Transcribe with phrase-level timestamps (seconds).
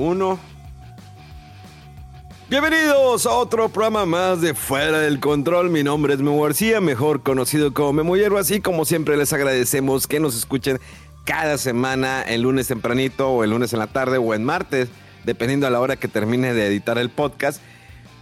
[0.00, 0.38] Dos, uno.
[2.48, 5.68] Bienvenidos a otro programa más de Fuera del Control.
[5.68, 8.38] Mi nombre es Memo García, mejor conocido como Memo Hierro.
[8.38, 10.80] Así como siempre les agradecemos que nos escuchen
[11.24, 14.88] cada semana, el lunes tempranito o el lunes en la tarde o en martes,
[15.24, 17.60] dependiendo a la hora que termine de editar el podcast.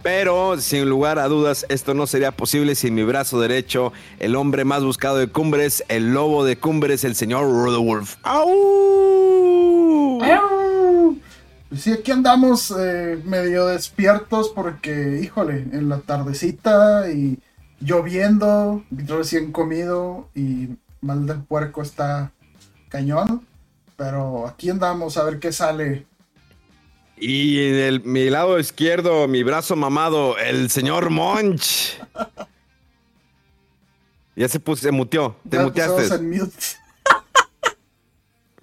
[0.03, 4.65] Pero sin lugar a dudas, esto no sería posible sin mi brazo derecho, el hombre
[4.65, 8.15] más buscado de Cumbres, el lobo de Cumbres, el señor Rudolph.
[8.23, 10.19] ¡Au!
[11.69, 17.37] Pues sí, aquí andamos eh, medio despiertos porque, híjole, en la tardecita y
[17.79, 20.69] lloviendo, recién comido y
[21.01, 22.31] mal del puerco está
[22.89, 23.45] cañón.
[23.95, 26.07] Pero aquí andamos a ver qué sale.
[27.17, 31.99] Y en el, mi lado izquierdo, mi brazo mamado, el señor Monch.
[34.35, 35.35] Ya se puso, se muteó.
[35.49, 36.15] Te Ya muteaste.
[36.15, 36.65] en mute.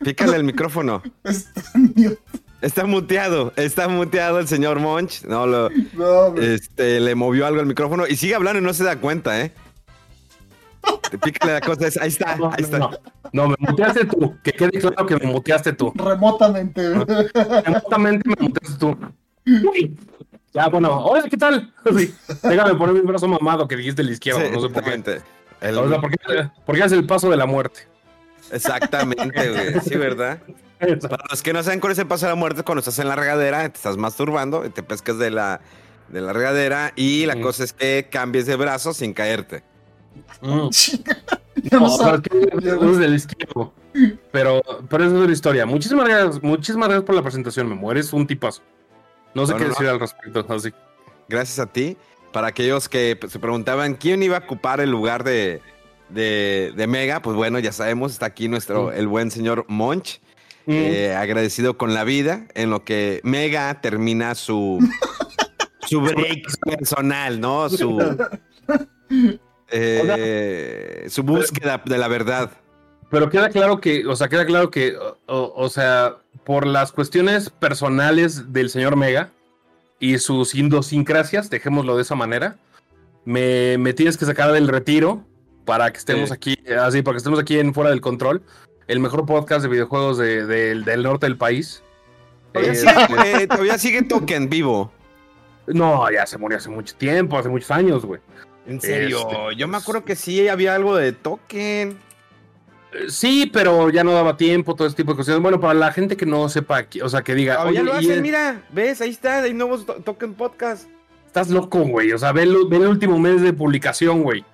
[0.03, 1.03] Pícale el micrófono.
[1.25, 2.19] Está en mute.
[2.62, 5.22] Está muteado, está muteado el señor Monch.
[5.25, 8.84] No, lo, No, este, le movió algo al micrófono y sigue hablando y no se
[8.84, 9.53] da cuenta, ¿eh?
[11.22, 12.78] Pícale la cosa, ahí está, No, ahí está.
[12.78, 12.91] no,
[13.33, 14.37] no, me muteaste tú.
[14.43, 15.93] Que quede claro que me muteaste tú.
[15.97, 16.83] Remotamente.
[17.65, 18.97] Remotamente me muteaste tú.
[20.53, 21.73] Ya, bueno, hola, ¿qué tal?
[21.97, 25.21] Sí, déjame poner mi brazo mamado que dijiste el izquierdo, Sí, no sé por qué.
[25.61, 27.81] El- O sea, ¿por qué, por qué es el paso de la muerte?
[28.53, 29.81] exactamente, güey.
[29.81, 30.38] Sí, ¿verdad?
[30.78, 33.09] Para los que no saben cuál es el paso de la muerte, cuando estás en
[33.09, 35.60] la regadera, te estás masturbando, y te pescas de la,
[36.09, 37.41] de la regadera y la Mm.
[37.41, 39.62] cosa es que cambies de brazo sin caerte.
[40.42, 40.69] Mm.
[41.56, 42.20] No pero es sabía.
[42.22, 43.72] que es del izquierdo.
[44.31, 45.64] Pero, pero eso es la historia.
[45.64, 47.91] Muchísimas gracias, muchísimas gracias por la presentación, Memo.
[47.91, 48.60] Eres un tipazo.
[49.34, 50.44] No sé No, qué no, decir al respecto.
[50.54, 50.72] Así.
[51.31, 51.97] Gracias a ti.
[52.31, 55.62] Para aquellos que pues, se preguntaban quién iba a ocupar el lugar de,
[56.10, 58.98] de, de Mega, pues bueno, ya sabemos, está aquí nuestro, Mm.
[58.98, 60.20] el buen señor Monch.
[60.66, 60.72] Mm.
[60.72, 64.78] eh, agradecido con la vida en lo que Mega termina su
[65.87, 67.69] su break personal, ¿no?
[67.69, 68.27] Su
[69.71, 72.50] eh, su búsqueda de la verdad.
[73.10, 78.53] Pero queda claro que, o sea, queda claro que, o, sea, por las cuestiones personales
[78.53, 79.31] del señor Mega
[80.00, 82.56] y sus idiosincrasias, dejémoslo de esa manera,
[83.25, 85.25] me, me tienes que sacar del retiro
[85.64, 86.35] para que estemos Sí.
[86.35, 88.43] aquí, así, para que estemos aquí en Fuera del Control,
[88.88, 91.83] el mejor podcast de videojuegos de- del- del norte del país.
[92.53, 92.93] Todavía, Eh, sigue,
[93.43, 94.93] eh, todavía sigue Token vivo.
[95.67, 98.21] no, ya se murió hace mucho tiempo, hace muchos años, güey.
[98.67, 101.99] En serio, Este, yo me acuerdo que sí había algo de Token.
[102.93, 105.43] Eh, Sí, pero ya no daba tiempo, todo ese tipo de cuestiones.
[105.43, 108.23] Bueno, para la gente que no sepa, o sea, que diga, oye, lo hacen, es-
[108.23, 110.88] mira, ves, ahí está, hay nuevos to- Token Podcast.
[111.27, 112.12] estás loco, güey.
[112.12, 114.44] O sea, ve ve el último mes de publicación, güey.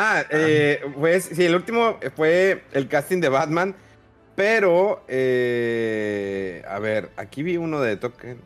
[0.00, 3.74] Ah, eh, pues sí, el último fue el casting de Batman,
[4.36, 8.40] pero, eh, a ver, aquí vi uno de Token.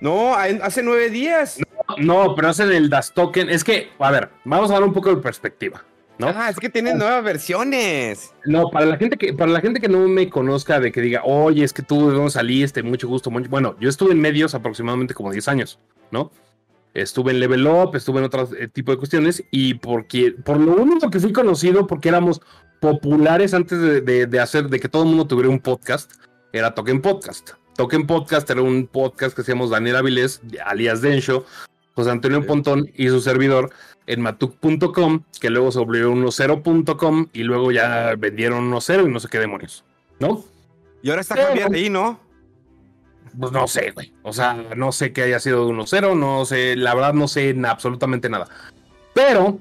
[0.00, 1.58] No, hace nueve días.
[1.98, 3.50] no, pero hacen el Das Token.
[3.50, 5.82] Es que, a ver, vamos a dar un poco de perspectiva.
[6.18, 6.28] ¿no?
[6.28, 8.32] Ah, es que tienen nuevas versiones.
[8.44, 11.22] No, para la gente que, para la gente que no me conozca, de que diga,
[11.24, 13.50] oye, es que tú de dónde saliste, mucho gusto, mucho.
[13.50, 15.80] Bueno, yo estuve en medios aproximadamente como 10 años,
[16.12, 16.30] ¿no?
[16.94, 20.72] Estuve en Level Up, estuve en otro eh, tipo de cuestiones, y porque, por lo
[20.74, 22.40] único que fui conocido, porque éramos
[22.80, 26.12] populares antes de, de- de hacer, de que todo el mundo tuviera un podcast,
[26.52, 27.50] era Token Podcast.
[27.76, 31.44] Token Podcast era un podcast que hacíamos Daniel Avilés, alias Densho,
[31.94, 32.46] José Antonio Sí.
[32.46, 33.70] Pontón y su servidor
[34.06, 39.28] en matuk.com, que luego se volvió 10.com y luego ya vendieron 10 y no sé
[39.28, 39.84] qué demonios,
[40.20, 40.44] ¿no?
[41.02, 42.20] Y ahora está Javier ahí, ¿no?
[43.38, 44.12] Pues no sé, güey.
[44.22, 47.56] O sea, no sé que haya sido de 1-0, no sé, la verdad no sé
[47.66, 48.46] absolutamente nada.
[49.12, 49.58] Pero,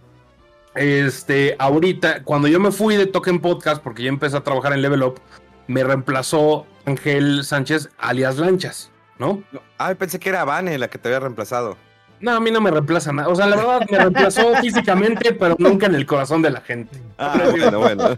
[0.75, 4.81] este, ahorita, cuando yo me fui de Token Podcast, porque yo empecé a trabajar en
[4.81, 5.21] Level Up,
[5.67, 9.43] me reemplazó Ángel Sánchez, alias Lanchas, ¿no?
[9.77, 11.77] Ay, pensé que era Vane la que te había reemplazado.
[12.19, 13.27] No, a mí no me reemplaza nada.
[13.27, 17.01] O sea, la verdad me reemplazó físicamente, pero nunca en el corazón de la gente.
[17.17, 18.17] Ah, bueno, bueno.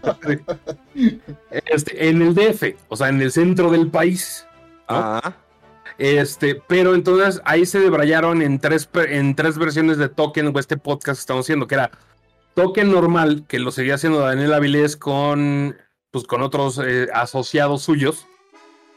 [1.50, 4.46] Este, en el DF, o sea, en el centro del país.
[4.88, 4.96] ¿no?
[4.96, 5.36] Ah,
[5.98, 10.76] Este, pero entonces ahí se debrayaron en tres, en tres versiones de Token o este
[10.76, 11.90] podcast que estamos haciendo, que era
[12.54, 15.76] Token normal, que lo seguía haciendo Daniel Avilés con,
[16.10, 18.26] pues, con otros eh, asociados suyos.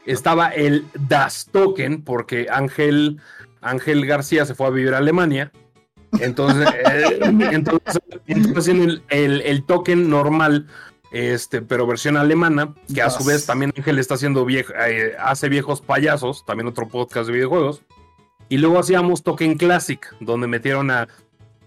[0.06, 3.20] Estaba el Das Token, porque Ángel,
[3.60, 5.52] Ángel García se fue a vivir a Alemania.
[6.20, 7.18] Entonces, eh,
[7.52, 10.66] entonces, entonces en el, el- el token normal,
[11.10, 15.48] este, pero versión alemana, que a su vez también Ángel está haciendo viejo, eh, hace
[15.48, 17.82] viejos payasos, también otro podcast de videojuegos.
[18.48, 21.08] Y luego hacíamos Token Classic, donde metieron a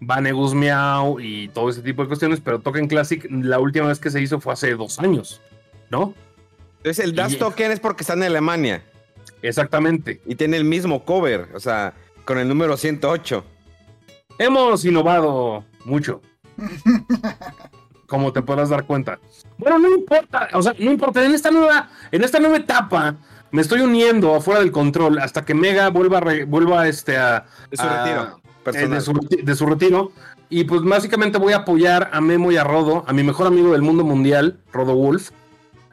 [0.02, 4.10] Vane Guzmiao y todo ese tipo de cuestiones, pero Token Classic, la última vez que
[4.12, 5.42] se hizo fue hace dos años,
[5.90, 6.14] ¿no?
[6.78, 8.84] entonces el Das Y- Token es porque está en Alemania
[9.42, 10.22] Exactamente.
[10.26, 11.94] y tiene el mismo cover, o sea,
[12.26, 13.46] con el número 108.
[14.38, 16.22] Hemos innovado mucho.
[18.14, 19.18] Como te podrás dar cuenta.
[19.58, 21.26] Bueno, no importa, o sea, no importa.
[21.26, 23.16] En esta nueva, en esta nueva etapa,
[23.50, 27.78] me estoy uniendo afuera del control hasta que Mega vuelva, re- vuelva este, a, De
[27.78, 28.90] su a- retiro eh, personal.
[28.92, 30.12] de, su, reti- de su retiro.
[30.48, 33.72] Y pues básicamente voy a apoyar a Memo y a Rodo, a mi mejor amigo
[33.72, 35.32] del mundo mundial, Rodo Wolf,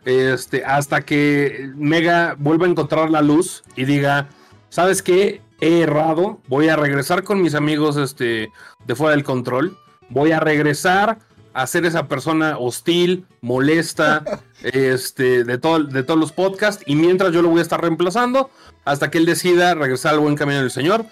[0.04, 4.28] este, hasta que Mega vuelva a encontrar la luz y diga,
[4.68, 5.40] ¿sabes qué?
[5.62, 8.52] He errado, voy a regresar con mis amigos este,
[8.84, 9.78] de fuera del control,
[10.10, 11.18] voy a regresar
[11.52, 14.22] a ser esa persona hostil, molesta,
[14.62, 18.50] este, de, todo, de todos los podcasts, y mientras yo lo voy a estar reemplazando
[18.84, 21.04] hasta que él decida regresar al buen camino del Señor.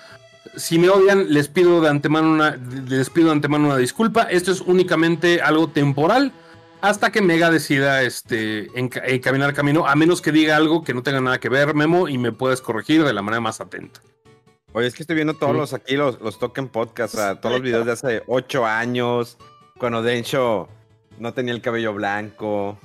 [0.56, 2.56] Si me odian, les pido de antemano una,
[2.88, 4.22] les pido de antemano una disculpa.
[4.22, 6.32] Esto es únicamente algo temporal
[6.80, 11.02] hasta que Mega decida este, enca- encaminar camino, a menos que diga algo que no
[11.02, 14.00] tenga nada que ver, Memo, y me puedes corregir de la manera más atenta.
[14.72, 15.58] Oye, es que estoy viendo todos Sí.
[15.58, 19.38] los aquí, los, los Token Podcast, o sea, todos los videos de hace 8 años,
[19.78, 20.68] cuando Densho
[21.18, 22.78] no tenía el cabello blanco.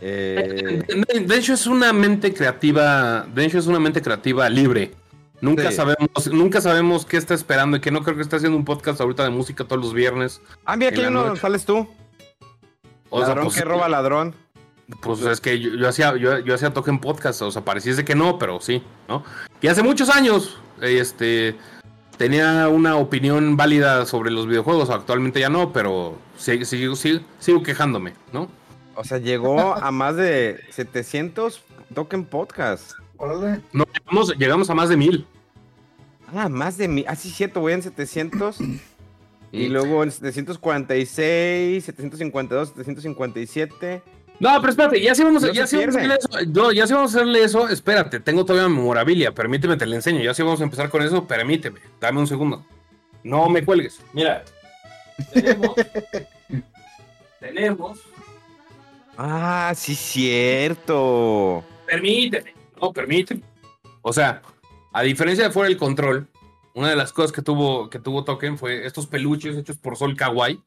[0.00, 3.26] Eh, De de hecho, es una mente creativa.
[3.34, 4.92] De hecho, es una mente creativa libre.
[5.40, 5.76] Nunca Sí.
[5.76, 9.00] sabemos, nunca sabemos qué está esperando y que no creo que esté haciendo un podcast
[9.00, 10.40] ahorita de música todos los viernes.
[10.64, 11.88] Ah, mira, en la uno, sales tú.
[13.10, 14.34] O sea, ladrón pues, que roba ladrón.
[15.00, 18.14] Pues es que yo, yo hacía, yo, yo hacía token podcast, o sea, pareciese que
[18.14, 19.22] no, pero sí, ¿no?
[19.60, 21.54] Y hace muchos años, este,
[22.18, 27.62] tenía una opinión válida sobre los videojuegos, actualmente ya no, pero sigo, sigo, sigo, sigo
[27.62, 28.48] quejándome, ¿no?
[28.94, 31.62] O sea, llegó a más de 700
[31.94, 32.92] Token Podcast.
[33.16, 33.60] Órale.
[33.72, 35.26] No, llegamos, llegamos a más de mil.
[36.34, 37.04] Ah, más de mil.
[37.08, 38.58] Ah, sí, cierto, voy en 700.
[39.52, 44.02] y luego en 746, 752, 757.
[44.40, 46.14] No, pero espérate, ya sí vamos, a- No ya se sí vamos a pierde.
[46.14, 46.50] hacerle eso.
[46.52, 47.68] No, ya sí vamos a hacerle eso.
[47.68, 49.32] Espérate, tengo todavía memorabilia.
[49.34, 50.20] Permíteme, te la enseño.
[50.22, 51.26] Ya sí vamos a empezar con eso.
[51.26, 51.80] Permíteme.
[52.00, 52.64] Dame un segundo.
[53.24, 54.00] No me cuelgues.
[54.12, 54.44] Mira.
[55.32, 55.74] Tenemos.
[57.40, 57.98] tenemos.
[59.16, 61.64] Ah, sí, cierto.
[61.86, 62.54] Permíteme.
[62.80, 63.42] No, permíteme.
[64.02, 64.42] O sea,
[64.92, 66.28] a diferencia de fuera del control,
[66.74, 70.16] una de las cosas que tuvo, que tuvo Token fue estos peluches hechos por Sol
[70.16, 70.62] Kawaii.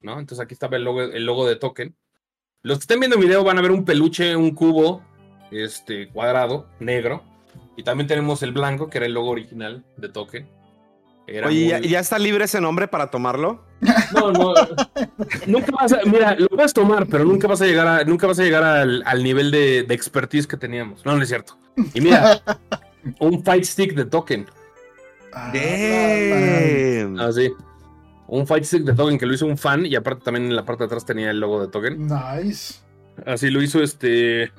[0.00, 0.20] ¿No?
[0.20, 1.96] Entonces aquí estaba el logo, el logo de Token.
[2.66, 5.00] Los que estén viendo el video van a ver un peluche, un cubo,
[5.52, 7.22] este, cuadrado, negro.
[7.76, 10.48] Y también tenemos el blanco, que era el logo original de Token.
[11.28, 13.64] Era Oye, ¿ya, muy- ya está libre ese nombre para tomarlo?
[14.14, 14.54] No, no.
[15.46, 18.38] nunca vas a, mira, lo puedes tomar, pero nunca vas a llegar a, nunca vas
[18.40, 21.04] a llegar al, al nivel de, de expertise que teníamos.
[21.06, 21.56] No, no es cierto.
[21.94, 22.42] Y mira,
[23.20, 24.46] un fight stick de Token.
[25.32, 27.20] Ah, Damn.
[27.20, 27.52] Así.
[28.28, 30.64] Un fight stick de Token que lo hizo un fan y aparte también en la
[30.64, 32.06] parte de atrás tenía el logo de Token.
[32.08, 32.80] Nice.
[33.24, 34.52] Así lo hizo este.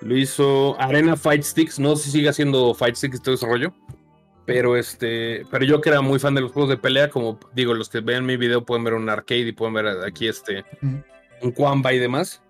[0.00, 1.78] Lo hizo Arena Fight Sticks.
[1.78, 3.72] No sé si sigue haciendo Fight Sticks y todo ese rollo.
[4.46, 7.72] Pero este, pero yo que era muy fan de los juegos de pelea, como digo,
[7.72, 10.64] los que vean mi video pueden ver un arcade y pueden ver aquí este
[11.40, 12.42] un Quamba y demás.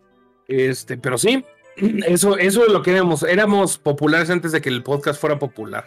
[0.49, 1.45] Este, pero sí,
[2.07, 3.23] eso, eso es lo que éramos.
[3.23, 5.85] Éramos populares antes de que el podcast fuera popular.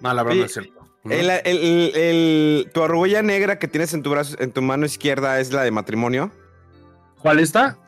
[0.00, 0.40] No, la verdad Sí.
[0.40, 0.79] no es cierto.
[1.04, 1.12] ¿No?
[1.12, 5.40] El, el- el- tu argolla negra que tienes en tu brazo, en tu mano izquierda
[5.40, 6.30] es la de matrimonio.
[7.20, 7.78] ¿Cuál está?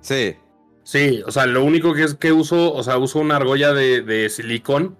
[0.00, 0.36] Sí.
[0.82, 4.02] Sí, o sea, lo único que es que uso, o sea, uso una argolla de,
[4.02, 4.96] de silicón.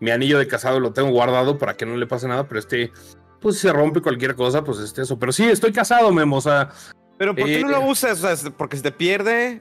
[0.00, 2.90] Mi anillo de casado lo tengo guardado para que no le pase nada, pero este,
[3.40, 5.18] pues si se rompe cualquier cosa, pues este eso.
[5.18, 6.70] Pero sí, estoy casado, Memo, o sea,
[7.18, 7.72] Pero ¿por qué no Eh.
[7.72, 8.24] lo usas?
[8.24, 9.60] O sea, ¿porque se te pierde?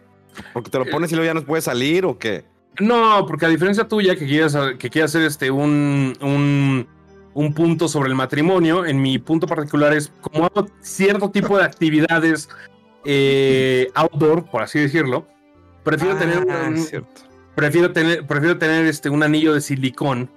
[0.54, 2.46] ¿Porque te lo pones y luego ya no puede salir o qué?
[2.80, 6.88] No, porque a diferencia tuya que quieres, que quieres hacer este un, un,
[7.34, 11.64] un punto sobre el matrimonio, en mi punto particular es como hago cierto tipo de
[11.64, 12.50] actividades
[13.06, 15.28] eh, outdoor, por así decirlo,
[15.84, 17.22] prefiero tener Ah, un- cierto.
[17.56, 20.30] prefiero tener prefiero tener este un anillo de silicón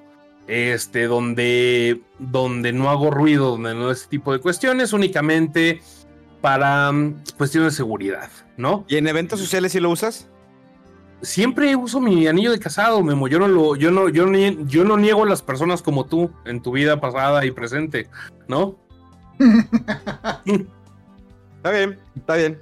[0.46, 5.80] este donde donde no hago ruido, donde no este tipo de cuestiones, únicamente
[6.40, 8.84] para mm, cuestiones de seguridad, ¿no?
[8.88, 10.28] ¿Y en eventos sociales sí lo usas?
[11.22, 13.28] Siempre uso mi anillo de casado, Memo.
[13.28, 16.30] Yo no lo, yo no, yo ni- yo no niego a las personas como tú
[16.44, 18.08] en tu vida pasada y presente,
[18.48, 18.76] ¿no?
[21.56, 22.58] Está bien, está bien.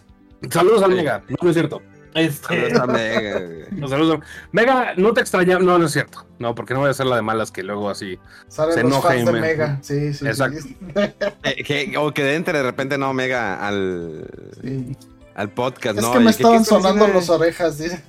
[0.51, 0.95] Saludos al.
[0.95, 1.83] Mega, no, no es cierto.
[2.15, 3.81] Este, Está mega, güey.
[3.81, 4.21] los saludos.
[4.53, 6.27] Mega, no te extraña, no, no es cierto.
[6.41, 8.19] No, porque no voy a hacer la de malas que luego así.
[8.49, 9.79] Salen Se los enoja fans y de me- Mega.
[9.83, 10.27] Sí, sí.
[10.27, 10.59] Exacto.
[10.61, 10.77] sí.
[11.45, 14.27] Eh, que- o que entre de repente no mega al,
[14.61, 14.97] Sí.
[15.37, 16.13] al podcast, Es ¿no?
[16.13, 18.03] que me estaban ¿qué estás sonando las orejas, dice.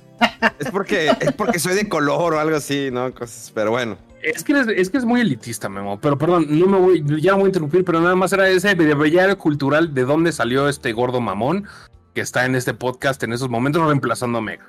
[0.58, 3.12] Es porque, es porque soy de color o algo así, ¿no?
[3.12, 3.96] Cosas, pero bueno.
[4.22, 5.98] Es que, eres- es que es muy elitista, Memo.
[6.00, 8.74] Pero perdón, no me voy, ya no voy a interrumpir, pero nada más era ese
[8.74, 11.66] breviario cultural de dónde salió este gordo mamón
[12.14, 14.66] que está en este podcast en esos momentos reemplazando a Mega.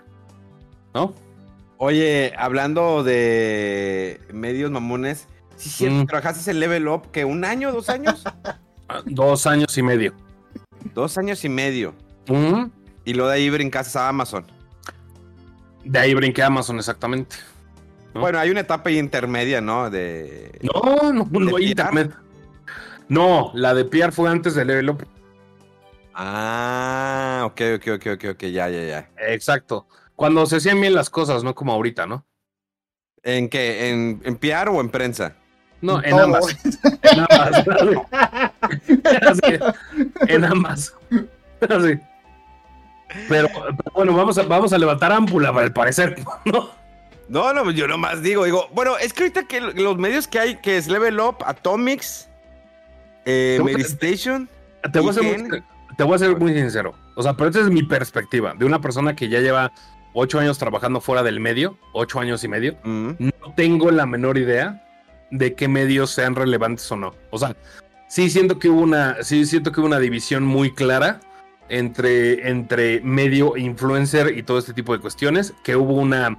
[0.93, 1.13] ¿No?
[1.77, 6.05] Oye, hablando de medios mamones, sí, es cierto, Mm.
[6.07, 8.23] trabajaste en Level Up, que un año, dos años?
[8.89, 10.13] Ah, Dos años y medio.
[10.93, 11.93] dos años y medio.
[12.27, 12.69] Ujú.
[13.05, 14.45] Y lo de ahí brincaste a Amazon.
[15.83, 17.35] De ahí brinqué a Amazon, exactamente.
[18.13, 18.21] ¿No?
[18.21, 19.89] Bueno, hay una etapa intermedia, ¿no?
[19.89, 20.59] De.
[20.61, 22.11] No, no, no, internet.
[23.09, 25.07] No, la de PR fue antes de Level Up.
[26.13, 29.09] Ah, ok, ok, ok, ok, ok, ya, ya, ya.
[29.17, 29.87] Exacto.
[30.15, 32.25] Cuando se hacían bien las cosas, no como ahorita, ¿no?
[33.23, 33.89] ¿En qué?
[33.89, 35.35] ¿En, en PR o en prensa?
[35.81, 36.55] No, en ambas.
[37.01, 37.67] En ambas.
[39.27, 39.59] Así.
[40.27, 40.95] En ambas.
[41.69, 41.99] Así.
[43.29, 46.15] Pero, pero bueno, vamos a, vamos a levantar ámpula, al parecer,
[46.45, 46.69] ¿no?
[47.29, 50.55] No, no, yo nomás digo, digo, bueno, es que ahorita que los medios que hay,
[50.57, 52.27] que es Level Up, Atomics,
[53.25, 54.49] eh, Te voy a- Medistation.
[54.91, 55.63] Te voy, a ser ¿Y muy,
[55.97, 56.93] te voy a ser muy sincero.
[57.15, 59.71] O sea, pero esta es mi perspectiva de una persona que ya lleva
[60.13, 62.75] ocho años trabajando fuera del medio, ocho años y medio.
[62.83, 64.83] mm, No tengo la menor idea
[65.31, 67.15] de qué medios sean relevantes o no.
[67.31, 67.55] O sea,
[68.09, 71.21] sí siento que hubo una, sí siento que hubo una división muy clara
[71.69, 76.37] entre, entre medio influencer y todo este tipo de cuestiones, que hubo una,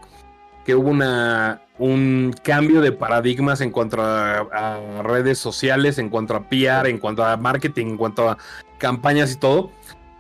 [0.65, 6.35] que hubo una, un cambio de paradigmas en cuanto a, a redes sociales, en cuanto
[6.35, 8.39] a PR, en cuanto a marketing, en cuanto a
[8.79, 9.71] campañas y todo,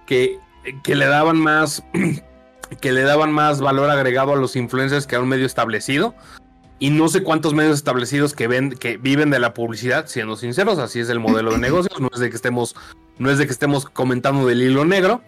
[0.06, 0.38] que,
[0.82, 1.84] que le daban más,
[2.80, 6.14] que le daban más valor agregado a los influencers que a un medio establecido.
[6.80, 10.78] Y no sé cuántos medios establecidos que ven, que viven de la publicidad, siendo sinceros,
[10.78, 12.74] así es el modelo de negocios, no es de que estemos,
[13.18, 15.22] no es de que estemos comentando del hilo negro,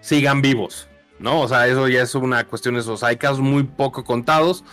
[0.00, 1.40] sigan vivos, ¿no?
[1.40, 4.64] O sea, eso ya es una cuestión, de esos hay casos muy poco contados,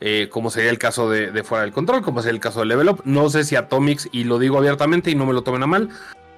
[0.00, 2.88] eh, como sería el caso de, Fuera del Control, como sería el caso de Level
[2.90, 3.02] Up.
[3.04, 5.88] No sé si Atomics, y lo digo abiertamente y no me lo tomen a mal,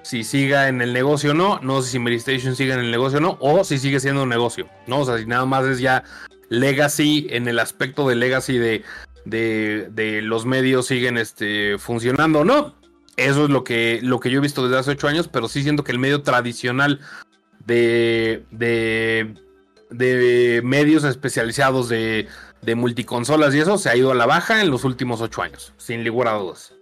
[0.01, 3.19] si siga en el negocio o no, no sé si Medistation siga en el negocio
[3.19, 4.99] o no, o si sigue siendo un negocio, ¿no?
[4.99, 6.03] O sea, si nada más es ya
[6.49, 8.83] legacy en el aspecto de legacy de,
[9.25, 12.78] de, de los medios siguen este, funcionando o no.
[13.19, 15.61] Eso es lo que, lo que yo he visto desde hace ocho años, pero sí
[15.61, 17.01] siento que el medio tradicional
[17.65, 19.33] de, de,
[19.89, 22.27] de medios especializados de,
[22.61, 25.73] de multiconsolas y eso se ha ido a la baja en los últimos ocho años,
[25.77, 26.73] sin lugar a dudas.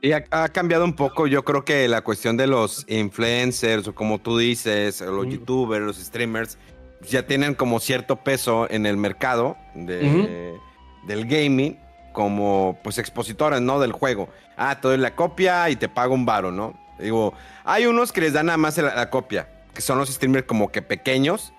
[0.00, 3.94] Y ha, ha cambiado un poco, yo creo que la cuestión de los influencers, o
[3.94, 5.30] como tú dices, los Ujú.
[5.30, 6.58] youtubers, los streamers,
[7.08, 10.56] ya tienen como cierto peso en el mercado de,
[11.06, 11.78] del gaming,
[12.12, 13.80] como pues expositores, ¿no?
[13.80, 14.28] Del juego.
[14.56, 16.74] Ah, te doy la copia y te pago un varo, ¿no?
[16.98, 20.46] Digo, hay unos que les dan nada más la, la copia, que son los streamers
[20.46, 21.52] como que pequeños,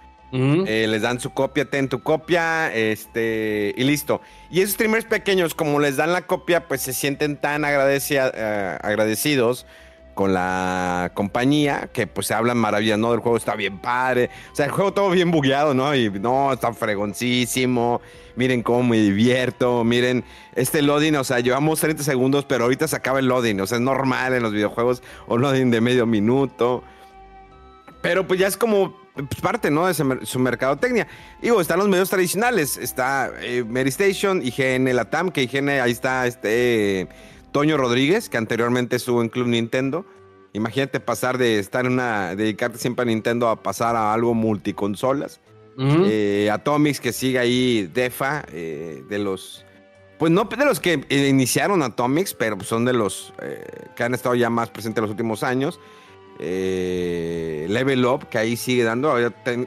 [0.67, 4.19] eh, les dan su copia, ten tu copia, este, y listo.
[4.49, 8.77] Y esos streamers pequeños, como les dan la copia, pues se sienten tan agradecia- eh,
[8.81, 9.67] agradecidos
[10.13, 13.13] con la compañía, que pues se hablan maravillas, ¿no?
[13.13, 14.29] El juego está bien padre.
[14.51, 15.95] O sea, el juego todo bien bugueado, ¿no?
[15.95, 18.01] Y no, está fregoncísimo.
[18.35, 19.83] Miren cómo me divierto.
[19.83, 20.23] Miren,
[20.55, 23.59] este loading, o sea, llevamos 30 segundos, pero ahorita se acaba el loading.
[23.61, 26.83] O sea, es normal en los videojuegos, un loading de medio minuto.
[28.01, 29.87] Pero pues ya es como pues, parte, ¿no?
[29.87, 31.07] De su mercadotecnia.
[31.41, 32.77] Digo, están los medios tradicionales.
[32.77, 37.07] Está eh, Mary Station, IGN Latam, que IGN, ahí está este
[37.53, 40.05] Toño Rodríguez, que anteriormente estuvo en Club Nintendo.
[40.51, 45.39] Imagínate pasar de estar en una, dedicarte siempre a Nintendo a pasar a algo multiconsolas.
[45.77, 49.65] Eh, Atomics, que sigue ahí DEFA, eh, de los,
[50.19, 53.33] pues no de los que iniciaron Atomics, pero son de los
[53.95, 55.79] que han estado ya más presentes en los últimos años.
[56.39, 59.15] Eh, Level Up, que ahí sigue dando,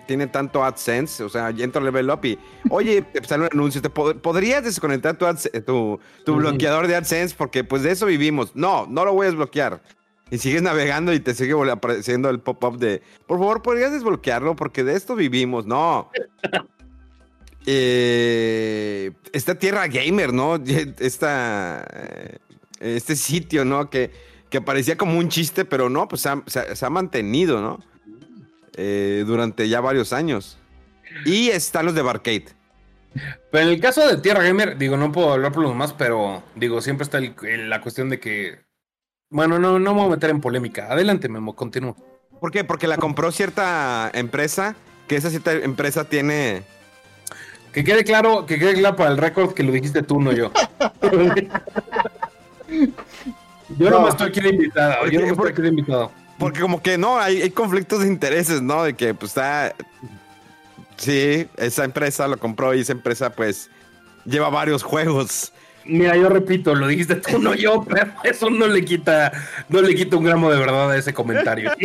[0.07, 2.39] tiene tanto AdSense, o sea, entra Level Up y,
[2.71, 7.35] oye, te sale un anuncio, ¿te podrías desconectar tu, tu, bloqueador de AdSense?
[7.37, 8.55] Porque pues de eso vivimos.
[8.55, 9.81] No, no lo voy a desbloquear.
[10.29, 14.57] Y sigues navegando y te sigue apareciendo el pop-up de, por favor, ¿podrías desbloquearlo?
[14.57, 15.67] Porque de esto vivimos.
[15.67, 16.11] No.
[17.67, 20.57] eh, esta Tierra Gamer, ¿no?
[20.99, 22.39] Esta, eh,
[22.81, 23.89] este sitio, ¿no?
[23.89, 24.11] Que
[24.57, 27.79] que parecía como un chiste, pero no, pues se ha, mantenido, ¿no?
[28.75, 30.57] Eh, durante ya varios años.
[31.27, 32.47] Y están los de Barcade.
[33.51, 36.43] Pero en el caso de Tierra Gamer, digo, no puedo hablar por los demás, pero
[36.55, 38.61] digo, siempre está la cuestión de que.
[39.29, 40.91] Bueno, no, no me voy a meter en polémica.
[40.91, 41.95] Adelante, Memo, continúo.
[42.41, 42.65] ¿Por qué?
[42.65, 44.75] Porque la compró cierta empresa,
[45.07, 46.63] que esa cierta empresa tiene.
[47.75, 50.51] Que quede claro, que quede claro para el récord que lo dijiste tú, no yo.
[53.79, 55.07] Yo no, me estoy aquí de invitado.
[55.07, 56.13] Yo no me estoy aquí de invitado.
[56.39, 58.85] Porque como que no, hay, conflictos de intereses, ¿no?
[58.85, 59.75] De que pues está...
[60.97, 63.71] Sí, esa empresa lo compró y esa empresa pues
[64.25, 65.53] lleva varios juegos.
[65.85, 69.33] Mira, yo repito, lo dijiste tú, no yo, pero eso no le quita,
[69.69, 71.71] no le quita un gramo de verdad a ese comentario.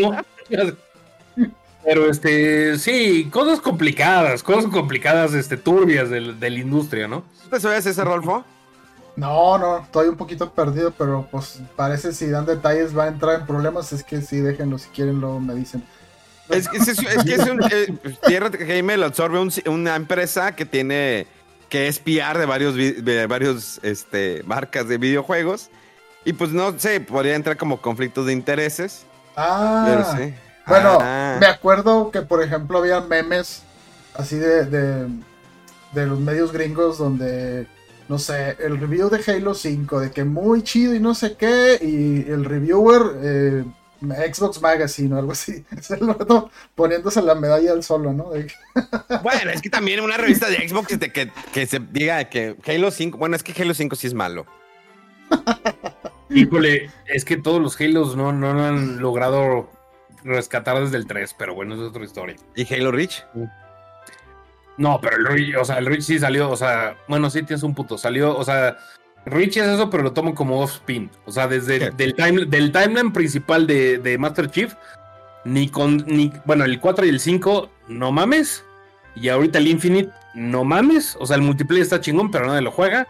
[1.83, 7.23] Pero este, sí, cosas complicadas, cosas complicadas, este, turbias de, la industria, ¿no?
[7.50, 8.45] ¿Te sabes ese, Rolfo?
[9.15, 13.41] No, no, estoy un poquito perdido, pero pues parece si dan detalles va a entrar
[13.41, 13.91] en problemas.
[13.91, 15.84] Es que sí, déjenlo, si quieren luego me dicen.
[16.50, 18.50] Es, que es un, eh, Tierra
[18.97, 21.28] lo absorbe una empresa que tiene
[21.69, 25.69] que espiar de varios, de varios este, marcas de videojuegos.
[26.26, 29.06] Y pues no sé, podría entrar como conflictos de intereses.
[29.36, 29.86] Ah,
[30.67, 31.38] bueno, ah.
[31.39, 33.63] me acuerdo que por ejemplo había memes
[34.13, 37.65] así de, de los medios gringos donde
[38.12, 41.80] no sé, el review de Halo 5, de que muy chido y no sé qué,
[41.82, 43.63] y el reviewer, eh,
[44.34, 45.63] Xbox Magazine o algo así,
[46.76, 48.32] poniéndose la medalla al solo, ¿no?
[49.24, 53.17] bueno, es que también una revista de Xbox que, que, se diga que Halo 5,
[53.17, 54.45] bueno, es que Halo 5 sí es malo.
[56.30, 59.71] Híjole, es que todos los Halos no, no han logrado
[60.26, 62.36] rescatar desde el 3, pero bueno, es otra historia.
[62.58, 63.24] ¿Y Halo Reach?
[64.77, 67.63] No, pero el Rich, o sea, el Rich sí salió, o sea, bueno, sí tienes
[67.63, 68.77] un puto, salió, o sea,
[69.25, 71.10] Rich es eso, pero lo tomo como off-spin.
[71.25, 74.73] O sea, desde del, time, del timeline principal de, Master Chief,
[75.45, 78.65] ni con, ni, bueno, el 4 y el 5, no mames.
[79.15, 81.17] Y ahorita el Infinite, no mames.
[81.19, 83.07] O sea, el multiplayer está chingón, pero nadie lo juega.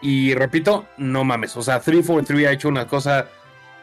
[0.00, 1.56] Y repito, no mames.
[1.56, 3.28] O sea, 343 ha hecho una cosa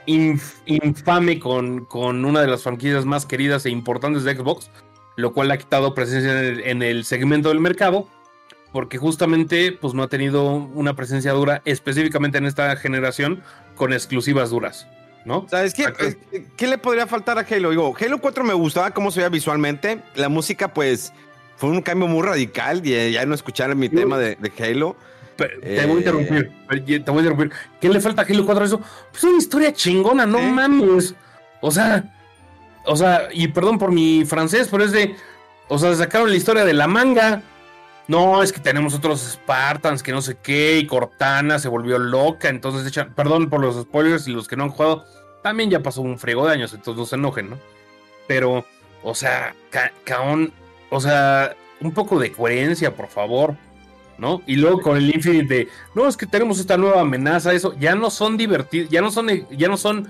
[0.06, 4.70] infame con, con una de las franquicias más queridas e importantes de Xbox
[5.16, 8.08] lo cual ha quitado presencia en el, segmento del mercado,
[8.72, 13.42] porque justamente pues, no ha tenido una presencia dura específicamente en esta generación
[13.76, 14.88] con exclusivas duras.
[15.24, 15.48] ¿No?
[15.50, 15.86] ¿Sabes qué?
[16.56, 17.72] ¿Qué le podría faltar a Halo?
[17.72, 20.00] Digo, Halo 4 me gustaba cómo se veía visualmente.
[20.14, 21.14] La música, pues,
[21.58, 22.86] fue un cambio muy radical.
[22.86, 24.96] Y ya no escuchar mi tema de, Halo.
[25.36, 26.52] te voy a eh, interrumpir.
[26.70, 27.52] Te voy a interrumpir.
[27.82, 28.82] ¿Qué le falta a Halo 4 a eso?
[29.12, 31.16] Pues una historia chingona, no mames.
[31.60, 32.15] O sea,
[32.86, 35.16] o sea, y perdón por mi francés, pero es de.
[35.68, 37.42] O sea, sacaron la historia de la manga.
[38.08, 42.50] No, es que tenemos otros Spartans que no sé qué, y Cortana se volvió loca,
[42.50, 45.06] entonces echan, perdón por los spoilers y los que no han jugado,
[45.42, 47.58] también ya pasó un frego de años, entonces no se enojen, ¿no?
[48.28, 48.64] Pero,
[49.02, 49.56] o sea,
[50.04, 50.54] caón,
[50.92, 53.56] o sea, un poco de coherencia, por favor,
[54.18, 54.42] ¿no?
[54.46, 58.10] Y luego con el Infinite no, es que tenemos esta nueva amenaza, eso, ya no
[58.10, 60.10] son divertidos, ya no son, ya no son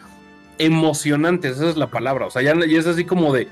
[0.57, 2.27] emocionantes, esa es la palabra.
[2.27, 3.47] O sea, ya, es así como de.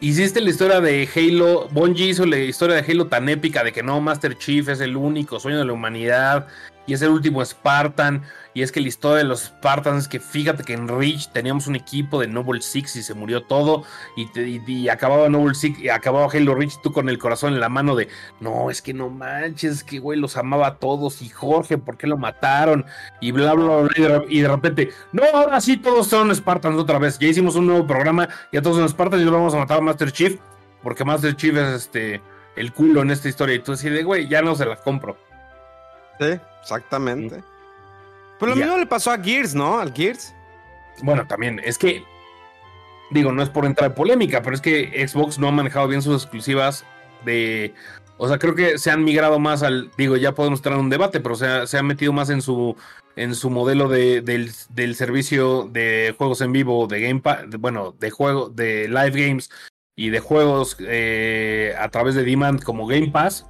[0.00, 1.68] Hiciste la historia de Halo.
[1.70, 4.96] Bungie hizo la historia de Halo tan épica de que no, Master Chief es el
[4.96, 6.48] único sueño de la humanidad.
[6.86, 8.22] Y es el último Spartan,
[8.54, 11.66] y es que la historia de los Spartans es que fíjate que en Reach teníamos
[11.66, 13.84] un equipo de Noble Six y se murió todo,
[14.16, 14.28] y,
[14.70, 17.94] y, acababa Noble Six, y acababa Halo Reach tú con el corazón en la mano
[17.94, 18.08] de,
[18.40, 22.06] no, es que no manches, que güey, los amaba a todos, y Jorge, ¿por qué
[22.06, 22.84] lo mataron?
[23.20, 27.18] Y bla, bla, bla, y de repente, no, ahora sí todos son Spartans otra vez,
[27.18, 29.82] ya hicimos un nuevo programa, ya todos son Spartans y lo vamos a matar a
[29.82, 30.38] Master Chief,
[30.82, 32.20] porque Master Chief es este,
[32.56, 35.16] el culo en esta historia, y tú de güey, ya no se las compro.
[36.20, 37.42] Sí, exactamente.
[38.40, 39.78] Pero lo mismo le pasó a Gears, ¿no?
[39.78, 40.34] Al Gears.
[41.02, 42.04] Bueno, también, es que.
[43.10, 46.02] Digo, no es por entrar en polémica, pero es que Xbox no ha manejado bien
[46.02, 46.84] sus exclusivas
[47.24, 47.74] de.
[48.16, 49.90] O sea, creo que se han migrado más al.
[49.98, 52.76] Digo, ya podemos entrar en un debate, pero se, se han metido más en su
[53.16, 58.10] en su modelo de, del, servicio de juegos en vivo, de Game Pass, bueno, de
[58.10, 59.50] juego, de live games
[59.96, 63.46] y de juegos eh, a través de demand como Game Pass,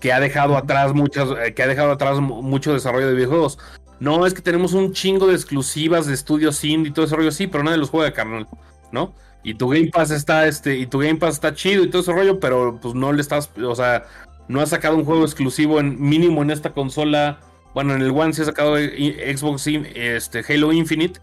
[0.00, 3.58] que ha dejado atrás muchas, eh, que ha dejado atrás mucho desarrollo de videojuegos.
[4.00, 7.32] No, es que tenemos un chingo de exclusivas de estudios indie y todo ese rollo,
[7.32, 8.46] sí, pero nadie los juega, carnal,
[8.92, 9.14] ¿no?
[9.42, 12.12] Y tu Game Pass está, este, y tu Game Pass está chido y todo ese
[12.12, 14.04] rollo, pero pues no le estás, o sea,
[14.48, 17.40] no ha sacado un juego exclusivo en mínimo en esta consola.
[17.74, 21.20] Bueno, en el One se ha sacado Xbox este, Halo Infinite,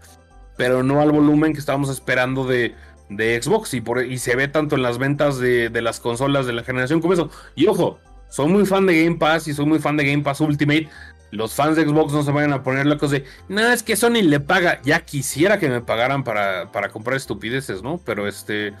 [0.56, 2.74] pero no al volumen que estábamos esperando de,
[3.10, 3.74] de Xbox.
[3.74, 6.62] Y, por, y se ve tanto en las ventas de, de las consolas de la
[6.62, 7.30] generación como eso.
[7.56, 10.40] Y ojo, soy muy fan de Game Pass y soy muy fan de Game Pass
[10.40, 10.88] Ultimate.
[11.30, 14.22] Los fans de Xbox no se vayan a poner locos de, nada, es que Sony
[14.22, 14.80] le paga.
[14.84, 17.98] Ya quisiera que me pagaran para, para comprar estupideces, ¿no?
[18.04, 18.74] Pero este.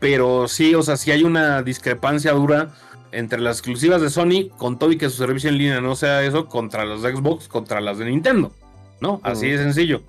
[0.00, 2.72] Pero sí, o sea, si hay una discrepancia dura
[3.12, 6.24] entre las exclusivas de Sony, con todo y que su servicio en línea no sea
[6.24, 8.52] eso, contra las de Xbox, contra las de Nintendo,
[9.00, 9.20] ¿no?
[9.22, 10.02] Así de sencillo.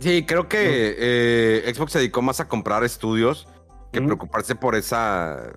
[0.00, 3.46] Sí, creo que eh, Xbox se dedicó más a comprar estudios
[3.92, 5.52] que preocuparse por esa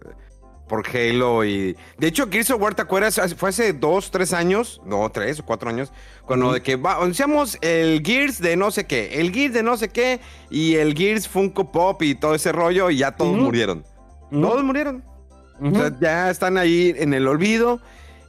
[0.67, 1.75] por Halo y...
[1.97, 3.19] De hecho, Gears of War, ¿te acuerdas?
[3.37, 5.91] Fue hace dos, tres años, no, tres o cuatro años,
[6.25, 9.77] cuando de que va, anunciamos el Gears de no sé qué, el Gears de no
[9.77, 13.85] sé qué y el Gears Funko Pop y todo ese rollo y ya todos murieron.
[14.31, 15.03] Todos murieron.
[15.61, 17.79] O sea, ya están ahí en el olvido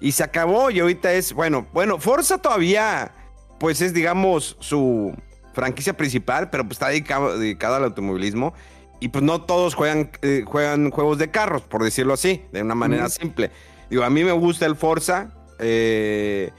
[0.00, 3.12] y se acabó y ahorita es, bueno, bueno, Forza todavía,
[3.58, 5.14] pues es, digamos, su
[5.54, 8.52] franquicia principal, pero pues está dedicado, dedicado al automovilismo
[9.04, 12.74] y pues no todos juegan, eh, juegan juegos de carros, por decirlo así, de una
[12.74, 13.50] manera simple.
[13.90, 16.52] Digo, a mí me gusta el Forza, eh,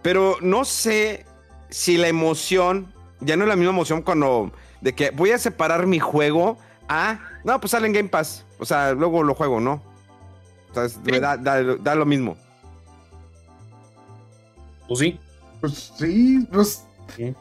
[0.00, 1.26] pero no sé
[1.68, 5.86] si la emoción, ya no es la misma emoción cuando, de que voy a separar
[5.86, 6.56] mi juego
[6.88, 9.82] a, no, pues sale en Game Pass, o sea, luego lo juego, ¿no?
[10.70, 12.38] O sea, da, lo mismo.
[14.88, 15.20] ¿O sí?
[15.60, 16.86] Pues sí, pues...
[17.14, 17.34] Sí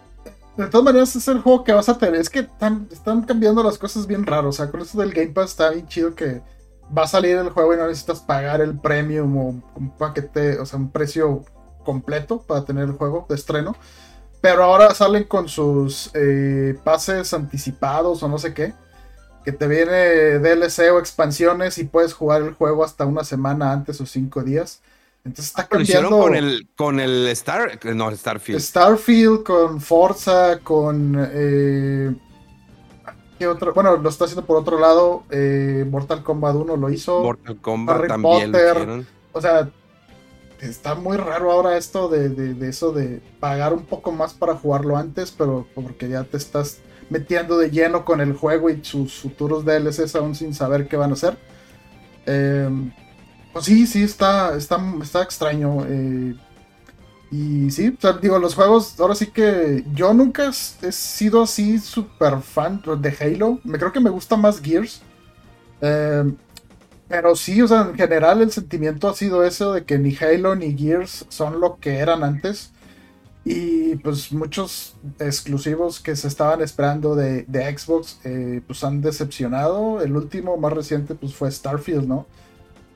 [0.58, 2.20] de todas maneras es el juego que vas a tener.
[2.20, 4.46] Es que están, cambiando las cosas bien raras.
[4.46, 6.42] O sea, con esto del Game Pass está bien chido que
[6.96, 10.66] va a salir el juego y no necesitas pagar el premium o un paquete, o
[10.66, 11.46] sea, un precio
[11.86, 13.76] completo para tener el juego de estreno.
[14.42, 18.74] Pero ahora salen con sus eh, pases anticipados o no sé qué.
[19.46, 24.02] Que te viene DLC o expansiones y puedes jugar el juego hasta una semana antes
[24.02, 24.82] o cinco días.
[25.24, 26.10] Entonces está cambiando.
[26.10, 28.60] con el, con el Star, no, Starfield.
[28.60, 31.16] Starfield, con Forza, con.
[31.32, 32.14] Eh,
[33.38, 33.74] ¿Qué otro?
[33.74, 35.24] Bueno, lo está haciendo por otro lado.
[35.30, 37.22] Eh, Mortal Kombat 1 lo hizo.
[37.22, 38.52] Mortal Kombat también.
[38.52, 39.70] Potter, o sea,
[40.60, 44.98] está muy raro ahora esto de, de, eso de pagar un poco más para jugarlo
[44.98, 46.80] antes, pero porque ya te estás
[47.10, 51.12] metiendo de lleno con el juego y sus futuros DLCs aún sin saber qué van
[51.12, 51.38] a hacer.
[52.26, 52.70] Eh,
[53.54, 55.86] pues sí, sí, está, está, está extraño.
[55.88, 56.36] Eh,
[57.32, 60.50] y sí, digo, los juegos, ahora sí que yo nunca
[60.82, 63.60] he sido así súper fan de Halo.
[63.64, 65.02] Me creo que me gusta más Gears.
[65.82, 66.34] Eh,
[67.08, 70.56] pero sí, o sea, en general el sentimiento ha sido eso de que ni Halo
[70.56, 72.72] ni Gears son lo que eran antes.
[73.44, 77.46] Y pues muchos exclusivos que se estaban esperando de,
[77.78, 80.02] Xbox, eh, pues han decepcionado.
[80.02, 82.28] El último más reciente pues fue Starfield, ¿no?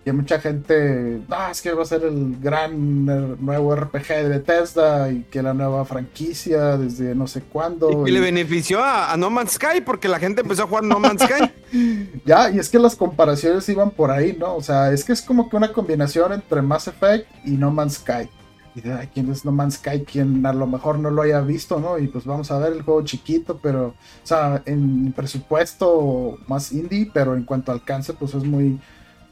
[0.08, 3.06] Y mucha gente, ah, es que va a ser el gran
[3.44, 8.08] nuevo RPG de Bethesda y que la nueva franquicia desde no sé cuándo.
[8.08, 11.24] Y, le benefició a, No Man's Sky porque la gente empezó a jugar No Man's
[11.24, 12.20] Sky.
[12.26, 14.56] ya, y es que las comparaciones iban por ahí, ¿no?
[14.56, 17.96] O sea, es que es como que una combinación entre Mass Effect y No Man's
[17.96, 18.30] Sky.
[18.76, 20.04] Y de, ay, ¿quién es No Man's Sky?
[20.04, 21.98] Quien a lo mejor no lo haya visto, ¿no?
[21.98, 27.10] Y pues vamos a ver el juego chiquito, pero, o sea, en presupuesto más indie,
[27.12, 28.78] pero en cuanto al alcance, pues es muy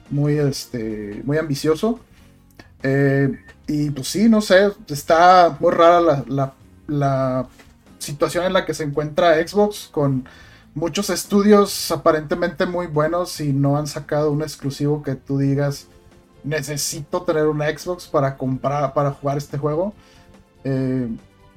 [0.10, 2.00] muy, este, muy ambicioso.
[2.84, 3.30] Eh,
[3.68, 6.24] y pues sí, no sé, está muy rara
[6.88, 7.48] la,
[8.00, 10.28] situación en la que se encuentra Xbox con
[10.76, 15.88] muchos estudios aparentemente muy buenos y no han sacado un exclusivo que tú digas,
[16.44, 19.94] necesito tener una Xbox para comprar, para jugar este juego.
[20.66, 21.08] Eh,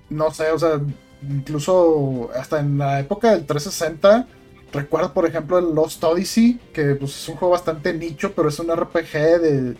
[0.08, 0.80] no sé, o sea,
[1.28, 4.28] incluso hasta en la época del 360,
[4.76, 8.58] recuerdo por ejemplo el Lost Odyssey, que pues, es un juego bastante nicho, pero es
[8.58, 9.76] un RPG de,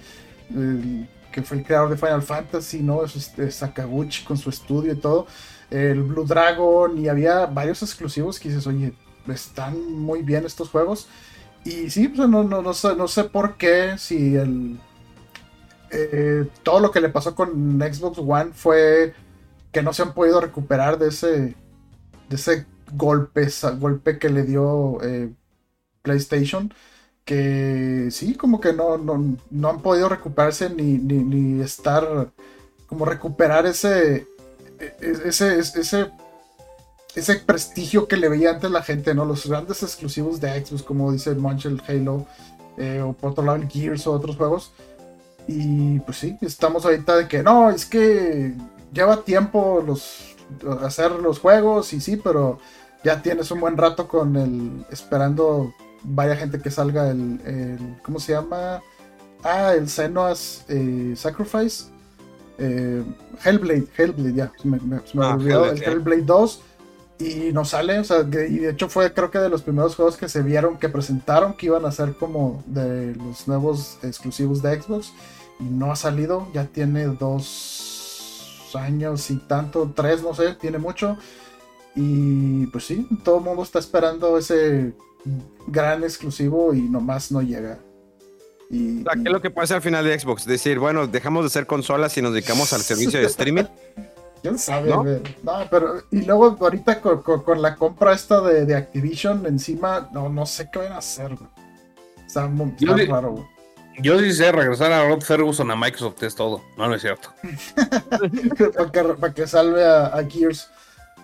[1.30, 3.04] que fue el creador de Final Fantasy, ¿no?
[3.04, 5.26] Es este, Sakaguchi con su estudio y todo.
[5.70, 8.92] El Blue Dragon, y había varios exclusivos que dices, oye,
[9.28, 11.08] están muy bien estos juegos.
[11.64, 14.78] Y sí, pues, no, no, no, sé, no sé por qué, si el,
[15.90, 19.14] eh, todo lo que le pasó con Xbox One fue
[19.72, 21.28] que no se han podido recuperar de ese,
[22.28, 25.32] de ese golpe, golpe que le dio eh,
[26.02, 26.72] PlayStation.
[27.24, 32.30] Que sí, como que no, no, han podido recuperarse ni, ni, estar,
[32.86, 34.28] como recuperar ese,
[34.78, 36.12] e, e, ese, ese,
[37.16, 39.24] ese prestigio que le veía antes la gente, ¿no?
[39.24, 42.26] Los grandes exclusivos de Xbox, como dice Munch, el Halo,
[42.76, 44.70] eh, o por otro lado Gears o otros juegos.
[45.48, 48.54] Y pues sí, estamos ahorita de que no, es que
[48.92, 50.35] lleva tiempo los
[50.82, 52.58] hacer los juegos y sí, pero
[53.04, 58.32] ya tienes un buen rato con el esperando vaya gente que salga el, ¿cómo se
[58.32, 58.82] llama?
[59.42, 61.86] Ah, el Senua's eh, Sacrifice.
[62.58, 63.04] Eh,
[63.44, 66.62] Hellblade, Hellblade, ya, me, me, ah, olvidó, el Hellblade 2
[67.18, 70.16] y no sale, o sea, y de hecho fue creo que de los primeros juegos
[70.16, 74.80] que se vieron, que presentaron que iban a ser como de los nuevos exclusivos de
[74.80, 75.12] Xbox
[75.60, 77.95] y no ha salido, ya tiene dos
[78.76, 81.16] años y tanto, tres, no sé, tiene mucho.
[81.94, 84.92] Y pues sí, todo el mundo está esperando ese
[85.66, 87.78] gran exclusivo y nomás no llega.
[88.68, 90.44] Y, ¿Qué es lo que puede ser al final de Xbox?
[90.44, 93.64] Decir, bueno, dejamos de ser consolas y nos dedicamos al servicio de streaming.
[94.42, 94.90] ¿Quién sabe?
[94.90, 95.04] ¿No?
[95.70, 100.80] pero y luego ahorita con, la compra esta de, Activision encima, no, no sé qué
[100.80, 101.36] van a hacer.
[102.26, 102.72] Está muy
[103.06, 103.48] raro,
[104.00, 106.62] yo sí sé regresar a Rod Ferguson a Microsoft es todo.
[106.76, 107.32] No, no es cierto.
[109.20, 110.68] para, que, salve a, Gears.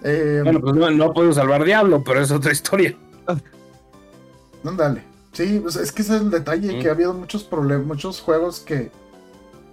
[0.02, 2.96] Eh, bueno, pues no, no puedo salvar Diablo, pero es otra historia.
[4.62, 5.04] Dale.
[5.32, 8.60] Sí, pues es que ese es el detalle, que ha habido muchos problemas, muchos juegos
[8.60, 8.90] que,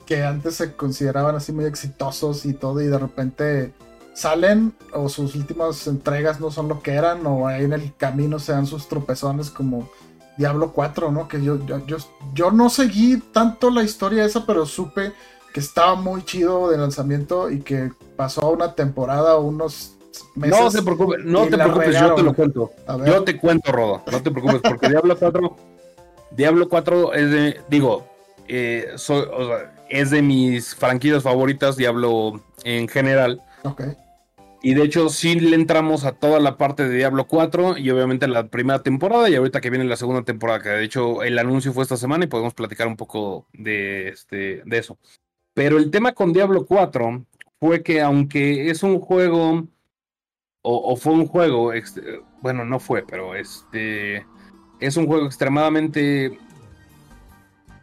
[0.05, 3.73] que antes se consideraban así muy exitosos y todo, y de repente
[4.13, 8.39] salen o sus últimas entregas no son lo que eran, o ahí en el camino
[8.39, 9.89] se dan sus tropezones como
[10.39, 11.27] Diablo 4, ¿no?
[11.27, 11.97] Que yo, yo,
[12.33, 15.11] yo, no seguí tanto la historia esa, pero supe
[15.53, 19.97] que estaba muy chido de lanzamiento y que pasó a una temporada o unos
[20.35, 20.57] meses.
[20.57, 22.71] No te preocupes, no te preocupes, yo te lo cuento.
[23.05, 25.57] Yo te cuento, Rodo, no te preocupes, porque Diablo 4,
[26.31, 28.07] Diablo 4 es de, digo,
[28.47, 28.95] eh,
[29.89, 33.41] es de mis franquicias favoritas, Diablo en general.
[33.63, 33.81] Ok.
[34.61, 38.27] Y de hecho sí le entramos a toda la parte de Diablo 4 y obviamente
[38.27, 41.71] la primera temporada y ahorita que viene la segunda temporada, que de hecho el anuncio
[41.71, 44.97] fue esta semana y podemos platicar un poco de, este, de eso.
[45.53, 47.25] Pero el tema con Diablo 4
[47.59, 49.65] fue que aunque es un juego,
[50.61, 51.71] o, fue un juego,
[52.41, 54.25] bueno, no fue, pero este
[54.81, 56.37] es un juego extremadamente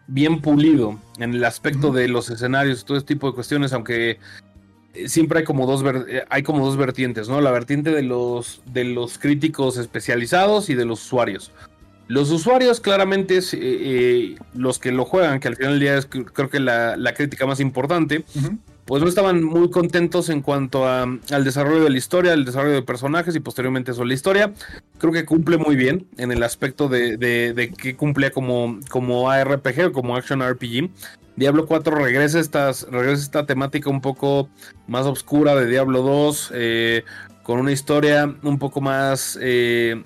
[0.07, 4.19] bien pulido en el aspecto de los escenarios, todo este tipo de cuestiones, aunque
[5.07, 7.41] siempre hay como dos eh, hay como dos vertientes, ¿no?
[7.41, 11.53] La vertiente de los de los críticos especializados y de los usuarios.
[12.09, 15.99] Los usuarios claramente es, eh, eh, los que lo juegan, que al final del día
[15.99, 18.25] es creo que la, crítica más importante,
[18.85, 22.75] pues no estaban muy contentos en cuanto a, al desarrollo de la historia, al desarrollo
[22.75, 24.05] de personajes y posteriormente eso.
[24.05, 24.53] La historia
[24.99, 29.87] creo que cumple muy bien en el aspecto de, de, que cumple como, como ARPG
[29.87, 30.89] o como Action RPG.
[31.37, 34.49] Diablo 4 regresa, estas, regresa esta temática un poco
[34.89, 37.05] más oscura de Diablo 2, eh,
[37.43, 40.03] con una historia un poco más eh,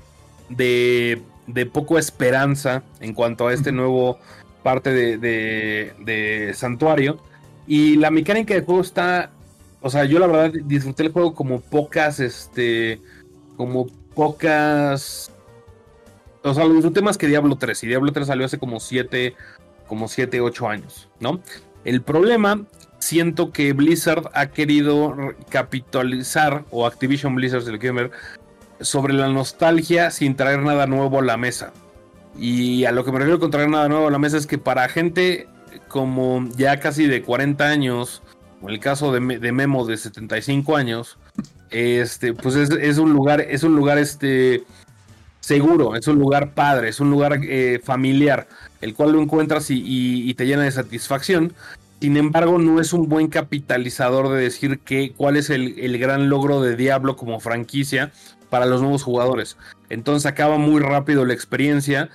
[0.49, 4.19] de, de, poco esperanza en cuanto a este nuevo
[4.65, 7.21] parte de, de, Santuario.
[7.67, 9.31] Y la mecánica del juego está,
[9.81, 13.01] o sea, yo la verdad disfruté el juego como pocas, este,
[13.57, 15.31] como pocas...
[16.43, 17.85] O sea, lo disfruté más que Diablo 3.
[17.85, 19.35] Y Diablo 3 salió hace como 7
[19.91, 21.41] como 7, 8 años, ¿no?
[21.85, 22.65] El problema,
[23.01, 25.17] siento que Blizzard ha querido
[25.49, 28.11] capitalizar, o Activision Blizzard, si lo quieren ver,
[28.81, 31.73] sobre la nostalgia sin traer nada nuevo a la mesa.
[32.39, 34.59] Y a lo que me refiero con traer nada nuevo a la mesa es que
[34.59, 35.49] para gente
[35.89, 38.23] como ya casi de 40 años,
[38.63, 41.19] o el caso de, Memo de 75 años,
[41.71, 44.63] este, pues es, un lugar, es un lugar este,
[45.41, 48.47] seguro, es un lugar padre, es un lugar eh, familiar
[48.81, 51.53] el cual lo encuentras y, te llena de satisfacción.
[52.01, 56.63] Sin embargo, no es un buen capitalizador de decir que, cuál es el, gran logro
[56.63, 58.11] de Diablo como franquicia
[58.49, 59.57] para los nuevos jugadores.
[59.91, 62.09] Entonces acaba muy rápido la experiencia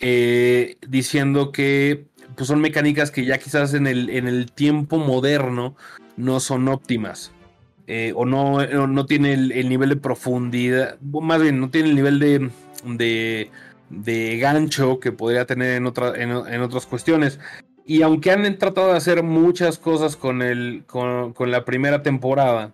[0.00, 5.76] eh, diciendo que pues son mecánicas que ya quizás en el, en el tiempo moderno
[6.16, 7.30] no son óptimas.
[7.88, 12.18] Eh, o no, no tiene el, nivel de profundidad, más bien no tiene el nivel
[12.18, 12.50] de,
[12.84, 13.50] de,
[13.90, 17.38] de gancho que podría tener en, otra, en, en, otras cuestiones.
[17.84, 22.72] Y aunque han tratado de hacer muchas cosas con, el, con, con la primera temporada,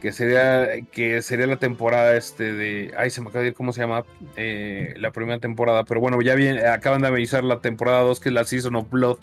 [0.00, 3.72] que sería que sería la temporada este de ay se me acaba de decir cómo
[3.72, 4.04] se llama
[4.36, 8.30] eh, la primera temporada pero bueno ya bien acaban de avisar la temporada 2 que
[8.30, 9.18] es la Season of Blood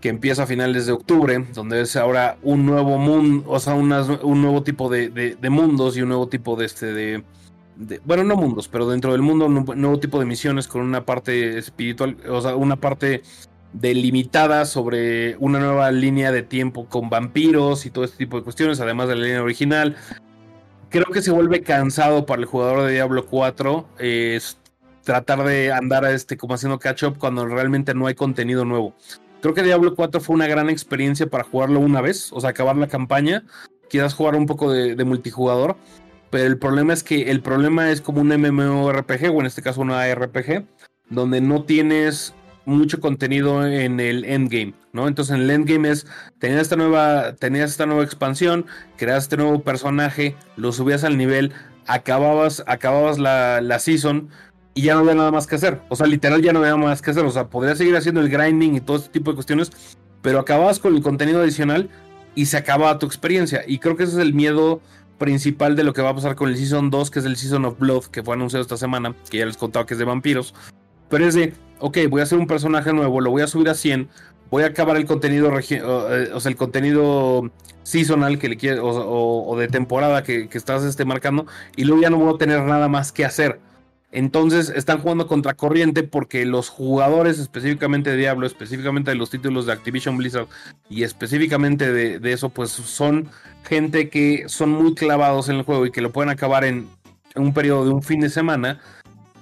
[0.00, 3.88] que empieza a finales de octubre donde es ahora un nuevo mundo o sea un
[3.88, 7.24] nuevo tipo de, de, mundos y un nuevo tipo de este de,
[8.04, 11.58] bueno no mundos pero dentro del mundo un nuevo tipo de misiones con una parte
[11.58, 13.22] espiritual o sea una parte
[13.74, 18.80] delimitada sobre una nueva línea de tiempo con vampiros y todo este tipo de cuestiones,
[18.80, 19.96] además de la línea original.
[20.88, 24.58] Creo que se vuelve cansado para el jugador de Diablo 4 es
[25.02, 28.94] tratar de andar este como haciendo catch up cuando realmente no hay contenido nuevo.
[29.42, 32.76] Creo que Diablo 4 fue una gran experiencia para jugarlo una vez, o sea, acabar
[32.76, 33.44] la campaña,
[33.90, 35.76] quieras jugar un poco de multijugador,
[36.34, 39.80] pero el problema es que el problema es como un MMORPG, o en este caso
[39.82, 40.64] una ARPG,
[41.08, 45.06] donde no tienes mucho contenido en el endgame, ¿no?
[45.06, 46.08] Entonces en el endgame es,
[46.40, 48.66] tenías esta nueva, tenías esta nueva expansión,
[48.96, 51.52] creas este nuevo personaje, lo subías al nivel,
[51.86, 54.28] acababas, acababas la, la season
[54.74, 55.82] y ya no había nada más que hacer.
[55.88, 57.24] O sea, literal ya no había nada más que hacer.
[57.24, 59.70] O sea, podrías seguir haciendo el grinding y todo este tipo de cuestiones,
[60.20, 61.90] pero acababas con el contenido adicional
[62.34, 63.62] y se acababa tu experiencia.
[63.68, 64.80] Y creo que ese es el miedo
[65.18, 67.64] principal de lo que va a pasar con el Season 2, que es el Season
[67.64, 70.54] of Blood, que fue anunciado esta semana, que ya les contaba que es de vampiros.
[71.08, 73.74] Pero es de, ok, voy a hacer un personaje nuevo, lo voy a subir a
[73.74, 74.08] 100,
[74.50, 77.50] voy a acabar el contenido, eh, o, sea, el contenido
[77.82, 81.46] seasonal que le quiere, o, de temporada que, estás este, marcando,
[81.76, 83.60] y luego ya no voy a tener nada más que hacer.
[84.14, 89.66] Entonces están jugando contra corriente porque los jugadores específicamente de Diablo, específicamente de los títulos
[89.66, 90.46] de Activision Blizzard
[90.88, 93.28] y específicamente de, de, eso, pues son
[93.64, 96.86] gente que son muy clavados en el juego y que lo pueden acabar en
[97.34, 98.78] un periodo de un fin de semana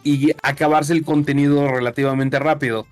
[0.05, 2.87] y acabarse el contenido relativamente rápido.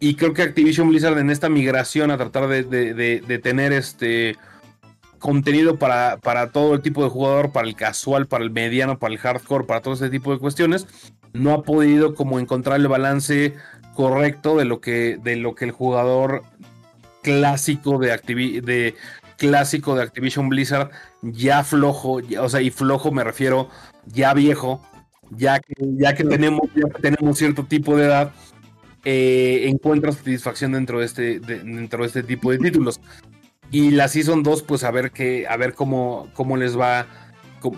[0.00, 4.36] Y creo que Activision Blizzard en esta migración a tratar de, tener este
[5.18, 9.14] contenido para, para, todo el tipo de jugador, para el casual, para el mediano, para
[9.14, 10.86] el hardcore, para todo ese tipo de cuestiones,
[11.32, 13.54] no ha podido como encontrar el balance
[13.94, 16.42] correcto de lo que, de lo que el jugador
[17.22, 18.08] clásico de,
[18.62, 18.94] de
[19.36, 20.90] clásico de Activision Blizzard
[21.22, 23.68] ya flojo, o sea, y flojo me refiero
[24.06, 24.82] ya viejo,
[25.30, 26.68] ya que, ya que tenemos,
[27.00, 28.32] tenemos cierto tipo de edad,
[29.04, 33.00] eh, encuentra satisfacción dentro de este, dentro de este tipo de títulos.
[33.70, 37.06] Y la Season 2, pues a ver que, a ver cómo, cómo les va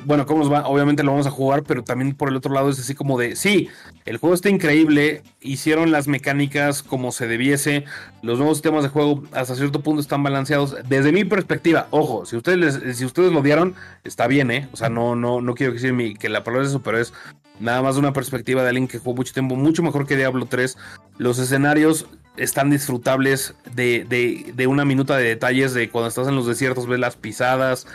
[0.05, 0.67] bueno, ¿cómo nos va?
[0.67, 3.37] Obviamente lo vamos a jugar, pero también por el otro lado es así como de,
[3.37, 3.69] sí,
[4.05, 7.85] el juego está increíble, hicieron las mecánicas como se debiese,
[8.23, 10.77] los nuevos sistemas de juego hasta cierto punto están balanceados.
[10.89, 14.69] Desde mi perspectiva, ojo, si ustedes, si ustedes lo dieron, está bien, ¿eh?
[14.73, 17.13] O sea, no, no, no quiero decir que la palabra es eso, pero es
[17.61, 20.77] nada más una perspectiva de alguien que jugó mucho tiempo, mucho mejor que Diablo 3.
[21.19, 26.35] Los escenarios están disfrutables de, de, de, una minuta de detalles de cuando estás en
[26.35, 27.87] los desiertos, ves las pisadas,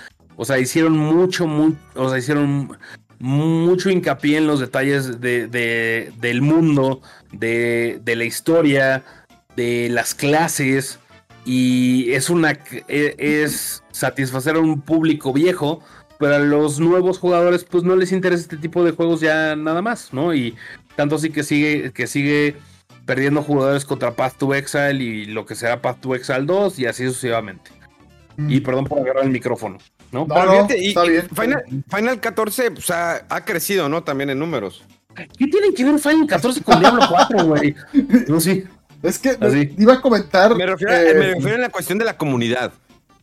[0.41, 1.45] o sea, hicieron mucho,
[1.95, 2.77] o sea, hicieron
[3.19, 5.47] mucho hincapié en los detalles de,
[6.17, 7.01] del mundo,
[7.33, 9.03] de, la historia,
[9.57, 10.97] de las clases.
[11.43, 15.81] Y es una e, es satisfacer a un público viejo,
[16.19, 19.81] pero a los nuevos jugadores, pues no les interesa este tipo de juegos ya nada
[19.81, 20.33] más, ¿no?
[20.33, 20.55] Y
[20.95, 22.55] tanto así que sigue, que sigue
[23.05, 26.85] perdiendo jugadores contra Path to Exile y lo que será Path to Exile 2 y
[26.85, 27.71] así sucesivamente.
[28.37, 28.63] Y mm.
[28.63, 29.79] perdón por agarrar el micrófono.
[30.11, 30.27] ¿No?
[31.87, 34.03] Final, 14 pues, ha, crecido, ¿no?
[34.03, 34.83] También en números.
[35.15, 37.75] ¿Qué tiene que ver Final 14 con Diablo 4, güey?
[38.27, 38.63] No, sí.
[39.01, 39.37] Es que
[39.77, 40.55] iba a comentar.
[40.55, 42.73] Me refiero, me eh, refiero a la cuestión de la comunidad.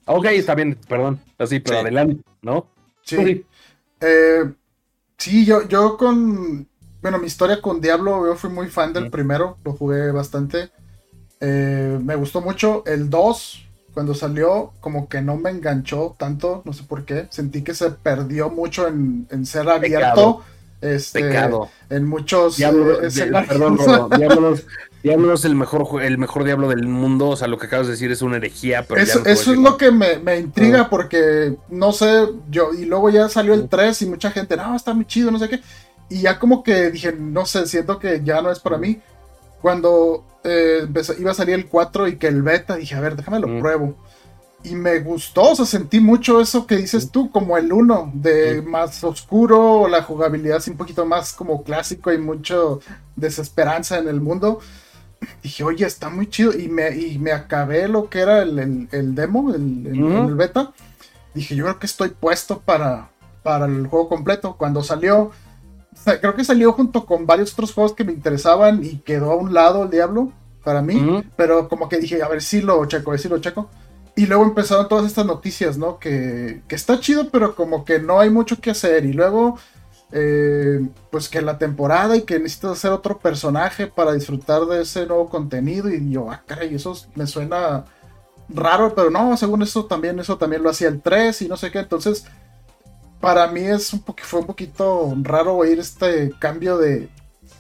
[0.07, 1.21] Ok, está bien, perdón.
[1.39, 2.67] Así, pero adelante, ¿no?
[3.03, 3.45] Sí.
[4.01, 4.45] Eh,
[5.19, 6.67] sí, yo, yo con.
[7.03, 10.71] Bueno, mi historia con Diablo, yo fui muy fan del primero, lo jugué bastante.
[11.41, 12.83] Eh, me gustó mucho.
[12.87, 13.66] El 2,
[13.97, 17.91] cuando salió como que no me enganchó tanto, no sé por qué, sentí que se
[17.93, 20.43] perdió mucho en, ser abierto.
[20.83, 21.71] Este, Pecado.
[21.89, 23.09] En muchos Diablo, eh,
[23.49, 23.79] Perdón,
[25.03, 27.31] Diablo, es el mejor, el mejor diablo del mundo.
[27.31, 28.83] O sea, lo que acabas de decir es una herejía.
[28.87, 30.91] Pero eso, eso es lo que me, intriga ah.
[30.91, 34.93] porque no sé, yo, y luego ya salió el 3 y mucha gente, no, está
[34.93, 35.63] muy chido, no sé qué.
[36.11, 39.01] Y ya como que dije, no sé, siento que ya no es para mí.
[39.61, 40.87] Cuando eh,
[41.19, 43.97] iba a salir el 4 y que el beta, dije, a ver, déjame lo pruebo.
[44.63, 48.63] Y me gustó, o sea, sentí mucho eso que dices tú, como el 1, de
[48.63, 52.81] más oscuro, la jugabilidad es un poquito más como clásico y mucho
[53.15, 54.61] desesperanza en el mundo.
[55.43, 56.53] dije, oye, está muy chido.
[56.53, 60.73] Y me, y me acabé lo que era el, el, demo, el, el, beta.
[61.35, 63.11] Dije, yo creo que estoy puesto para,
[63.43, 64.57] para el juego completo.
[64.57, 65.31] Cuando salió,
[66.05, 69.53] creo que salió junto con varios otros juegos que me interesaban y quedó a un
[69.53, 70.33] lado el Diablo
[70.65, 71.25] para mí.
[71.37, 73.69] Pero como que dije, a ver si lo checo, a ver si lo checo.
[74.15, 75.99] Y luego empezaron todas estas noticias, ¿no?
[75.99, 79.05] Que, que está chido, pero como que no hay mucho que hacer.
[79.05, 79.59] Y luego
[80.13, 85.05] eh, pues que la temporada y que necesitas hacer otro personaje para disfrutar de ese
[85.05, 87.85] nuevo contenido y yo, ah, caray, eso me suena
[88.49, 91.73] raro, pero no, según eso también, eso también lo hacía el 3 y no sé
[91.73, 92.25] qué, entonces
[93.21, 97.09] para mí es un fue un poquito raro oír este cambio de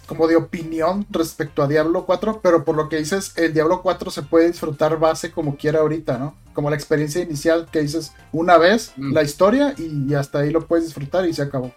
[0.06, 4.10] como de opinión respecto a Diablo 4, pero por lo que dices, el Diablo 4
[4.12, 6.36] se puede disfrutar base como quiera ahorita, ¿no?
[6.52, 9.12] Como la experiencia inicial que dices una vez, mm.
[9.12, 11.72] la historia y hasta ahí lo puedes disfrutar y se acabó.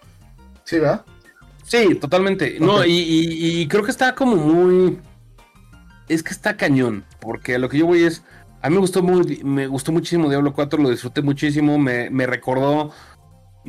[0.63, 1.03] Sí, ¿verdad?
[1.69, 2.57] Sí, totalmente.
[2.59, 4.99] No, y, creo que está como muy.
[6.07, 7.05] Es que está cañón.
[7.19, 8.23] Porque lo que yo voy es.
[8.61, 11.77] A mí me gustó muy, me gustó muchísimo Diablo 4, lo disfruté muchísimo.
[11.77, 12.91] Me, recordó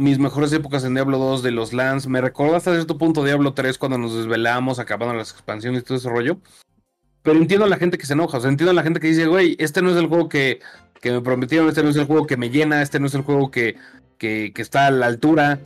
[0.00, 2.06] mis mejores épocas en Diablo 2 de los LANs.
[2.06, 5.98] Me recordó hasta cierto punto Diablo 3 cuando nos desvelamos, acabando las expansiones y todo
[5.98, 6.38] ese rollo.
[7.22, 8.38] Pero entiendo a la gente que se enoja.
[8.38, 10.60] O sea, entiendo a la gente que dice, güey, este no es el juego que,
[11.02, 13.20] que me prometieron, este no es el juego que me llena, este no es el
[13.20, 13.76] juego que,
[14.16, 15.60] que, que está a la altura.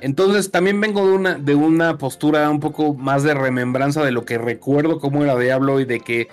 [0.00, 4.24] Entonces también vengo de una, de una postura un poco más de remembranza de lo
[4.24, 6.26] que recuerdo cómo era Diablo y de que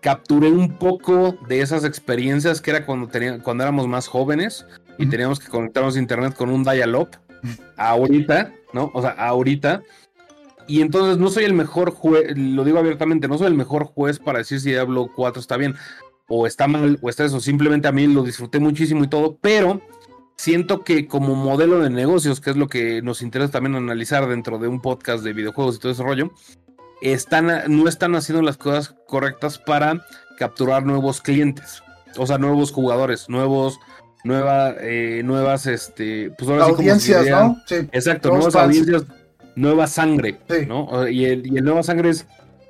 [0.00, 3.08] capturé un poco de esas experiencias que era cuando,
[3.44, 4.66] cuando éramos más jóvenes
[4.98, 7.10] y teníamos que conectarnos a internet con un dial-up.
[7.76, 8.90] Ahorita, ¿no?
[8.94, 9.82] O sea, ahorita.
[10.66, 14.18] Y entonces no soy el mejor juez, lo digo abiertamente, no soy el mejor juez
[14.18, 15.76] para decir si Diablo 4 está bien
[16.28, 17.40] o está mal o está eso.
[17.40, 19.80] Simplemente a mí lo disfruté muchísimo y todo, pero
[20.36, 24.58] siento que como modelo de negocios, que es lo que nos interesa también analizar dentro
[24.58, 26.32] de un podcast de videojuegos y todo ese rollo,
[27.00, 30.04] están, no están haciendo las cosas correctas para
[30.38, 31.82] capturar nuevos clientes,
[32.16, 33.78] o sea, nuevos jugadores, nuevos,
[34.26, 37.62] nueva, eh, nuevas, este, pues audiencias, ¿no?
[37.66, 37.76] Sí.
[37.92, 39.04] Exacto, nuevas audiencias,
[39.54, 41.08] nueva sangre, ¿no?
[41.08, 42.26] Y el, y el nueva sangre es,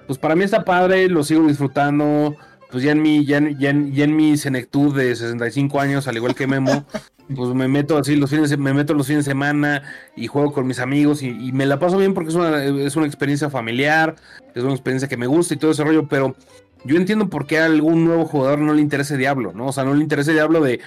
[0.07, 2.37] pues para mí está padre, lo sigo disfrutando,
[2.71, 6.47] pues ya en mi, ya, ya, en mi senectud de 65 años, al igual que
[6.47, 6.85] Memo,
[7.35, 9.83] pues me meto así los fines, me meto los fines de semana
[10.15, 13.07] y juego con mis amigos y, me la paso bien porque es una, es una
[13.07, 14.17] experiencia familiar,
[14.55, 16.37] es una experiencia que me gusta y todo ese rollo, pero
[16.85, 19.67] yo entiendo por qué a algún nuevo jugador no le interesa Diablo, ¿no?
[19.67, 20.81] O sea, no le interesa Diablo de,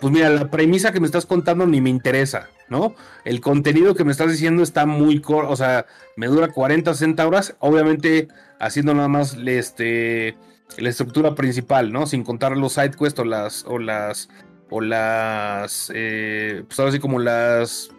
[0.00, 2.94] pues mira, la premisa que me estás contando ni me interesa, ¿no?
[3.24, 5.86] El contenido que me estás diciendo está muy corto, o sea,
[6.16, 8.28] me dura 40, 60 horas, obviamente
[8.58, 10.36] haciendo nada más este
[10.78, 12.06] la estructura principal, ¿no?
[12.06, 13.64] Sin contar los side quests o las.
[13.66, 14.28] o las.
[14.70, 15.90] o las.
[15.94, 17.90] Eh, pues ahora sí como las.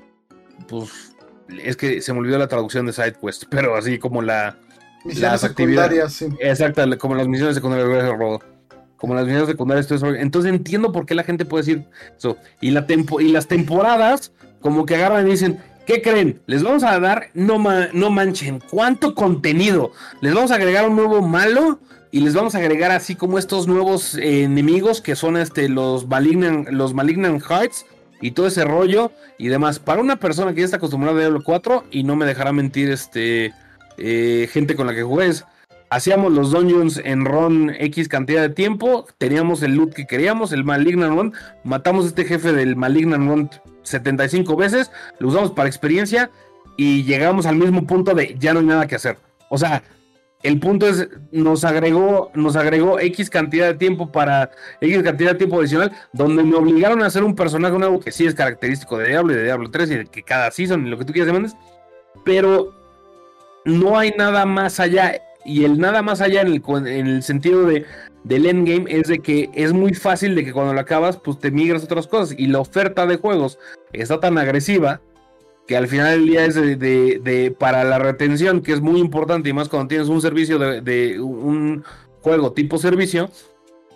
[0.68, 1.16] Pues.
[1.64, 4.58] Es que se me olvidó la traducción de side quest, pero así como la.
[5.06, 6.28] Misiones secundarias, sí.
[6.42, 7.88] Exacto, como las misiones secundarias
[8.98, 9.88] Como las misiones secundarias,
[10.18, 11.86] entonces entiendo por qué la gente puede decir
[12.18, 12.38] eso.
[12.62, 16.42] Y, las temporadas, como que agarran y dicen, ¿Qué creen?
[16.48, 19.94] Les vamos a dar, no, manchen, ¿cuánto contenido?
[20.20, 21.80] Les vamos a agregar un nuevo malo
[22.12, 26.06] y les vamos a agregar así como estos nuevos eh, enemigos que son este, los,
[26.06, 27.86] Malignant, los Malignant Hearts
[28.20, 29.80] y todo ese rollo y demás.
[29.80, 32.92] Para una persona que ya está acostumbrada a Diablo 4 y no me dejará mentir
[32.92, 33.54] este
[33.98, 35.46] eh, gente con la que juegues.
[35.90, 40.66] Hacíamos los dungeons en RON X cantidad de tiempo, teníamos el loot que queríamos, el
[40.66, 41.34] Malignant Run,
[41.64, 43.50] matamos a este jefe del Malignant Run
[43.84, 46.30] 75 veces, lo usamos para experiencia
[46.76, 49.18] y llegamos al mismo punto de ya no hay nada que hacer.
[49.50, 49.82] O sea,
[50.44, 55.38] el punto es, nos agregó, nos agregó X cantidad de tiempo para X cantidad de
[55.38, 59.10] tiempo adicional, donde me obligaron a hacer un personaje nuevo que sí es característico de
[59.10, 61.28] Diablo y de Diablo 3 y de que cada season y lo que tú quieras
[61.28, 61.56] demandes,
[62.24, 62.74] pero
[63.66, 65.22] no hay nada más allá.
[65.48, 67.86] Y el nada más allá en el, en el sentido de,
[68.26, 71.52] del endgame es de que es muy fácil de que cuando lo acabas, pues te
[71.52, 72.36] migras a otras cosas.
[72.38, 73.58] Y la oferta de juegos
[73.94, 75.02] está tan agresiva
[75.66, 79.54] que al final del día es de, para la retención, que es muy importante y
[79.54, 81.84] más cuando tienes un servicio de, un
[82.22, 83.30] juego tipo servicio,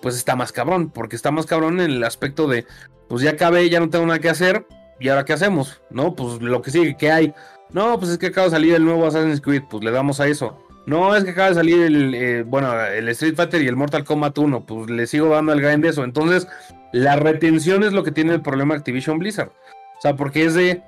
[0.01, 2.65] pues está más cabrón, porque está más cabrón en el aspecto de,
[3.07, 4.65] pues ya acabé, ya no tengo nada que hacer,
[4.99, 6.15] y ahora qué hacemos, ¿no?
[6.15, 7.33] Pues lo que sigue, ¿qué hay?
[7.71, 10.27] No, pues es que acaba de salir el nuevo Assassin's Creed, pues le damos a
[10.27, 10.57] eso.
[10.85, 14.03] No, es que acaba de salir el, eh, bueno, el Street Fighter y el Mortal
[14.03, 16.03] Kombat 1, pues le sigo dando el grind de eso.
[16.03, 16.47] Entonces,
[16.91, 19.49] la retención es lo que tiene el problema Activision Blizzard.
[19.49, 20.81] O sea, porque es de,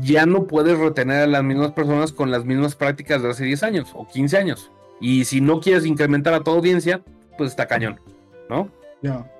[0.00, 3.62] ya no puedes retener a las mismas personas con las mismas prácticas de hace 10
[3.64, 4.70] años o 15 años.
[5.00, 7.02] Y si no quieres incrementar a tu audiencia,
[7.36, 8.00] pues está cañón,
[8.48, 8.70] ¿no?
[9.02, 9.30] Ya.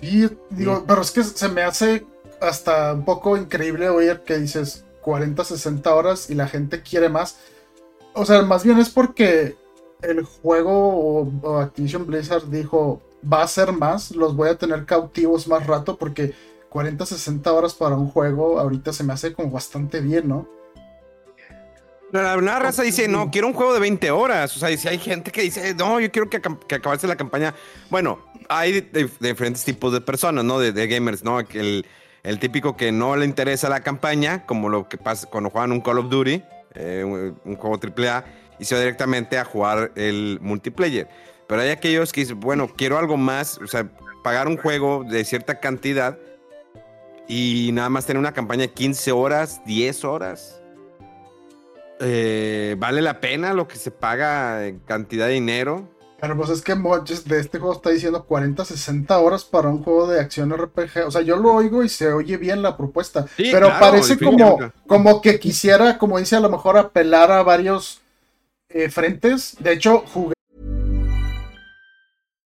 [0.00, 2.06] Y digo, pero es que se me hace
[2.40, 7.38] hasta un poco increíble oír que dices 40, 60 horas y la gente quiere más.
[8.16, 9.56] O sea, más bien es porque
[10.00, 15.46] el juego o, Activision Blizzard dijo, va a ser más, los voy a tener cautivos
[15.46, 16.32] más rato porque
[16.70, 20.48] 40, 60 horas para un juego ahorita se me hace como bastante bien, ¿no?
[22.10, 24.56] La, raza dice, no, quiero un juego de 20 horas.
[24.56, 27.54] O sea, si hay gente que dice, no, yo quiero que, que acabase la campaña.
[27.90, 28.88] Bueno, hay
[29.20, 30.58] diferentes tipos de personas, ¿no?
[30.58, 31.40] De, gamers, ¿no?
[31.40, 31.84] El,
[32.22, 35.82] el, típico que no le interesa la campaña, como lo que pasa cuando juegan un
[35.82, 36.42] Call of Duty,
[36.76, 38.24] eh, un, juego AAA,
[38.58, 41.08] y se va directamente a jugar el multiplayer.
[41.46, 43.88] Pero hay aquellos que dicen, bueno, quiero algo más, o sea,
[44.22, 46.18] pagar un juego de cierta cantidad
[47.28, 50.62] y nada más tener una campaña de 15 horas, 10 horas.
[52.00, 55.88] Eh, ¿Vale la pena lo que se paga en cantidad de dinero?
[56.18, 59.82] Pero pues es que Moches de este juego está diciendo 40, 60 horas para un
[59.82, 61.06] juego de acción RPG.
[61.06, 63.26] O sea, yo lo oigo y se oye bien la propuesta.
[63.36, 68.00] pero parece como, como que quisiera, como dice, a lo mejor apelar a varios
[68.70, 69.56] eh, frentes.
[69.60, 70.35] De hecho, jugué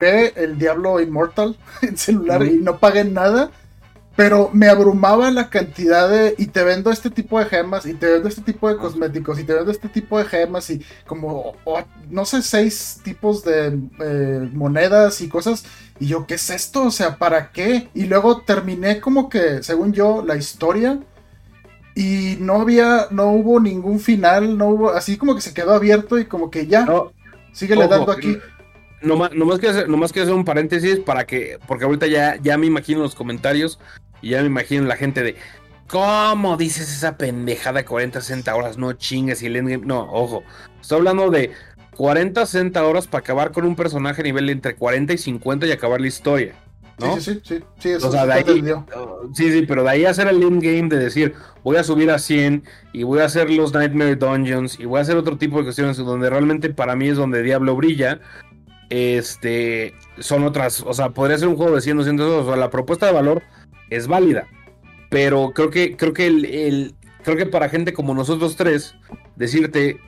[0.00, 3.50] El Diablo Immortal en celular y no pagué nada.
[4.16, 6.34] Pero me abrumaba la cantidad de.
[6.36, 9.44] Y te vendo este tipo de gemas, y te vendo este tipo de cosméticos, y
[9.44, 11.54] te vendo este tipo de gemas, y como,
[12.10, 15.64] no sé, seis tipos de eh, monedas y cosas.
[16.00, 16.84] Y yo, ¿qué es esto?
[16.84, 17.88] O sea, ¿para qué?
[17.94, 20.98] Y luego terminé como que, según yo, la historia.
[21.94, 26.18] Y no había, no hubo ningún final, no hubo, así como que se quedó abierto
[26.18, 27.12] y como que ya, no,
[27.52, 28.38] síguele dando aquí.
[29.02, 32.58] No, más que hacer, nomás que hacer un paréntesis para que, porque ahorita ya, ya
[32.58, 33.78] me imagino los comentarios
[34.20, 35.36] y ya me imagino la gente de,
[35.88, 38.78] ¿cómo dices esa pendejada de 40, 60 horas?
[38.78, 39.86] No chingues y el endgame.
[39.86, 40.42] No, ojo.
[40.80, 41.52] Estoy hablando de
[41.96, 45.72] 40, 60 horas para acabar con un personaje a nivel entre 40 y 50 y
[45.72, 46.54] acabar la historia.
[46.98, 47.16] ¿no?
[47.16, 48.44] Sí, sí, sí, sí, eso o sea, de ahí,
[49.34, 51.34] sí, sí, pero de ahí hacer el endgame de decir,
[51.64, 55.02] voy a subir a 100 y voy a hacer los Nightmare Dungeons y voy a
[55.02, 58.20] hacer otro tipo de cuestiones donde realmente para mí es donde Diablo brilla,
[58.90, 62.70] este, son otras, o sea, podría ser un juego de 100, 200, o sea, la
[62.70, 63.42] propuesta de valor
[63.88, 64.46] es válida.
[65.08, 68.94] Pero creo que, creo que el, creo que para gente como nosotros tres,
[69.36, 70.00] decirte,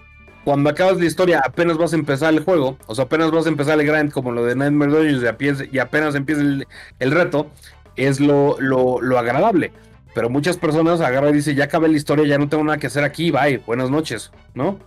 [0.44, 3.50] cuando acabas la historia, apenas vas a empezar el juego, o sea, apenas vas a
[3.50, 7.48] empezar el grind, como lo de Nightmare Dungeons, y apenas, empieza el, reto,
[7.96, 9.72] es lo, lo, agradable.
[10.14, 12.88] Pero muchas personas agarran y dicen, ya acabé la historia, ya no tengo nada que
[12.88, 14.78] hacer aquí, bye, buenas noches, ¿no?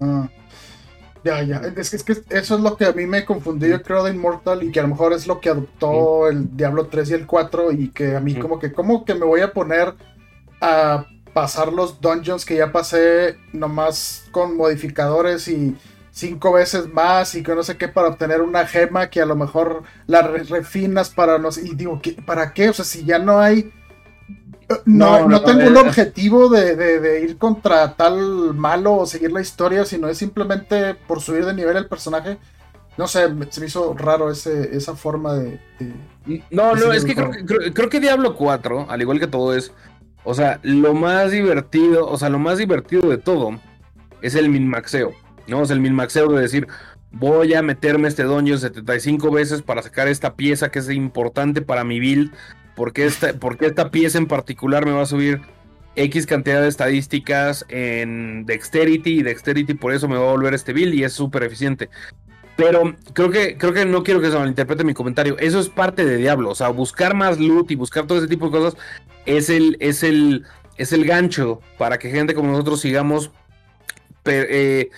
[0.00, 0.28] Ah.
[1.24, 1.60] Ya, ya.
[1.76, 4.12] Es que, es que eso es lo que a mí me confundió, yo creo, de
[4.12, 7.26] Immortal y que a lo mejor es lo que adoptó el Diablo 3 y el
[7.26, 9.94] 4 y que a mí como que, como que me voy a poner
[10.60, 15.76] a pasar los dungeons que ya pasé nomás con modificadores y
[16.10, 19.36] cinco veces más y que no sé qué para obtener una gema que a lo
[19.36, 22.70] mejor la refinas para no sé, y digo, ¿para qué?
[22.70, 23.72] O sea, si ya no hay
[24.84, 30.08] no, no, tengo un objetivo de, ir contra tal malo o seguir la historia, sino
[30.08, 32.38] es simplemente por subir de nivel el personaje.
[32.96, 35.60] No sé, se me hizo raro ese, esa forma de...
[36.50, 39.72] no, no, es que creo, que Diablo 4, al igual que todo, es...
[40.24, 43.58] O sea, lo más divertido, o sea, lo más divertido de todo
[44.20, 45.12] es el minmaxeo,
[45.46, 45.62] ¿no?
[45.62, 46.66] Es el minmaxeo de decir,
[47.12, 51.84] voy a meterme este dungeon 75 veces para sacar esta pieza que es importante para
[51.84, 52.32] mi build
[52.78, 55.42] porque esta, porque esta pieza en particular me va a subir
[55.96, 60.72] X cantidad de estadísticas en Dexterity y Dexterity por eso me va a volver este
[60.72, 61.90] build y es súper eficiente.
[62.56, 65.36] Pero creo que, creo que no quiero que se malinterprete mi comentario.
[65.38, 66.50] Eso es parte de Diablo.
[66.50, 68.76] O sea, buscar más loot y buscar todo ese tipo de cosas
[69.26, 73.32] es el, es el, es el gancho para que gente como nosotros sigamos
[74.24, 74.90] eh,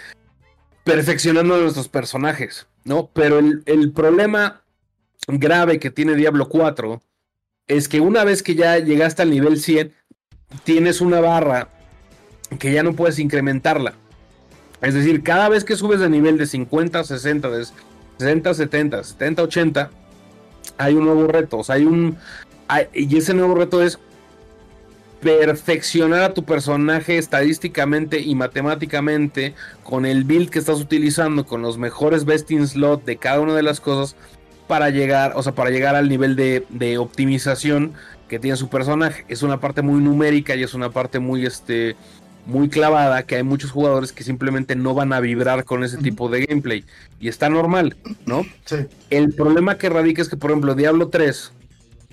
[0.85, 2.66] perfeccionando nuestros personajes.
[2.85, 3.11] ¿no?
[3.14, 4.62] Pero el, el problema
[5.28, 7.01] grave que tiene Diablo 4
[7.71, 9.93] es que una vez que ya llegaste al nivel 100,
[10.64, 11.68] tienes una barra
[12.59, 13.95] que ya no puedes incrementarla.
[14.83, 17.64] Es decir, cada vez que subes de nivel de 50 a 60, de
[18.18, 19.91] 60 a 70, 70 a 80,
[20.79, 21.59] hay un nuevo reto.
[21.59, 22.16] O sea, hay un.
[22.93, 24.01] y ese nuevo reto es
[25.21, 29.55] perfeccionar a tu personaje estadísticamente y matemáticamente
[29.85, 33.62] con el build que estás utilizando, con los mejores besting slot de cada una de
[33.62, 34.16] las cosas
[34.71, 37.93] para llegar, o sea, para llegar al nivel de, optimización
[38.29, 39.25] que tiene su personaje.
[39.27, 41.97] Es una parte muy numérica y es una parte muy, este,
[42.47, 46.29] muy clavada que hay muchos jugadores que simplemente no van a vibrar con ese tipo
[46.29, 46.85] de gameplay.
[47.18, 47.97] Y está normal,
[48.27, 48.47] ¿no?
[48.64, 48.77] Sí.
[49.11, 51.51] El problema que radica es que, por ejemplo, Diablo 3,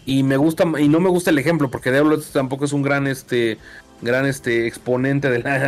[0.08, 3.06] y me gusta, y no me gusta el ejemplo, porque Diablo tampoco es un gran
[3.06, 3.60] este.
[4.02, 5.60] Gran este exponente de la,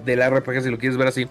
[0.04, 1.26] del RPG, si lo quieres ver así.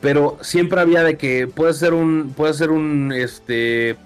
[0.00, 2.32] Pero siempre había de que puede ser un.
[2.34, 3.12] Puede ser un.
[3.12, 3.96] Este.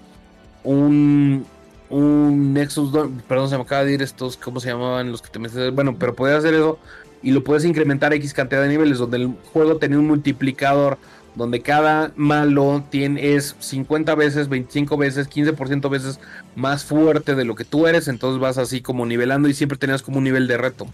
[0.63, 1.45] Un.
[1.89, 2.91] Un Nexus.
[3.27, 4.37] Perdón, se me acaba de ir estos.
[4.37, 5.73] ¿Cómo se llamaban los que te metes?
[5.73, 6.79] Bueno, pero podía hacer eso
[7.23, 10.97] y lo puedes incrementar X cantidad de niveles, donde el juego tenía un multiplicador,
[11.35, 16.19] donde cada malo tiene, es 50 veces, 25 veces, 15% veces
[16.55, 20.03] más fuerte de lo que tú eres, entonces vas así como nivelando y siempre tenías
[20.03, 20.85] como un nivel de reto.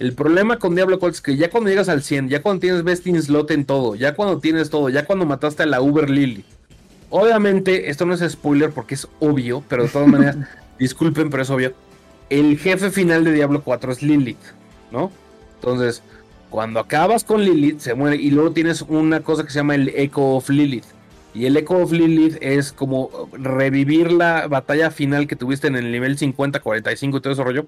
[0.00, 2.82] El problema con Diablo 4 es que ya cuando llegas al 100, ya cuando tienes
[2.82, 6.10] Best in Slot en todo, ya cuando tienes todo, ya cuando mataste a la Uber
[6.10, 6.44] Lily.
[7.10, 10.36] Obviamente, esto no es spoiler porque es obvio, pero de todas maneras,
[10.78, 11.74] disculpen, pero es obvio.
[12.30, 14.38] El jefe final de Diablo 4 es Lilith,
[14.92, 15.10] ¿no?
[15.56, 16.02] Entonces,
[16.48, 18.16] cuando acabas con Lilith, se muere.
[18.16, 20.84] Y luego tienes una cosa que se llama el Echo of Lilith.
[21.34, 25.90] Y el Echo of Lilith es como revivir la batalla final que tuviste en el
[25.90, 27.66] nivel 50, 45 y todo ese rollo.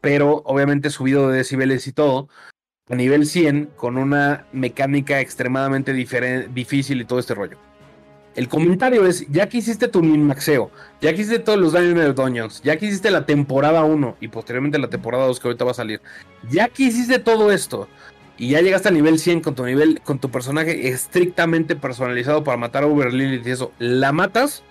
[0.00, 2.28] Pero obviamente subido de decibeles y todo.
[2.88, 7.58] A nivel 100, con una mecánica extremadamente difícil y todo este rollo.
[8.40, 10.70] El comentario es, ya que hiciste tu min-maxeo,
[11.02, 14.78] ya que hiciste todos los Dynamite Dungeons, ya que hiciste la temporada 1 y posteriormente
[14.78, 16.00] la temporada 2 que ahorita va a salir,
[16.48, 17.86] ya que hiciste todo esto
[18.38, 22.56] y ya llegaste al nivel 100 con tu nivel, con tu personaje estrictamente personalizado para
[22.56, 24.62] matar a Uber Lilith y eso, la matas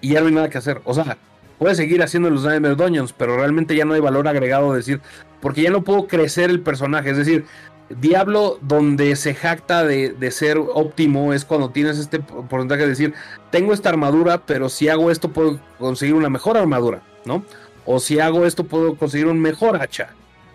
[0.00, 0.80] y ya no hay nada que hacer.
[0.84, 1.18] O sea,
[1.58, 5.02] puedes seguir haciendo los Nightmare Dungeons, pero realmente ya no hay valor agregado decir,
[5.42, 7.44] porque ya no puedo crecer el personaje, es decir,
[7.90, 13.14] Diablo, donde se jacta de, ser óptimo, es cuando tienes este porcentaje de decir,
[13.50, 17.44] tengo esta armadura, pero si hago esto puedo conseguir una mejor armadura, ¿no?
[17.86, 20.10] O si hago esto puedo conseguir un mejor hacha.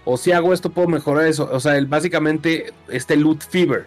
[0.06, 1.48] O si hago esto puedo mejorar eso.
[1.52, 3.86] O sea, básicamente este loot fever.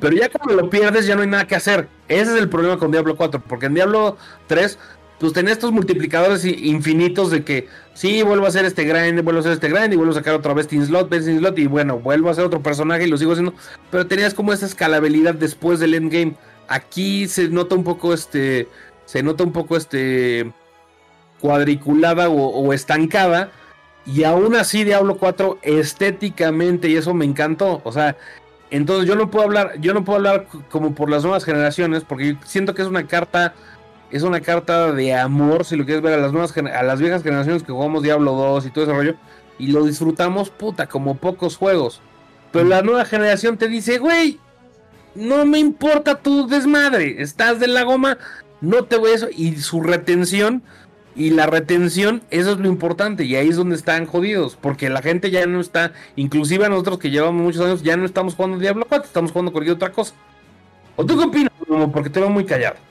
[0.00, 1.88] Pero ya cuando lo pierdes ya no hay nada que hacer.
[2.08, 3.40] Ese es el problema con Diablo 4.
[3.48, 4.78] Porque en Diablo 3
[5.18, 9.40] pues tenés estos multiplicadores infinitos de que sí, vuelvo a hacer este grind, vuelvo a
[9.40, 11.98] hacer este grind y vuelvo a sacar otra vez Team Slot, Team Slot y bueno,
[11.98, 13.54] vuelvo a hacer otro personaje y lo sigo haciendo.
[13.90, 16.34] Pero tenías como esa escalabilidad después del endgame.
[16.68, 18.68] Aquí se nota un poco este,
[19.06, 20.52] se nota un poco este
[21.40, 23.50] cuadriculada o, estancada.
[24.06, 27.80] Y aún así Diablo 4 estéticamente y eso me encantó.
[27.84, 28.16] O sea,
[28.70, 32.36] entonces yo no puedo hablar, yo no puedo hablar como por las nuevas generaciones porque
[32.46, 33.54] siento que es una carta
[34.10, 37.22] es una carta de amor, si lo quieres ver, a las nuevas a las viejas
[37.22, 39.14] generaciones que jugamos Diablo 2 y todo ese rollo.
[39.58, 42.00] Y lo disfrutamos, puta, como pocos juegos.
[42.52, 44.38] Pero la nueva generación te dice, güey,
[45.14, 47.20] no me importa tu desmadre.
[47.20, 48.18] Estás de la goma,
[48.60, 49.28] no te voy a eso.
[49.30, 50.62] Y su retención,
[51.14, 53.24] y la retención, eso es lo importante.
[53.24, 54.56] Y ahí es donde están jodidos.
[54.56, 58.34] Porque la gente ya no está, inclusive nosotros que llevamos muchos años, ya no estamos
[58.34, 60.14] jugando Diablo 4, estamos jugando cualquier otra cosa.
[60.96, 61.52] ¿O tú qué opinas?
[61.92, 62.87] Porque te veo muy callado.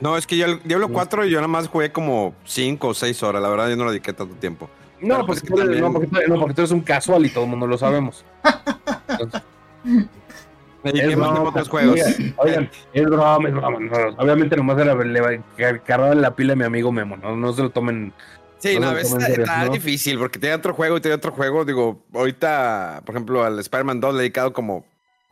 [0.00, 3.22] No, es que yo el Diablo 4 yo nada más jugué como 5 o 6
[3.22, 4.70] horas, la verdad yo no lo dediqué tanto tiempo.
[5.00, 8.24] No, porque, tú, no, porque, tú, eres un casual y todo el mundo lo sabemos.
[10.84, 12.00] es broma, otros juegos.
[12.36, 13.78] Oigan, es broma, es broma.
[14.16, 14.96] obviamente nomás era
[15.84, 18.12] cargar la pila de mi amigo Memo, no, no se lo tomen.
[18.58, 21.64] Sí, no, es, está, difícil porque tiene otro juego y tiene otro juego.
[21.64, 24.84] Digo, ahorita, por ejemplo, al Spider-Man 2 le he dedicado como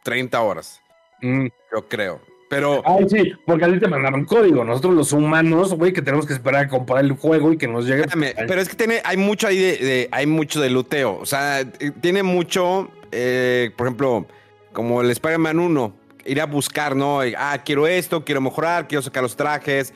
[0.05, 0.81] 30 horas.
[1.23, 1.49] Mm.
[1.73, 2.21] Yo creo.
[2.49, 2.82] Pero.
[2.84, 4.64] Ay, sí, porque a ti te mandaron código.
[4.64, 7.86] Nosotros los humanos, güey, que tenemos que esperar a comprar el juego y que nos
[7.86, 8.05] llegue.
[8.47, 11.18] pero es que tiene, hay mucho ahí de, hay mucho de luteo.
[11.18, 11.64] O sea,
[12.01, 14.26] tiene mucho, eh, por ejemplo,
[14.72, 15.92] como el Spider-Man 1,
[16.26, 17.20] ir a buscar, ¿no?
[17.36, 19.92] Ah, quiero esto, quiero mejorar, quiero sacar los trajes,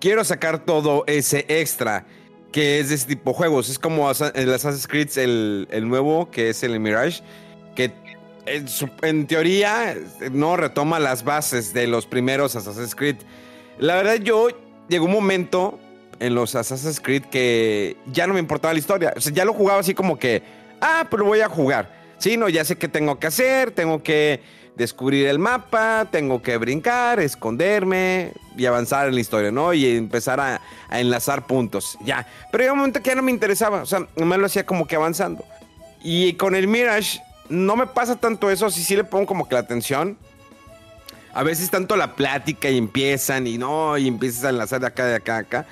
[0.00, 2.06] quiero sacar todo ese extra
[2.52, 3.68] que es de ese tipo de juegos.
[3.68, 7.22] Es como el Assassin's Creed, el, el nuevo, que es el Mirage,
[7.76, 7.92] que
[9.02, 9.96] en, teoría,
[10.32, 13.16] no retoma las bases de los primeros Assassin's Creed.
[13.78, 14.48] La verdad, yo
[14.88, 15.78] llegó un momento
[16.18, 19.14] en los Assassin's Creed que ya no me importaba la historia.
[19.16, 20.42] O sea, ya lo jugaba así como que,
[20.80, 21.98] ah, pero voy a jugar.
[22.18, 24.40] Sí, no, ya sé qué tengo que hacer, tengo que
[24.76, 29.72] descubrir el mapa, tengo que brincar, esconderme y avanzar en la historia, ¿no?
[29.72, 32.26] Y empezar a, enlazar puntos, ya.
[32.50, 34.86] Pero llegó un momento que ya no me interesaba, o sea, me lo hacía como
[34.86, 35.44] que avanzando.
[36.02, 37.20] Y con el Mirage
[37.50, 40.16] no me pasa tanto eso, si sí le pongo como que la atención.
[41.32, 45.04] A veces tanto la plática y empiezan y no, y empiezas a enlazar de acá,
[45.04, 45.66] de acá, de acá.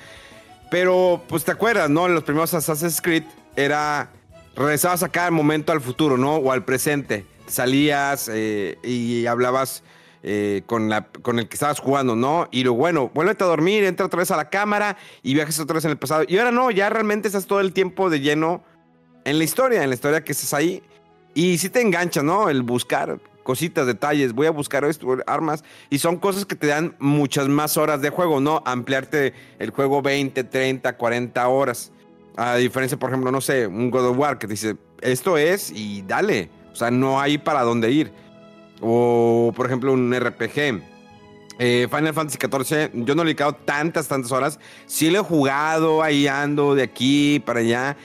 [0.69, 2.05] Pero, pues te acuerdas, ¿no?
[2.05, 3.23] En los primeros Assassin's Creed
[3.55, 4.11] era.
[4.55, 6.35] Regresabas a cada momento al futuro, ¿no?
[6.35, 7.25] O al presente.
[7.47, 9.83] Salías eh, y hablabas
[10.21, 12.49] eh, con, la, con el que estabas jugando, ¿no?
[12.51, 15.75] Y lo bueno, vuélvete a dormir, entra otra vez a la cámara y viajas otra
[15.75, 16.25] vez en el pasado.
[16.27, 18.63] Y ahora no, ya realmente estás todo el tiempo de lleno
[19.23, 20.83] en la historia, en la historia que estás ahí.
[21.39, 22.49] Y si te engancha, ¿no?
[22.49, 24.85] El buscar cositas, detalles, voy a buscar
[25.25, 28.61] armas, y son cosas que te dan muchas más horas de juego, ¿no?
[28.65, 31.93] Ampliarte el juego 20, 30, 40 horas.
[32.35, 35.71] A diferencia, por ejemplo, no sé, un God of War que te dice, esto es
[35.71, 36.49] y dale.
[36.73, 38.11] O sea, no hay para dónde ir.
[38.81, 40.83] O, por ejemplo, un RPG.
[41.57, 44.59] Eh, Final Fantasy XIV, yo no le he dedicado tantas, tantas horas.
[44.87, 47.95] Sí lo he jugado, ahí ando de aquí para allá.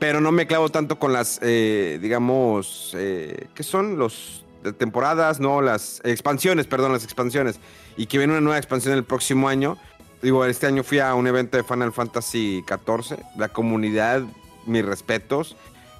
[0.00, 3.98] Pero no me clavo tanto con las, eh, digamos, eh, ¿qué son?
[3.98, 7.60] Los de temporadas, no, las expansiones, perdón, las expansiones.
[7.96, 9.76] Y que viene una nueva expansión el próximo año.
[10.22, 13.18] Digo, este año fui a un evento de Final Fantasy XIV.
[13.36, 14.22] La comunidad,
[14.66, 15.54] mis respetos.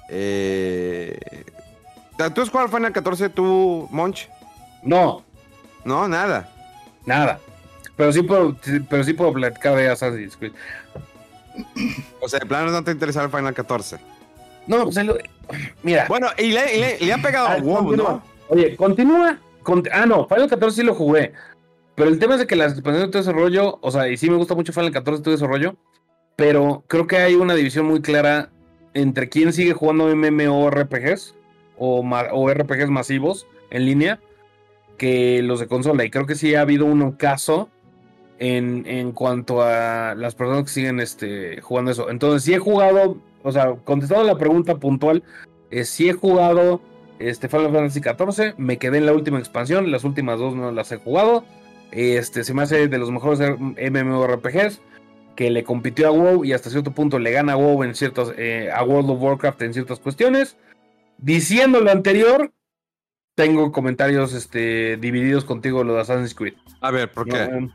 [0.09, 1.17] Eh,
[2.33, 4.29] ¿Tú has jugado Final 14 tú, Monch?
[4.83, 5.23] No.
[5.85, 6.51] No, nada.
[7.05, 7.39] Nada.
[7.95, 8.55] Pero sí puedo,
[8.89, 10.53] pero sí puedo platicar de Assassin's Creed.
[12.19, 13.97] O sea, de plano no te interesa el Final 14.
[14.67, 15.21] No, pues el-
[15.83, 16.05] mira.
[16.07, 18.21] Bueno, y le, y le- y le ha pegado Ah, a WoW.
[18.49, 19.39] Oye, continúa.
[19.63, 21.33] con- ah, no, Final 14 sí lo jugué.
[21.95, 24.17] Pero el tema es de que las expansiones de todo ese rollo, o sea, y
[24.17, 25.75] sí me gusta mucho Final 14 todo ese rollo,
[26.35, 28.49] pero creo que hay una división muy clara
[28.93, 31.35] entre quién sigue jugando MMORPGs
[31.77, 31.99] o,
[32.31, 34.19] o RPGs masivos en línea
[34.97, 36.03] que los de consola.
[36.05, 37.69] Y creo que sí ha habido un caso
[38.41, 42.09] en, en cuanto a las personas que siguen este, jugando eso.
[42.09, 45.23] Entonces, sí he jugado, o sea, contestando la pregunta puntual,
[45.69, 46.81] eh, sí he jugado
[47.19, 50.91] este, Final Fantasy XIV, me quedé en la última expansión, las últimas dos no las
[50.91, 51.45] he jugado.
[51.91, 54.81] Este, se me hace de los mejores MMORPGs
[55.35, 58.33] que le compitió a WoW y hasta cierto punto le gana a WoW en ciertas,
[58.37, 60.57] eh, a World of Warcraft en ciertas cuestiones.
[61.19, 62.51] Diciendo lo anterior,
[63.35, 66.55] tengo comentarios este, divididos contigo lo de Assassin's Creed.
[66.79, 67.47] A ver, ¿por qué?
[67.47, 67.71] No,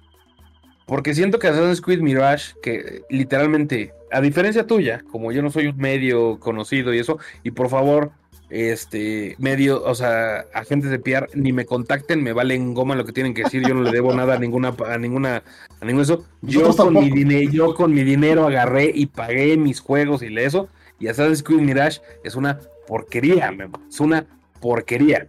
[0.87, 5.67] porque siento que Assassin's Creed Mirage, que literalmente, a diferencia tuya, como yo no soy
[5.67, 8.13] un medio conocido y eso, y por favor,
[8.49, 13.13] este medio, o sea, agentes de PR, ni me contacten, me valen goma lo que
[13.13, 15.43] tienen que decir, yo no le debo nada a ninguna, a ninguna,
[15.81, 16.25] a ningún eso.
[16.43, 20.45] Yo con, mi dinero, yo con mi dinero agarré y pagué mis juegos y le
[20.45, 20.69] eso,
[21.01, 23.53] y Assassin's Creed Mirage es una porquería,
[23.89, 24.25] es una
[24.61, 25.27] porquería.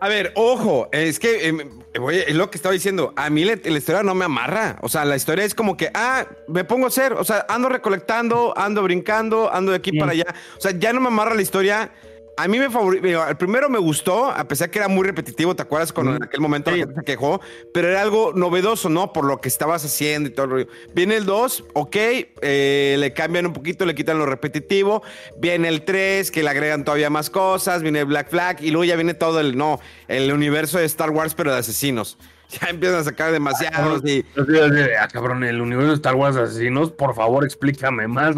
[0.00, 1.56] A ver, ojo, es que eh,
[2.00, 3.12] oye, es lo que estaba diciendo.
[3.16, 4.78] A mí la, la historia no me amarra.
[4.82, 7.68] O sea, la historia es como que, ah, me pongo a hacer, o sea, ando
[7.68, 10.26] recolectando, ando brincando, ando de aquí para allá.
[10.56, 11.90] O sea, ya no me amarra la historia.
[12.38, 13.06] A mí me favorito.
[13.26, 16.16] El primero me gustó, a pesar que era muy repetitivo, ¿te acuerdas cuando Mm.
[16.16, 16.76] en aquel momento Sí.
[16.80, 17.40] la gente se quejó?
[17.72, 19.12] Pero era algo novedoso, ¿no?
[19.14, 20.66] Por lo que estabas haciendo y todo el rollo.
[20.94, 25.02] Viene el 2, ok, eh, le cambian un poquito, le quitan lo repetitivo.
[25.38, 27.80] Viene el 3, que le agregan todavía más cosas.
[27.82, 31.10] Viene el Black Flag y luego ya viene todo el, no, el universo de Star
[31.10, 32.18] Wars, pero de asesinos.
[32.60, 34.24] Ya empiezan a sacar demasiados y.
[34.40, 38.36] Así de, ah, cabrón, el universo de Star Wars asesinos, por favor, explícame más,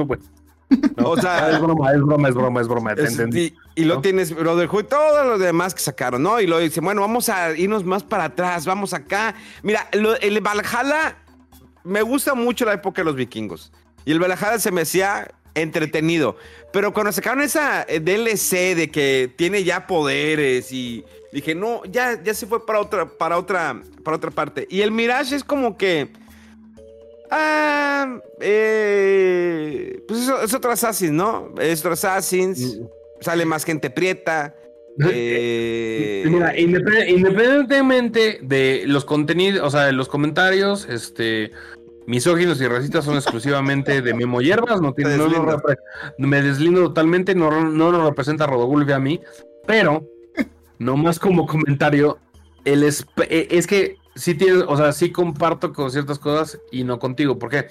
[1.02, 3.54] O sea, es broma, es broma, es broma, es broma, Es- entendí.
[3.74, 6.40] y, y lo tienes Brotherhood, todo lo demás que sacaron, ¿no?
[6.40, 9.34] Y lo dicen, bueno, vamos a irnos más para atrás, vamos acá.
[9.62, 11.16] Mira, lo- el Valhalla,
[11.84, 13.72] me gusta mucho la época de los vikingos.
[14.04, 16.36] Y el Valhalla se me hacía entretenido.
[16.72, 22.22] Pero cuando sacaron esa eh, DLC de que tiene ya poderes y dije, no, ya,
[22.22, 24.66] ya se fue para otra, para otra, para otra parte.
[24.70, 26.12] Y el Mirage es como que.
[27.30, 31.54] Ah, eh, pues es, es otro Assassin, ¿no?
[31.60, 32.80] Es otro Assassin's.
[33.20, 34.54] Sale más gente prieta.
[35.10, 41.52] eh, Mira, independ- independientemente de los contenidos, o sea, de los comentarios, este,
[42.06, 45.62] misóginos y racistas son exclusivamente de Memo Hierbas, no tiene, no lo
[46.18, 49.20] me deslindo totalmente, no, no lo representa Rodogulve a mí,
[49.66, 50.04] pero,
[50.78, 52.18] nomás como comentario,
[52.64, 56.98] el eh, es que sí tiene, o sea, sí comparto con ciertas cosas y no
[56.98, 57.68] contigo, porque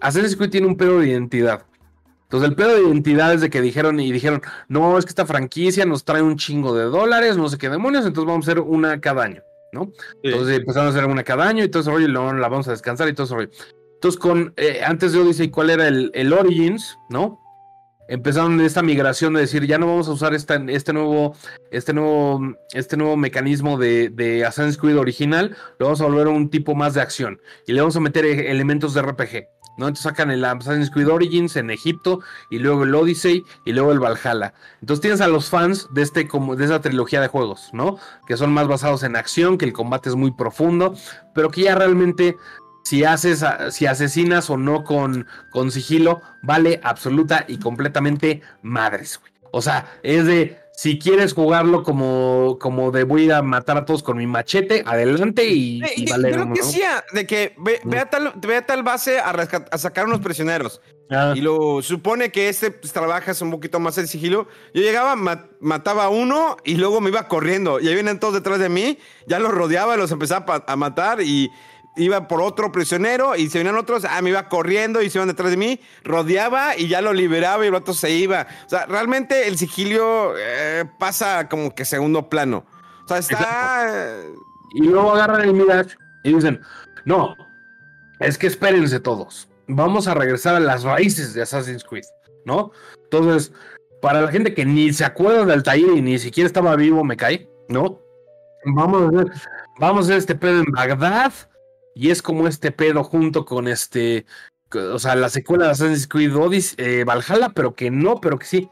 [0.00, 1.64] Assassin's Creed tiene un pedo de identidad.
[2.24, 5.24] Entonces el pedo de identidad es de que dijeron y dijeron, no, es que esta
[5.24, 8.60] franquicia nos trae un chingo de dólares, no sé qué demonios, entonces vamos a hacer
[8.60, 9.40] una cada año,
[9.72, 9.90] ¿no?
[10.22, 12.68] Entonces empezaron a hacer una cada año y todo ese rollo, y luego la vamos
[12.68, 13.50] a descansar y todo ese rollo.
[13.94, 17.40] Entonces con, eh, antes de Odyssey, ¿cuál era el, el Origins, no?
[18.08, 21.36] Empezaron esta migración de decir, ya no vamos a usar esta, este nuevo,
[21.70, 22.40] este nuevo,
[22.72, 26.94] este nuevo mecanismo de, Assassin's Creed original, lo vamos a volver a un tipo más
[26.94, 29.48] de acción y le vamos a meter eh, elementos de RPG.
[29.76, 29.86] ¿no?
[29.86, 34.00] Entonces sacan el Assassin's Creed Origins en Egipto y luego el Odyssey y luego el
[34.00, 34.54] Valhalla.
[34.80, 37.98] Entonces tienes a los fans de este como de esa trilogía de juegos, ¿no?
[38.26, 40.94] Que son más basados en acción, que el combate es muy profundo,
[41.34, 42.36] pero que ya realmente
[42.88, 49.18] si haces a- si asesinas o no con con sigilo vale absoluta y completamente madres,
[49.20, 49.32] güey.
[49.52, 54.00] O sea, es de Si quieres jugarlo como, como de voy a matar a todos
[54.04, 57.80] con mi machete, adelante y, y yo- vale, yo lo que decía, de que ve,
[57.84, 60.80] ve a tal, ve a tal base a, rescat- a sacar unos prisioneros.
[61.10, 64.46] Ah, Y lo supone que este pues, trabajas un poquito más el sigilo.
[64.72, 67.80] Yo llegaba, ma- mataba a uno y luego me iba corriendo.
[67.80, 68.98] Y ahí vienen todos detrás de mí.
[69.26, 71.50] Ya los rodeaba, los empezaba pa- a matar y
[71.98, 73.36] iba por otro prisionero.
[73.36, 75.80] Y se venían otros, ah, me iba corriendo y se iban detrás de mí.
[76.04, 78.46] Rodeaba y ya lo liberaba y el otro se iba.
[78.64, 82.64] O sea, realmente el sigilio eh, pasa como que segundo plano.
[83.04, 84.16] O sea, está.
[84.74, 86.60] Y luego agarran el Mirage y dicen,
[87.04, 87.34] no,
[88.20, 89.48] es que espérense todos.
[89.66, 92.04] Vamos a regresar a las raíces de Assassin's Creed,
[92.44, 92.72] ¿no?
[93.04, 93.52] Entonces,
[94.00, 97.16] para la gente que ni se acuerda del Altair y ni siquiera estaba vivo, me
[97.16, 98.00] cae, ¿no?
[98.64, 99.32] Vamos a hacer,
[99.78, 101.32] vamos a hacer este pedo en Bagdad.
[101.98, 104.24] Y es como este pedo junto con este.
[104.72, 108.46] O sea, la secuela de Assassin's Creed Odyssey, eh, Valhalla, pero que no, pero que
[108.46, 108.70] sí.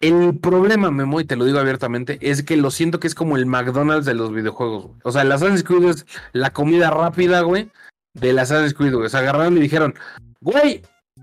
[0.00, 3.36] El problema, Memo, y te lo digo abiertamente, es que lo siento que es como
[3.36, 4.98] el McDonald's de los videojuegos, güey.
[5.04, 7.70] O sea, el Assassin's Creed es la comida rápida, güey,
[8.14, 9.04] del Assassin's Creed, güey.
[9.04, 9.94] O sea, agarraron y dijeron,
[10.40, 10.80] güey,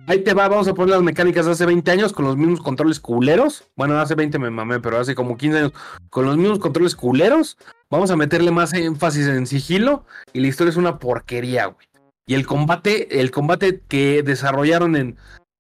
[0.08, 2.62] ahí te va, vamos a poner las mecánicas de hace 20 años con los mismos
[2.62, 3.66] controles culeros.
[3.76, 5.74] Bueno, hace 20 me mamé, pero hace como 15 años
[6.10, 7.58] con los mismos controles culeros.
[7.92, 11.88] Vamos a meterle más énfasis en sigilo y la historia es una porquería, güey.
[12.26, 15.18] Y el combate, el combate que desarrollaron en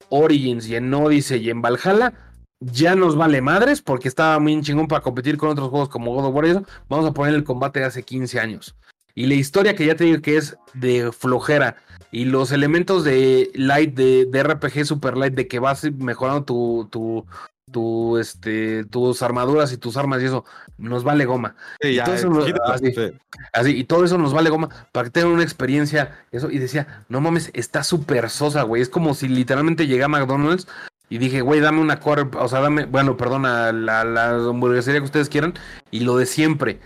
[0.09, 2.13] Origins y en Odyssey y en Valhalla
[2.59, 6.25] ya nos vale madres porque estaba muy chingón para competir con otros juegos como God
[6.25, 6.63] of War y eso.
[6.89, 8.75] Vamos a poner el combate de hace 15 años.
[9.13, 11.77] Y la historia que ya te digo que es de flojera
[12.12, 16.88] y los elementos de light, de, de RPG super light, de que vas mejorando tu,
[16.91, 17.26] tu,
[17.72, 20.45] tu, este, tus armaduras y tus armas y eso,
[20.78, 21.55] nos vale goma.
[21.82, 22.91] sí, ya, así.
[22.93, 23.12] sí.
[23.53, 26.18] Así, y todo eso nos vale goma para que tengan una experiencia.
[26.32, 28.82] Eso, y decía, no mames, está súper sosa, güey.
[28.82, 30.68] Es como si literalmente llegué a McDonald's
[31.10, 35.05] y dije, güey, dame una quarter, o sea, dame, bueno, perdona, la, la hamburguesería que
[35.05, 35.53] ustedes quieran,
[35.89, 36.80] y lo de siempre.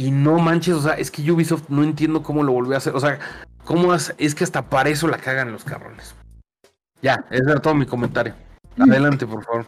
[0.00, 2.94] Y no manches, o sea, es que Ubisoft no entiendo cómo lo volvió a hacer.
[2.96, 3.18] O sea,
[3.64, 6.14] cómo hace- es que hasta para eso la cagan los cabrones.
[7.02, 8.34] Ya, ese era todo mi comentario.
[8.78, 9.66] Adelante, por favor.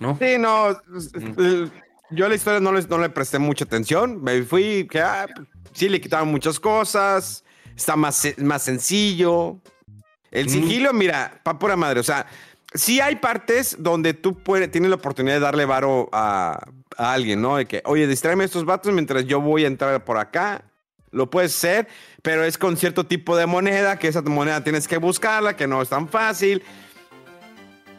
[0.00, 0.16] ¿No?
[0.18, 0.70] Sí, no.
[0.70, 1.70] es- es- el-
[2.10, 4.22] Yo a la historia no, le presté mucha atención.
[4.22, 5.26] Me fui, que ah,
[5.74, 7.44] sí le quitaron muchas cosas.
[7.76, 9.60] Está más, más sencillo.
[10.30, 10.48] El Mm.
[10.48, 12.00] sigilo, mira, pa' pura madre.
[12.00, 12.24] O sea,
[12.74, 16.60] sí hay partes donde tú puedes, tienes la oportunidad de darle varo a,
[16.96, 17.56] alguien, ¿no?
[17.56, 20.64] De que, oye, distráeme a estos vatos mientras yo voy a entrar por acá.
[21.10, 21.88] Lo puedes hacer,
[22.22, 25.80] pero es con cierto tipo de moneda, que esa moneda tienes que buscarla, que no
[25.80, 26.62] es tan fácil.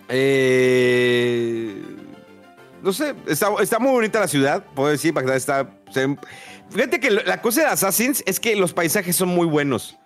[0.09, 1.81] Eh,
[2.83, 5.69] no sé, está, muy bonita la ciudad, puedo decir, Bagdad está...
[6.69, 9.97] fíjate que la cosa de Assassins es que los paisajes son muy buenos.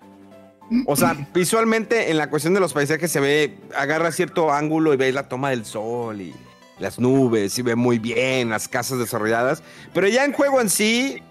[0.86, 4.98] O sea, visualmente en la cuestión de los paisajes se ve, agarra cierto ángulo y
[4.98, 6.34] ves la toma del sol y
[6.80, 9.62] las nubes y ve muy bien las casas desarrolladas.
[9.94, 11.22] Pero ya en juego en sí,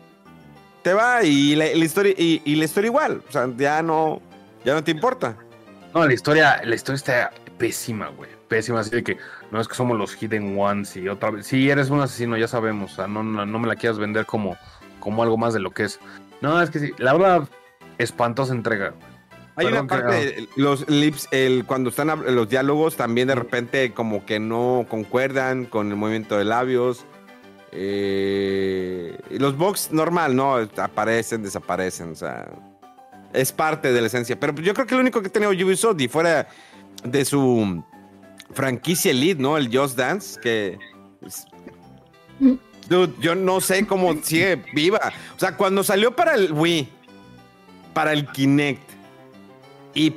[0.82, 3.22] te va y la, historia, y, y la historia igual.
[3.28, 4.20] O sea, ya no,
[4.64, 5.36] ya no te importa.
[5.94, 8.30] No, la historia, la historia está pésima, güey.
[8.48, 9.18] Pésima, así de que
[9.50, 11.46] no es que somos los Hidden Ones y otra vez.
[11.46, 12.92] Sí, eres un asesino, ya sabemos.
[12.92, 14.56] O sea, no, no, no me la quieras vender como,
[15.00, 16.00] como algo más de lo que es.
[16.40, 17.48] No, es que sí, la verdad,
[17.98, 18.90] espantosa entrega.
[18.90, 19.11] güey.
[19.54, 23.92] Hay Perdón, una parte, que- los lips, el, cuando están los diálogos, también de repente
[23.92, 27.04] como que no concuerdan con el movimiento de labios.
[27.72, 30.56] Eh, los box normal, ¿no?
[30.76, 32.48] Aparecen, desaparecen, o sea,
[33.32, 34.38] es parte de la esencia.
[34.38, 36.48] Pero yo creo que lo único que tenido Ubisoft y fuera
[37.04, 37.82] de su
[38.52, 39.56] franquicia Elite, ¿no?
[39.56, 40.78] El Just Dance, que...
[42.88, 45.12] Dude, yo no sé cómo sigue viva.
[45.36, 46.88] O sea, cuando salió para el Wii,
[47.94, 48.91] para el Kinect
[49.94, 50.10] y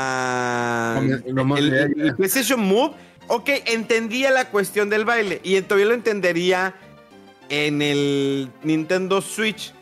[0.00, 1.00] para
[1.32, 2.14] No el, el-.
[2.16, 2.94] PlayStation Move,
[3.28, 6.74] ok, entendía la cuestión del baile y todavía lo entendería
[7.48, 9.72] en el Nintendo Switch.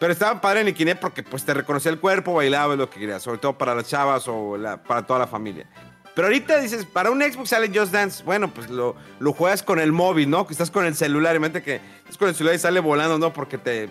[0.00, 3.00] Pero estaba padre en el Kinect porque pues te reconocía el cuerpo, bailaba lo que
[3.00, 5.66] querías, sobre todo para las chavas o la- para toda la familia.
[6.14, 8.22] Pero ahorita dices, para un Xbox sale Just Dance.
[8.22, 10.46] Bueno, pues lo, lo juegas con el móvil, ¿no?
[10.46, 11.34] Que estás con el celular.
[11.34, 13.32] Imagínate que estás con el celular y sale volando, ¿no?
[13.32, 13.88] Porque te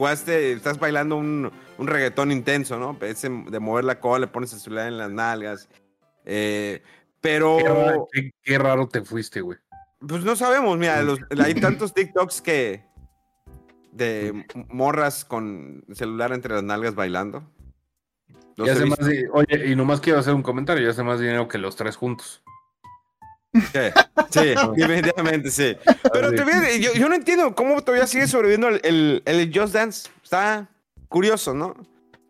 [0.00, 2.96] jugaste, estás bailando un, un reggaetón intenso, ¿no?
[3.02, 5.68] Ese de mover la cola, le pones el celular en las nalgas.
[6.24, 6.82] Eh,
[7.20, 9.58] pero, Qué, raro, qué- qué raro te fuiste, güey.
[10.06, 12.82] pues no sabemos, mira, los- hay tantos TikToks que
[13.92, 17.44] de morras con celular entre las nalgas bailando.
[18.56, 21.46] Ya hace más di- Oye, y nomás quiero hacer un comentario, ya hace más dinero
[21.46, 22.42] que los tres juntos.
[23.52, 23.80] Sí,
[24.30, 25.76] sí, definitivamente sí.
[26.12, 30.08] Pero todavía, yo, yo no entiendo cómo todavía sigue sobreviviendo el, el, el Just Dance.
[30.22, 30.68] Está
[31.08, 31.74] curioso, ¿no?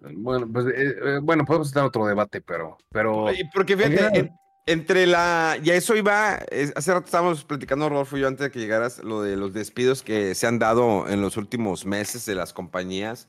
[0.00, 0.72] Bueno, pues, eh,
[1.04, 4.30] eh, bueno, podemos tener otro debate, pero, pero Porque fíjate, en,
[4.64, 5.58] entre la.
[5.62, 6.36] Y a eso iba.
[6.50, 9.52] es- hace rato estábamos platicando, Rodolfo y yo, antes de que llegaras, lo de los
[9.52, 13.28] despidos que se han dado en los últimos meses de las compañías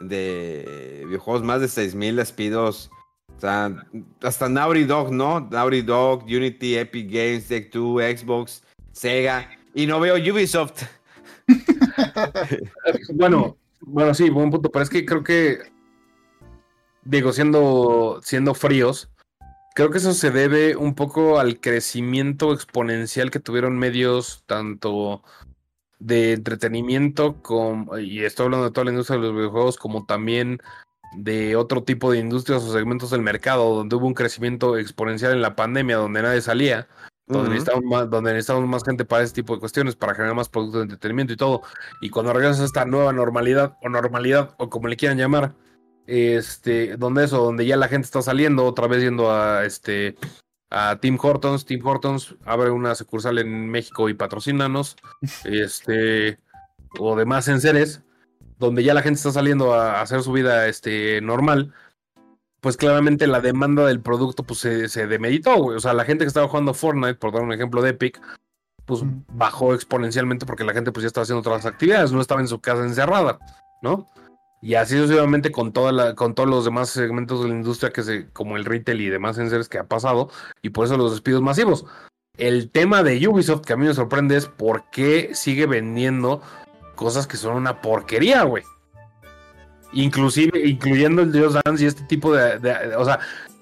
[0.00, 1.42] de videojuegos.
[1.44, 2.90] Más de 6000 despidos.
[3.44, 5.40] Hasta Naughty Dog, ¿no?
[5.40, 8.62] Naughty Dog, Unity, Epic Games, Take Two, Xbox,
[8.92, 9.48] Sega.
[9.74, 10.82] Y no veo Ubisoft.
[13.14, 15.58] Bueno, bueno, sí, buen punto, pero es que creo que,
[17.04, 19.10] digo, siendo, siendo fríos,
[19.74, 25.22] creo que eso se debe un poco al crecimiento exponencial que tuvieron medios tanto
[25.98, 30.60] de entretenimiento como, y estoy hablando de toda la industria de los videojuegos, como también
[31.16, 35.42] de otro tipo de industrias o segmentos del mercado, donde hubo un crecimiento exponencial en
[35.42, 36.88] la pandemia, donde nadie salía,
[37.26, 37.50] donde, Ujú.
[37.50, 40.80] necesitamos más, donde necesitamos más gente para ese tipo de cuestiones, para generar más productos
[40.80, 41.62] de entretenimiento y todo.
[42.00, 45.54] Y cuando regresas a esta nueva normalidad o normalidad o como le quieran llamar,
[46.06, 50.16] este, donde eso, donde ya la gente está saliendo, otra vez yendo a este
[50.74, 54.96] a Tim Hortons, Tim Hortons abre una sucursal en México y patrocínanos,
[55.44, 56.38] este,
[56.98, 58.02] o demás enseres,
[58.66, 61.72] donde ya la gente está saliendo a hacer su vida este normal,
[62.60, 65.76] pues claramente la demanda del producto pues se, se demeritó, güey.
[65.76, 68.20] O sea, la gente que estaba jugando Fortnite, por dar un ejemplo de Epic,
[68.86, 72.48] pues bajó exponencialmente porque la gente pues ya estaba haciendo otras actividades, no estaba en
[72.48, 73.38] su casa encerrada,
[73.82, 74.06] ¿no?
[74.60, 78.04] Y así sucesivamente con toda la, con todos los demás segmentos de la industria que
[78.04, 80.30] se, como el retail y demás enseres que ha pasado,
[80.62, 81.84] y por eso los despidos masivos.
[82.38, 86.40] El tema de Ubisoft que a mí me sorprende es por qué sigue vendiendo
[86.94, 88.62] cosas que son una porquería, güey.
[89.94, 93.18] Inclusive, incluyendo el Dios Dance y este tipo de, de- o sea,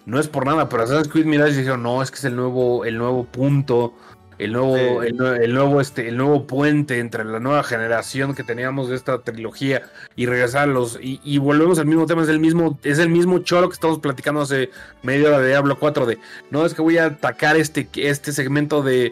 [0.06, 2.84] no es por nada, pero Assassin's Creed Mirage dijeron, no, es que es el nuevo,
[2.84, 3.94] el nuevo punto,
[4.38, 5.08] el nuevo, Sí.
[5.08, 8.94] el, nue- el nuevo, este, el nuevo puente entre la nueva generación que teníamos de
[8.96, 9.82] esta trilogía
[10.14, 13.08] y regresar a los, y, y volvemos al mismo tema, es el mismo, es el
[13.08, 14.70] mismo choro que estamos platicando hace
[15.02, 16.18] media hora de Diablo 4 de,
[16.50, 19.10] no, es que voy a atacar este, este segmento de,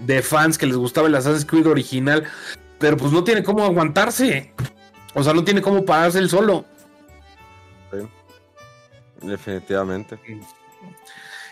[0.00, 2.24] de fans que les gustaba el Assassin's Creed original,
[2.80, 4.52] pero pues no tiene cómo aguantarse.
[5.14, 6.64] O sea, no tiene cómo pararse el solo.
[9.20, 10.18] Definitivamente.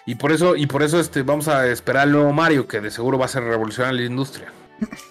[0.07, 2.91] Y por eso, y por eso este, vamos a esperar al nuevo Mario, que de
[2.91, 4.51] seguro va a ser revolucionar la industria.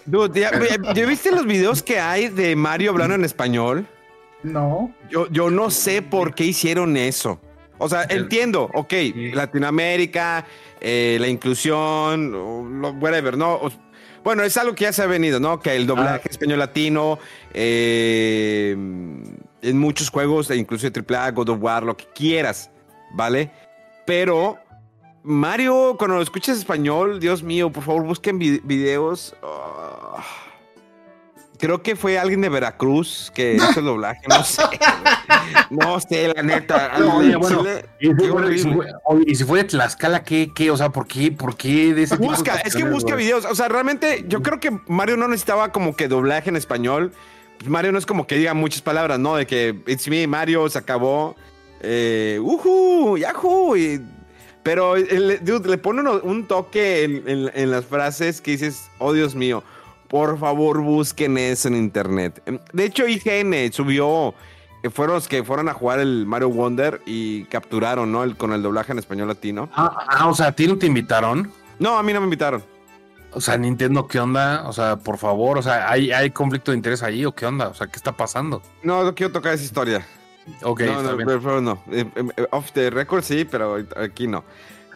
[0.05, 0.51] Dude, ¿ya,
[0.93, 3.85] ¿ya viste los videos que hay de Mario hablando en español?
[4.41, 4.91] No.
[5.11, 7.39] Yo, yo no sé por qué hicieron eso.
[7.77, 8.93] O sea, entiendo, ok,
[9.33, 10.45] Latinoamérica,
[10.81, 13.59] eh, la inclusión, whatever, ¿no?
[14.27, 15.61] Bueno, es algo que ya se ha venido, ¿no?
[15.61, 16.29] Que el doblaje Ah.
[16.29, 17.17] español latino,
[17.53, 22.69] eh, en muchos juegos, incluso AAA, God of War, lo que quieras,
[23.13, 23.49] ¿vale?
[24.05, 24.57] Pero
[25.23, 29.33] Mario, cuando lo escuchas español, Dios mío, por favor, busquen vi- videos.
[29.43, 29.96] ah,
[31.59, 34.61] creo que fue alguien de Veracruz que hizo el doblaje, no sé.
[35.69, 36.91] No sé, la neta.
[36.99, 38.07] No, Al oye, bueno, chile, Y
[38.59, 38.87] si, y fue-
[39.27, 40.51] y si fue de Tlaxcala, ¿qué?
[40.55, 40.71] qué?
[40.71, 41.31] O sea, ¿por qué?
[41.31, 43.45] ¿Por qué de ese tipo de Busca, es que busca videos.
[43.45, 47.11] O sea, realmente yo creo que Mario no necesitaba como que doblaje en español.
[47.65, 49.35] Mario no es como que diga muchas palabras, ¿no?
[49.35, 51.35] De que it's me, Mario, se acabó.
[51.81, 53.75] Eh, uhu, yahoo.
[53.77, 54.01] y-
[54.63, 58.89] pero el- dude, le pone uno- un toque en, en- en las frases que dices,
[58.99, 59.63] oh Dios mío,
[60.07, 62.41] por favor busquen eso en internet.
[62.73, 64.33] De hecho, IGN subió,
[64.91, 68.23] fueron los que fueron a jugar el Mario Wonder y capturaron, ¿no?
[68.23, 69.69] El, con el doblaje en español latino.
[69.73, 71.51] Ah, ah, o sea, ¿a ti no te invitaron?
[71.79, 72.63] No, a mí no me invitaron.
[73.31, 74.63] O sea, Nintendo, ¿qué onda?
[74.67, 77.67] O sea, por favor, o sea, ¿hay, hay conflicto de interés ahí o qué onda?
[77.67, 78.61] O sea, ¿qué está pasando?
[78.83, 80.07] No, no quiero tocar esa historia.
[80.63, 81.27] Ok, no, está no, bien.
[81.27, 81.83] pero, pero no.
[81.91, 84.43] Eh, eh, off the record sí, pero aquí no.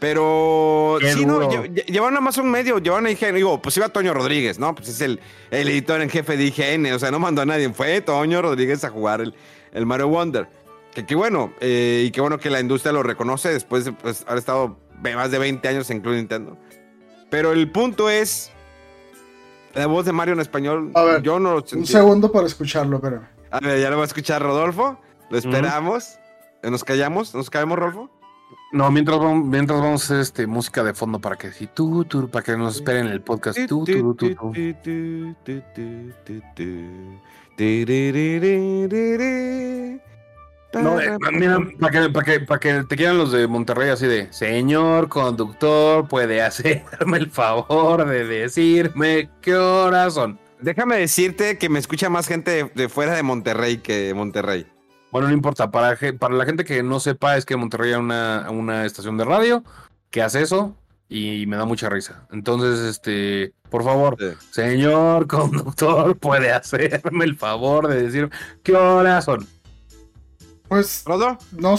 [0.02, 1.50] Pero Qué sí, no, duro.
[1.52, 3.36] lle- lle- llevaron a más un medio, llevaron a IGN.
[3.36, 4.74] Digo, pues iba Toño Rodríguez, ¿no?
[4.74, 5.20] Pues es el,
[5.52, 6.92] el editor en jefe de IGN.
[6.94, 7.72] O sea, no mandó a nadie.
[7.72, 9.36] Fue Toño Rodríguez a jugar el,
[9.72, 10.48] el Mario Wonder.
[10.96, 11.54] Que qué bueno.
[11.62, 14.76] eh, y qué bueno que la industria lo reconoce después de pues, haber estado
[15.16, 16.58] más de 20 años en Club Nintendo.
[17.30, 18.52] Pero el punto es.
[19.76, 21.92] La voz de Mario en español, A ver, yo no lo Un sentí.
[21.92, 23.22] segundo para escucharlo, pero.
[23.52, 25.00] A ver, ya lo va a escuchar Rodolfo.
[25.30, 26.18] Lo esperamos.
[26.64, 28.10] Nos callamos, nos caemos, Rodolfo.
[28.72, 32.06] No, mientras vamos, mientras vamos a hacer este, música de fondo para que si tú,
[32.06, 33.58] tú, para que nos esperen en el podcast.
[40.74, 44.08] No, eh, mira, para que, para, que, para que te quieran los de Monterrey así
[44.08, 50.40] de, señor conductor, puede hacerme el favor de decirme qué horas son.
[50.62, 54.66] Déjame decirte que me escucha más gente de, de fuera de Monterrey que de Monterrey.
[55.12, 58.48] Bueno, no importa, para, para la gente que no sepa, es que Monterrey hay una,
[58.50, 59.64] una estación de radio
[60.10, 60.76] que hace eso
[61.10, 62.26] y me da mucha risa.
[62.32, 64.28] Entonces, este, por favor, Sí.
[64.52, 68.30] señor conductor, puede hacerme el favor de decir
[68.64, 69.46] qué horas son.
[70.68, 71.38] Pues ¿Rodo?
[71.52, 71.76] no,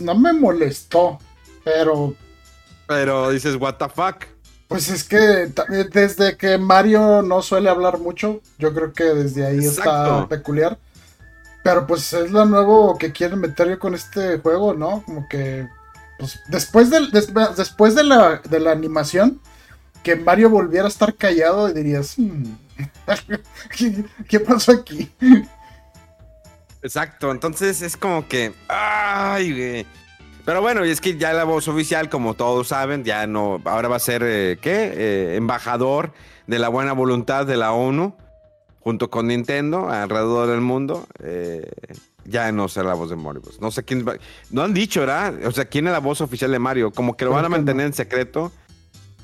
[0.00, 1.18] no me molestó,
[1.64, 2.14] pero
[2.88, 4.24] Pero dices, what the fuck.
[4.68, 5.48] Pues es que
[5.92, 10.76] desde que Mario no suele hablar mucho, yo creo que desde ahí está peculiar.
[11.66, 15.02] Pero pues es lo nuevo que quieren meter yo con este juego, ¿no?
[15.04, 15.66] Como que
[16.16, 19.40] pues, después del des- después de la, de la animación
[20.04, 22.44] que Mario volviera a estar callado y dirías, "Hmm,
[24.28, 25.10] ¿qué, pasó aquí?
[26.82, 28.54] Exacto, entonces es como que.
[28.68, 29.84] ¡Ay!
[30.44, 33.60] Pero bueno, y es que ya la voz oficial, como todos saben, ya no.
[33.64, 34.92] Ahora va a ser, eh, ¿qué?
[34.94, 36.12] Eh, embajador
[36.46, 38.16] de la buena voluntad de la ONU,
[38.86, 41.08] junto con Nintendo, alrededor del mundo.
[41.18, 41.68] Eh,
[42.24, 43.40] ya no será la voz de Mario.
[43.40, 43.60] Bros.
[43.60, 44.14] No sé quién va.
[44.50, 45.34] No han dicho, ¿verdad?
[45.44, 46.92] O sea, ¿quién es la voz oficial de Mario?
[46.92, 48.52] Como que lo van a mantener en secreto.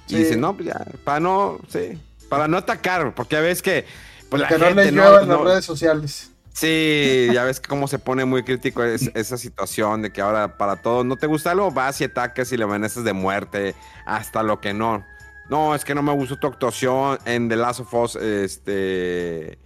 [0.09, 1.97] Y dicen, no, pues ya, para no, sí,
[2.29, 3.85] para no atacar, porque ya ves que.
[4.29, 6.33] Pues la no gente en no- las redes sociales.
[6.55, 10.75] Sí, ya ves cómo se pone muy crítico es- esa situación de que ahora para
[10.75, 14.61] todo no te gusta algo, vas y atacas y le amenazas de muerte hasta lo
[14.61, 15.05] que no.
[15.53, 19.59] No, es que no me gustó tu actuación en The Last of Us este,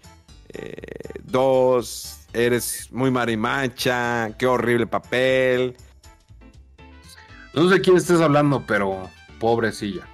[0.49, 0.72] eh,
[1.22, 5.76] dos, eres muy marimacha, qué horrible papel.
[7.55, 9.09] No sé quién estés hablando, pero
[9.39, 10.09] pobrecilla.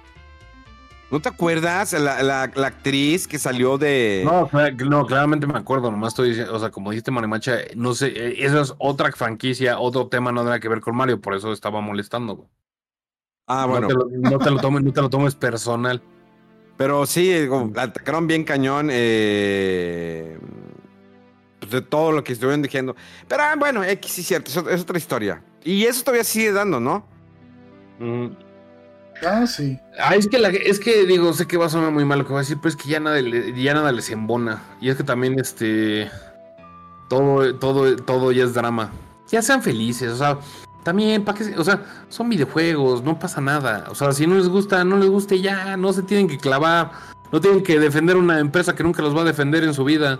[1.09, 4.21] ¿No te acuerdas la, la- la actriz que salió de...
[4.25, 4.47] No,
[4.87, 8.45] no, claramente me acuerdo, nomás estoy diciendo, o sea, como dijiste Marimacha, no sé, eh,
[8.45, 11.81] esa es otra franquicia, otro tema no tiene que ver con Mario, por eso estaba
[11.81, 12.35] molestando.
[12.35, 12.49] güey.
[13.47, 13.87] Ah, bueno.
[13.87, 16.01] no, te lo, no te lo tomes, no te lo tomes personal.
[16.77, 18.89] Pero sí, la atacaron bien cañón.
[18.91, 20.37] eh,
[21.63, 22.95] pues de todo lo que estuvieron diciendo.
[23.27, 25.41] Pero ah, bueno, X sí es cierto, es, es otra historia.
[25.63, 27.05] Y eso todavía sigue dando, ¿no?
[27.99, 28.27] Mm.
[29.25, 29.79] Ah, sí.
[29.97, 32.25] Ah, es que, la, es que digo, sé que va a sonar muy mal lo
[32.25, 34.61] que voy a decir, pero es que ya nada, ya nada les embona.
[34.81, 36.11] Y es que también, este,
[37.09, 38.91] todo, todo, todo ya es drama.
[39.29, 40.37] Ya sean felices, o sea,
[40.83, 41.55] también, ¿para qué?
[41.57, 43.85] O sea, son videojuegos, no pasa nada.
[43.89, 46.91] O sea, si no les gusta, no les guste ya, no se tienen que clavar,
[47.31, 50.19] no tienen que defender una empresa que nunca los va a defender en su vida.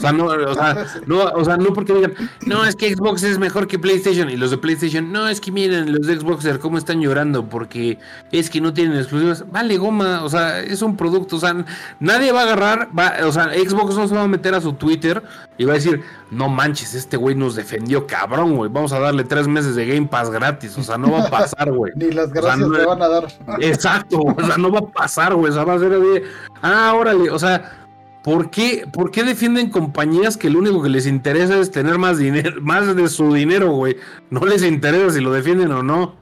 [0.00, 2.14] O sea, no, o sea, no, o sea, no porque digan,
[2.46, 4.30] no, es que Xbox es mejor que PlayStation.
[4.30, 7.98] Y los de PlayStation, no, es que miren, los de Xboxer cómo están llorando porque
[8.32, 9.44] es que no tienen exclusivas.
[9.50, 11.36] Vale, goma, o sea, es un producto.
[11.36, 11.54] O sea,
[11.98, 14.72] nadie va a agarrar, va, o sea, Xbox no se va a meter a su
[14.72, 15.22] Twitter
[15.58, 18.70] y va a decir, no manches, este güey nos defendió, cabrón, güey.
[18.72, 20.78] Vamos a darle tres meses de Game Pass gratis.
[20.78, 21.92] O sea, no va a pasar, güey.
[21.96, 23.28] Ni las O sea, gracias no- le van a dar.
[23.60, 25.50] Exacto, o sea, no va a pasar, güey.
[25.50, 26.24] O sea, va a ser de,
[26.62, 27.79] ah, órale, o sea,
[28.24, 32.18] ¿por qué, ¿por qué defienden compañías que lo único que les interesa es tener más
[32.18, 33.96] dinero, más de su dinero, güey?
[34.30, 36.16] No les interesa si lo defienden o no.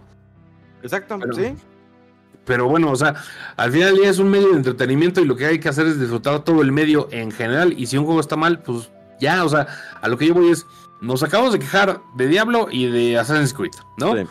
[0.82, 1.54] Exacto, Pero- sí.
[2.44, 3.14] Pero bueno, o sea,
[3.58, 5.86] al final del día es un medio de entretenimiento y lo que hay que hacer
[5.86, 7.74] es disfrutar todo el medio en general.
[7.76, 8.90] Y si un juego está mal, pues
[9.20, 9.66] ya, o sea,
[10.00, 10.64] a lo que yo voy es,
[11.02, 14.16] nos acabamos de quejar de Diablo y de Assassin's Creed, ¿no?
[14.16, 14.22] Sí.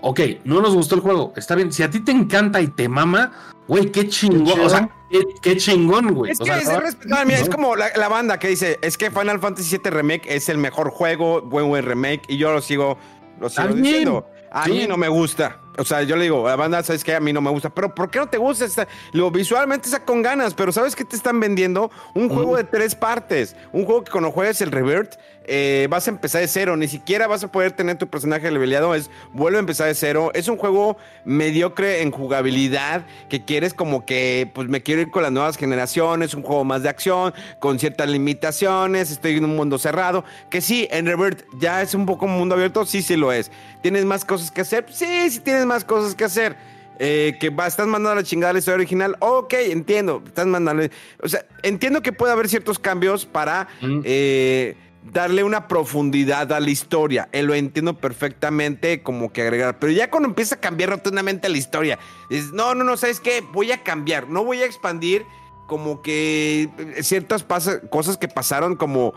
[0.00, 1.72] Ok, no nos gustó el juego, está bien.
[1.72, 3.32] Si a ti te encanta y te mama,
[3.66, 6.32] güey, qué chingón, o sea, qué, qué chingón, güey.
[6.32, 8.78] Es O que sea, es, de respetar, mira, es como la, la banda que dice,
[8.82, 12.52] es que Final Fantasy VII Remake es el mejor juego, buen buen remake, y yo
[12.52, 12.98] lo sigo,
[13.40, 13.82] lo sigo También.
[13.84, 14.26] diciendo.
[14.52, 14.70] A Sí.
[14.72, 15.60] mí no me gusta.
[15.78, 17.14] O sea, yo le digo, la banda, ¿sabes qué?
[17.14, 17.70] A mí no me gusta.
[17.70, 18.66] Pero ¿por qué no te gusta?
[19.12, 21.90] Lo visualmente está con ganas, pero ¿sabes qué te están vendiendo?
[22.14, 23.56] Un juego de tres partes.
[23.72, 25.18] Un juego que cuando juegues el Revert
[25.48, 26.76] eh, vas a empezar de cero.
[26.76, 28.94] Ni siquiera vas a poder tener tu personaje leveleado.
[28.94, 30.30] Es vuelve a empezar de cero.
[30.34, 35.22] Es un juego mediocre en jugabilidad que quieres como que, pues me quiero ir con
[35.22, 36.34] las nuevas generaciones.
[36.34, 39.10] Un juego más de acción, con ciertas limitaciones.
[39.10, 40.24] Estoy en un mundo cerrado.
[40.50, 42.86] Que sí, en Revert ya es un poco un mundo abierto.
[42.86, 43.50] Sí, sí lo es.
[43.82, 44.86] ¿Tienes más cosas que hacer?
[44.90, 46.56] Sí, sí tienes más cosas que hacer.
[46.98, 49.16] Eh, que va, estás mandando a la chingada la historia original.
[49.20, 50.22] Ok, entiendo.
[50.24, 50.84] Estás mandando.
[51.22, 54.00] O sea, entiendo que puede haber ciertos cambios para Mm.
[54.04, 54.76] eh,
[55.12, 57.28] darle una profundidad a la historia.
[57.32, 59.78] Eh, lo entiendo perfectamente como que agregar.
[59.78, 61.98] Pero ya cuando empieza a cambiar rotundamente la historia,
[62.30, 63.42] dices, no, no, no, ¿sabes qué?
[63.52, 64.28] Voy a cambiar.
[64.30, 65.26] No voy a expandir
[65.66, 67.44] como que eh, ciertas
[67.90, 69.12] cosas que pasaron como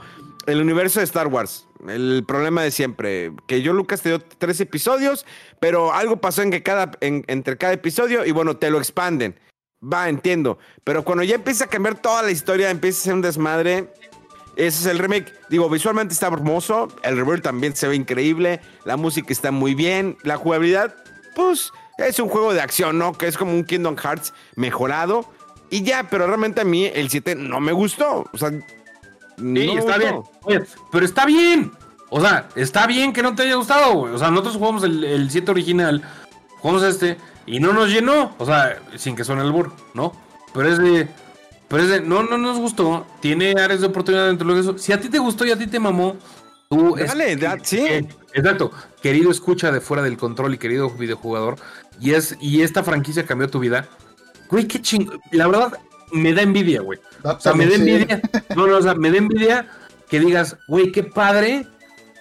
[0.48, 1.66] el universo de Star Wars.
[1.88, 3.32] El problema de siempre.
[3.48, 5.26] Que yo, Lucas, te dio tres episodios,
[5.60, 9.40] pero algo pasó en que cada, en- entre cada episodio y bueno, te lo expanden.
[9.82, 10.60] Va, entiendo.
[10.84, 13.94] Pero cuando ya empieza a cambiar toda la historia, empieza a ser un desmadre.
[14.58, 15.32] Ese es el remake.
[15.50, 16.90] Digo, visualmente está hermoso.
[17.02, 18.60] El revert también se ve increíble.
[18.84, 20.18] La música está muy bien.
[20.24, 20.94] La jugabilidad,
[21.34, 23.14] pues, es un juego de acción, ¿no?
[23.14, 25.32] Que es como un Kingdom Hearts mejorado.
[25.70, 28.26] Y ya, pero realmente a mí el 7 no me gustó.
[28.34, 28.52] O sea,
[29.40, 30.22] Sí, no está bien.
[30.44, 30.62] Oye,
[30.92, 31.72] pero está bien.
[32.10, 34.14] O sea, está bien que no te haya gustado, güey.
[34.14, 36.02] O sea, nosotros jugamos el, el 7 original,
[36.60, 38.36] jugamos este, y no nos llenó.
[38.40, 40.14] O sea, sin que suene el burro, ¿no?
[40.54, 41.08] Pero es de.
[41.68, 42.02] Pero es de.
[42.02, 43.06] No, no nos gustó.
[43.20, 44.78] Tiene áreas de oportunidad dentro de eso.
[44.78, 46.16] Si a ti te gustó y a ti te mamó,
[46.70, 46.96] tú.
[46.96, 47.78] Dale, da- sí.
[47.80, 48.72] eh, exacto.
[49.04, 51.58] Querido escucha de fuera del control y querido videojugador,
[52.02, 53.88] y, es, y esta franquicia cambió tu vida,
[54.50, 55.14] güey, qué chingo.
[55.32, 55.74] La verdad,
[56.12, 57.00] me da envidia, güey.
[57.24, 58.22] O sea, me da envidia.
[58.56, 59.68] No, no, o sea, me da envidia
[60.10, 61.68] que digas, güey, qué padre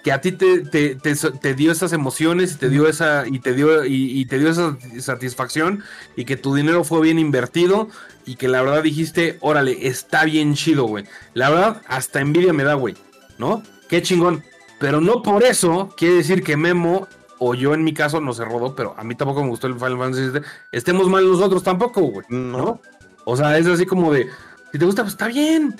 [0.03, 3.53] que a ti te, te, te, dio esas emociones y te dio esa y te
[3.53, 5.83] dio y, te dio esa satisfacción
[6.15, 7.89] y que tu dinero fue bien invertido
[8.25, 11.05] y que la verdad dijiste, órale, está bien chido, güey.
[11.33, 12.95] La verdad, hasta envidia me da, güey,
[13.37, 13.63] ¿no?
[13.89, 14.43] Qué chingón.
[14.79, 17.07] Pero no por eso quiere decir que Memo
[17.37, 19.75] o yo en mi caso no se rodó, pero a mí tampoco me gustó el
[19.75, 20.41] Final Fantasy VII.
[20.71, 22.81] Estemos mal nosotros tampoco, güey, ¿no?
[23.29, 24.29] O sea, es así como de,
[24.71, 25.75] si te gusta, pues está bien.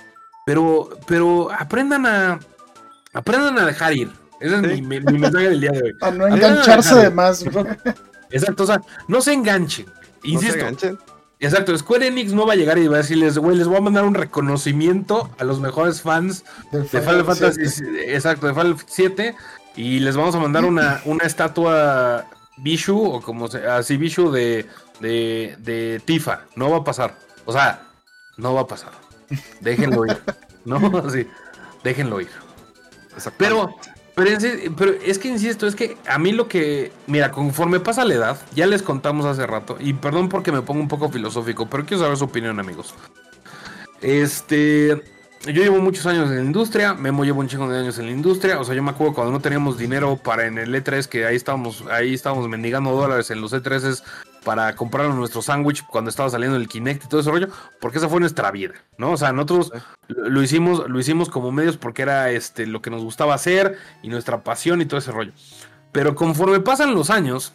[0.45, 2.39] Pero, pero aprendan a,
[3.13, 4.11] aprendan a dejar ir.
[4.39, 5.95] Ese es mi, mensaje del día de hoy.
[6.01, 7.43] A no engancharse de más.
[8.31, 9.85] Exacto, o sea, no se enganchen.
[10.23, 10.47] Insisto.
[10.47, 10.99] No se enganchen.
[11.41, 13.81] Exacto, Square Enix no va a llegar y va a decirles, güey, les voy a
[13.81, 16.43] mandar un reconocimiento a los mejores fans
[16.73, 17.61] de Final Fantasy,
[18.07, 19.35] exacto, de Final 7
[19.77, 22.26] y les vamos a mandar una, una estatua
[22.57, 24.65] Bishu o como se, así Bishu de,
[24.99, 26.41] de, de Tifa.
[26.55, 27.15] No va a pasar.
[27.49, 27.81] O sea,
[28.38, 28.91] no va a pasar.
[29.59, 30.21] Déjenlo ir.
[30.65, 31.26] no, sí,
[31.84, 32.30] déjenlo ir.
[33.39, 33.76] Pero,
[34.13, 34.38] pero,
[34.77, 38.38] pero, es que insisto, es que a mí lo que, mira, conforme pasa la edad,
[38.53, 42.03] ya les contamos hace rato, y perdón porque me pongo un poco filosófico, pero quiero
[42.03, 42.93] saber su opinión, amigos.
[43.99, 44.89] Este,
[45.45, 48.11] yo llevo muchos años en la industria, Memo llevo un chingo de años en la
[48.11, 51.26] industria, o sea, yo me acuerdo cuando no teníamos dinero para en el E3, que
[51.26, 54.03] ahí estábamos, ahí estábamos mendigando dólares en los E3s
[54.44, 57.49] para comprar nuestro sándwich cuando estaba saliendo el Kinect y todo ese rollo,
[57.80, 59.11] porque esa fue nuestra vida, ¿no?
[59.11, 59.72] O sea, nosotros
[60.07, 64.10] lo hicimos, lo hicimos como medios porque era este lo que nos gustaba hacer y
[64.10, 65.34] nuestra pasión y todo ese rollo.
[65.91, 67.53] Pero conforme pasan los años,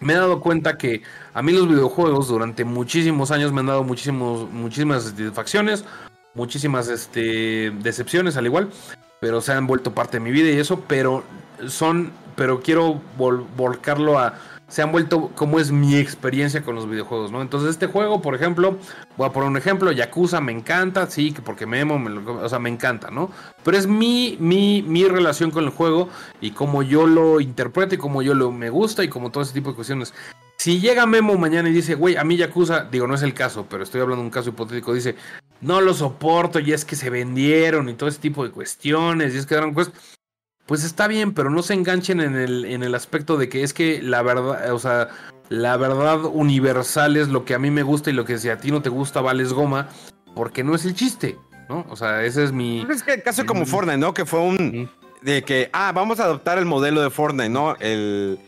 [0.00, 1.02] me he dado cuenta que
[1.34, 5.84] a mí los videojuegos durante muchísimos años me han dado muchísimos, muchísimas satisfacciones,
[6.34, 8.70] muchísimas este, decepciones al igual,
[9.20, 11.22] pero se han vuelto parte de mi vida y eso, pero
[11.68, 13.00] son, pero quiero
[13.56, 14.34] volcarlo a,
[14.70, 17.42] se han vuelto como es mi experiencia con los videojuegos, ¿no?
[17.42, 18.78] Entonces este juego, por ejemplo,
[19.16, 22.00] voy a poner un ejemplo, Yakuza me encanta, sí, porque me emo,
[22.40, 23.30] o sea, me encanta, ¿no?
[23.64, 26.08] Pero es mi, mi, mi relación con el juego
[26.40, 29.52] y como yo lo interpreto y como yo lo me gusta y como todo ese
[29.52, 30.14] tipo de cuestiones.
[30.56, 33.66] Si llega Memo mañana y dice, güey, a mí Yakuza, digo, no es el caso,
[33.68, 35.16] pero estoy hablando de un caso hipotético, dice,
[35.60, 39.38] no lo soporto y es que se vendieron y todo ese tipo de cuestiones y
[39.38, 39.90] es que eran pues,
[40.70, 43.74] pues está bien, pero no se enganchen en el, en el aspecto de que es
[43.74, 45.08] que la verdad, o sea,
[45.48, 48.58] la verdad universal es lo que a mí me gusta y lo que si a
[48.58, 49.88] ti no te gusta vales goma,
[50.36, 51.36] porque no es el chiste,
[51.68, 51.84] ¿no?
[51.90, 52.86] O sea, ese es mi...
[52.88, 54.14] Es que el caso como Fortnite, ¿no?
[54.14, 54.88] Que fue un...
[55.22, 57.74] De que, ah, vamos a adoptar el modelo de Fortnite, ¿no?
[57.80, 58.38] El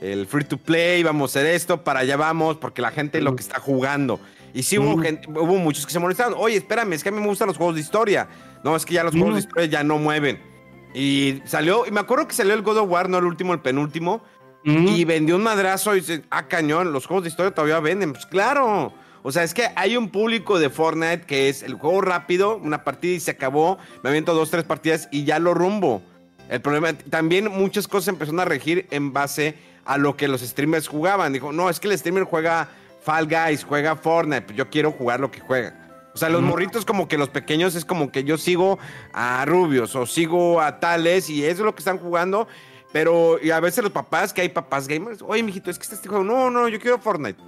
[0.00, 3.24] el free to play, vamos a hacer esto, para allá vamos, porque la gente es
[3.24, 4.20] lo que está jugando.
[4.54, 6.34] Y sí hubo, gente, hubo muchos que se molestaron.
[6.36, 8.28] Oye, espérame, es que a mí me gustan los juegos de historia.
[8.62, 10.51] No, es que ya los juegos de historia ya no mueven.
[10.94, 13.60] Y salió, y me acuerdo que salió el God of War, no el último, el
[13.60, 14.22] penúltimo.
[14.64, 18.12] Y vendió un madrazo y dice, ah, cañón, los juegos de historia todavía venden.
[18.12, 18.92] Pues claro.
[19.24, 22.84] O sea, es que hay un público de Fortnite que es el juego rápido, una
[22.84, 23.78] partida y se acabó.
[24.02, 26.02] Me aviento dos, tres partidas y ya lo rumbo.
[26.48, 30.86] El problema, también muchas cosas empezaron a regir en base a lo que los streamers
[30.86, 31.32] jugaban.
[31.32, 32.68] Dijo, no, es que el streamer juega
[33.02, 35.81] Fall Guys, juega Fortnite, pues yo quiero jugar lo que juega.
[36.14, 38.78] O sea, los morritos como que los pequeños es como que yo sigo
[39.12, 42.46] a rubios o sigo a tales y eso es lo que están jugando.
[42.92, 46.08] Pero y a veces los papás, que hay papás gamers, oye, mijito, es que este
[46.08, 47.42] juego, no, no, yo quiero Fortnite.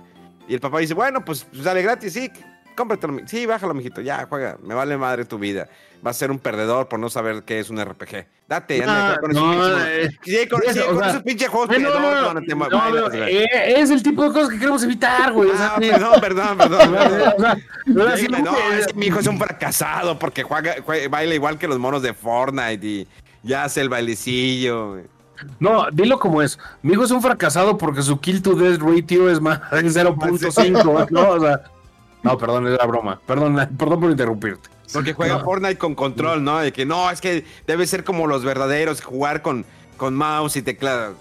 [0.48, 2.30] Y el papá dice, bueno, pues, pues dale gratis, sí,
[2.74, 3.18] cómpratelo.
[3.26, 5.68] Sí, bájalo, mijito, ya, juega, me vale madre tu vida
[6.04, 8.26] va a ser un perdedor por no saber qué es un RPG.
[8.46, 14.58] Date, anda, con, esos pinches juegos no, no, no, es el tipo de cosas que
[14.58, 15.48] queremos evitar, güey.
[15.54, 15.76] Ah,
[16.20, 17.62] perdón, perdón, perdón.
[17.86, 20.74] no, es que mi hijo es un fracasado porque juega,
[21.08, 23.08] baila igual que los monos de Fortnite y
[23.42, 24.98] ya hace el bailecillo.
[25.58, 26.58] No, dilo como es.
[26.82, 31.10] Mi hijo es un fracasado porque su kill to death ratio es más de 0.5,
[31.10, 31.28] ¿no?
[31.30, 31.62] O sea,
[32.24, 33.20] no, perdón, era broma.
[33.26, 34.70] Perdón, perdón por interrumpirte.
[34.92, 36.58] Porque juega Fortnite con control, ¿no?
[36.58, 39.64] De que no, es que debe ser como los verdaderos, jugar con,
[39.96, 41.14] con mouse y teclado.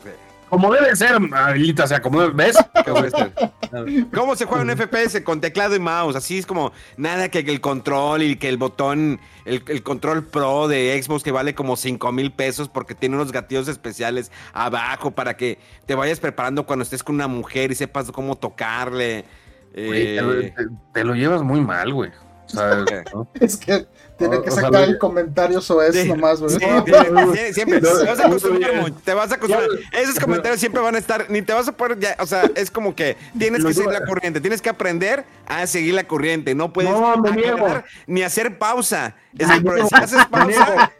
[0.49, 2.55] Como debe ser, Aguilita, o sea, como ves.
[4.13, 6.15] ¿Cómo se juega un FPS con teclado y mouse?
[6.15, 10.67] Así es como nada que el control y que el botón, el, el control pro
[10.67, 15.35] de Xbox que vale como 5 mil pesos porque tiene unos gatillos especiales abajo para
[15.35, 15.57] que
[15.87, 19.25] te vayas preparando cuando estés con una mujer y sepas cómo tocarle.
[19.73, 20.53] Eh,
[20.93, 22.11] te, lo llevas muy mal, güey.
[23.39, 23.87] Es que
[24.17, 26.55] tiene que sacar el comentario sobre eso nomás, güey.
[27.53, 27.81] siempre.
[27.81, 29.69] Te vas a acostumbrar Te vas a acostumbrar.
[29.91, 31.29] Esos comentarios siempre van a estar.
[31.29, 31.99] Ni te vas a poder.
[31.99, 34.39] Ya, o sea, es como que tienes que seguir la corriente.
[34.39, 36.53] Tienes que aprender a seguir la corriente.
[36.53, 37.15] No puedes no,
[38.05, 39.15] ni hacer pausa.
[39.37, 40.91] Es si haces pausa.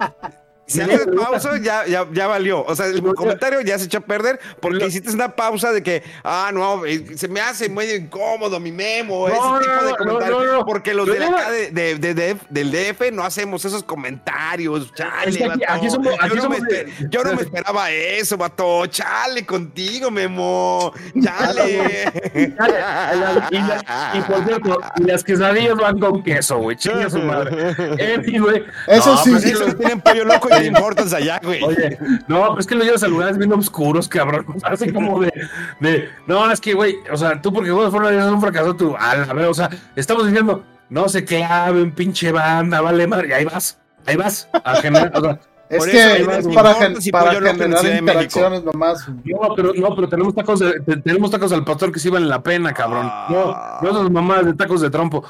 [0.74, 2.64] Si haces pausa, ya, ya, ya valió.
[2.66, 6.04] O sea, el comentario ya se echó a perder porque hiciste una pausa de que,
[6.24, 9.90] ah, no, eh, se me hace muy incómodo mi memo, ese No, tipo no, de
[9.92, 10.46] no, comentarios.
[10.46, 10.66] no, no.
[10.66, 14.92] Porque los de acá de, de- de- de- del DF no hacemos esos comentarios.
[14.94, 15.74] Chale, Es que aquí- vato.
[15.74, 18.86] aquí somos- aquí yo, no somos me, de- esper- yo no me esperaba eso, vato.
[18.88, 20.92] Chale contigo, Memo.
[21.22, 22.12] Chale.
[22.34, 26.78] Y, la- y por cierto, y las quesadillas van con queso, güey.
[26.78, 27.74] Chinga su madre.
[28.24, 29.32] Anyway, Eso sí.
[29.32, 31.64] Pues ellos tienen pollo loco y te importas allá, güey.
[31.64, 34.46] Oye, no, pero es que lo llevas a lugares bien oscuros, cabrón.
[34.64, 35.32] Así como de,
[35.80, 38.96] de, no, es que, güey, o sea, tú porque juegas fuera de un fracaso, tú,
[38.98, 43.32] a la ver, o sea, estamos diciendo, no se claven, pinche banda, vale madre, y
[43.34, 46.74] ahí vas, ahí vas, a generar, o sea, Es Por que eso, es no para,
[46.76, 49.08] gen- si para generar interacciones nomás.
[49.08, 52.30] no, pero, no, pero tenemos tacos de, te- tenemos tacos al pastor que sí valen
[52.30, 53.08] la pena, cabrón.
[53.30, 55.24] No, no esas mamadas de tacos de trompo.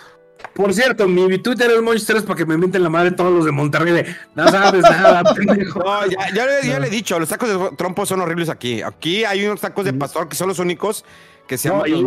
[0.55, 3.51] Por cierto, mi Twitter es Monch3 para que me mienten la madre todos los de
[3.51, 5.79] Monterrey de, no sabes nada, pendejo.
[5.79, 6.45] No, ya, ya
[6.79, 8.81] le- he dicho, los tacos de trompo son horribles aquí.
[8.83, 11.05] Aquí hay unos tacos de pastor que son los únicos
[11.47, 12.01] que se No, llaman y los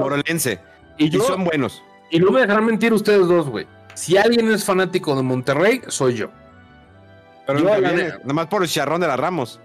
[1.11, 1.83] yo- y son buenos.
[2.11, 3.67] Y no me dejarán mentir ustedes dos, güey.
[3.95, 6.29] Si alguien es fanático de Monterrey, soy yo.
[7.47, 9.61] Pero Yo, nada más por el charrón de la Ramos.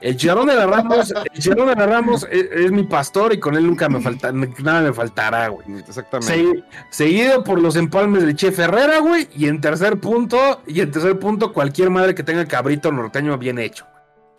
[0.00, 3.40] El Chicharrón de la Ramos, el Chicharrón de la Ramos es, es mi pastor y
[3.40, 5.66] con él nunca me falta, nada me faltará, güey.
[5.78, 6.34] Exactamente.
[6.34, 9.28] Segui- seguido por los empalmes del Che Ferrera, güey.
[9.34, 13.58] Y en tercer punto, y en tercer punto, cualquier madre que tenga cabrito norteño bien
[13.58, 13.86] hecho.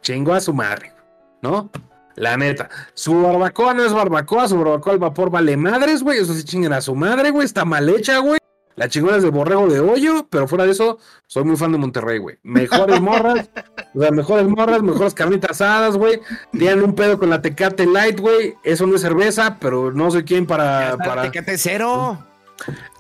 [0.02, 0.94] Chingo a su madre,
[1.42, 1.72] ¿no?
[2.16, 2.70] La neta.
[2.94, 6.20] Su barbacoa no es barbacoa, su barbacoa al vapor vale madres, güey.
[6.20, 7.44] Eso sí chingan a su madre, güey.
[7.46, 8.38] Está mal hecha, güey.
[8.76, 10.98] La chingona es de borrego de hoyo, pero fuera de eso,
[11.28, 12.38] soy muy fan de Monterrey, güey.
[12.44, 13.50] Mejores morras,
[13.94, 16.20] o sea, mejores morras, mejores carnitas asadas, güey.
[16.52, 18.56] Tienen un pedo con la Tecate Light, güey.
[18.64, 20.98] Eso no es cerveza, pero no soy quien para.
[20.98, 21.22] para...
[21.32, 22.18] Tecate cero.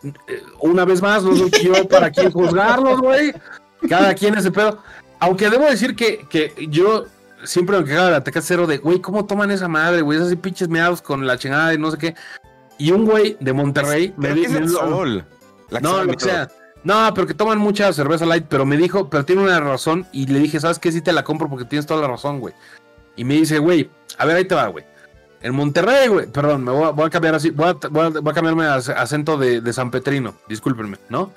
[0.03, 3.33] Eh, una vez más, no soy yo para quien juzgarlos, güey.
[3.89, 4.79] Cada quien ese pedo.
[5.19, 7.05] Aunque debo decir que, que yo
[7.43, 10.17] siempre me quejaba de la Tecate Cero de, güey, ¿cómo toman esa madre, güey?
[10.17, 12.15] Esos así pinches meados con la chingada y no sé qué.
[12.77, 15.25] Y un güey de Monterrey me Pero ¿qué es di- el me- sol?
[15.69, 16.47] La no, lo que sea.
[16.83, 20.05] No, pero que toman mucha cerveza light, pero me dijo, pero tiene una razón.
[20.11, 20.91] Y le dije, ¿sabes qué?
[20.91, 22.53] Sí te la compro porque tienes toda la razón, güey.
[23.15, 24.85] Y me dice, güey, a ver, ahí te va, güey.
[25.41, 28.09] En Monterrey, güey, perdón, me voy a, voy a cambiar así, voy a, voy a-
[28.19, 31.31] voy a cambiarme a ac- acento de, de San Petrino, discúlpenme, ¿no?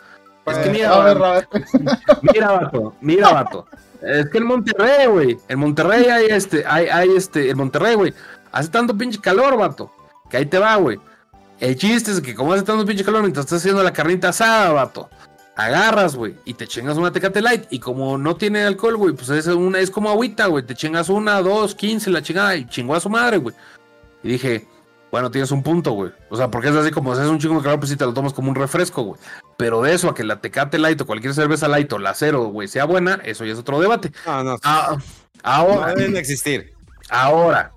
[0.47, 1.49] Es que Eh, mira, a ver, a ver.
[2.23, 3.67] mira, vato, mira, vato.
[4.01, 8.15] Es que en Monterrey, güey, en Monterrey hay este, hay, hay este, en Monterrey, güey,
[8.53, 9.91] hace tanto pinche calor, vato,
[10.31, 10.99] que ahí te va, güey.
[11.61, 14.73] El chiste es que como hace tanto pinche calor mientras estás haciendo la carnita asada,
[14.73, 15.11] vato,
[15.57, 19.29] agarras, güey, y te chingas una Tecate Light, y como no tiene alcohol, güey, pues
[19.31, 22.95] es una, es como agüita, güey, te chingas una, dos, quince, la chingada, y chingó
[22.95, 23.57] a su madre, güey.
[24.23, 24.69] Y dije,
[25.11, 26.13] bueno, tienes un punto, güey.
[26.29, 28.05] O sea, porque es así como si es un chingo de calor, pues sí te
[28.05, 29.21] lo tomas como un refresco, güey.
[29.57, 32.45] Pero de eso a que la Tecate Light o cualquier cerveza Light o la cero,
[32.47, 34.13] güey, sea buena, eso ya es otro debate.
[34.27, 34.57] No, no.
[34.63, 35.03] Ah, no
[35.43, 36.73] ahora, deben de existir.
[37.09, 37.73] ahora,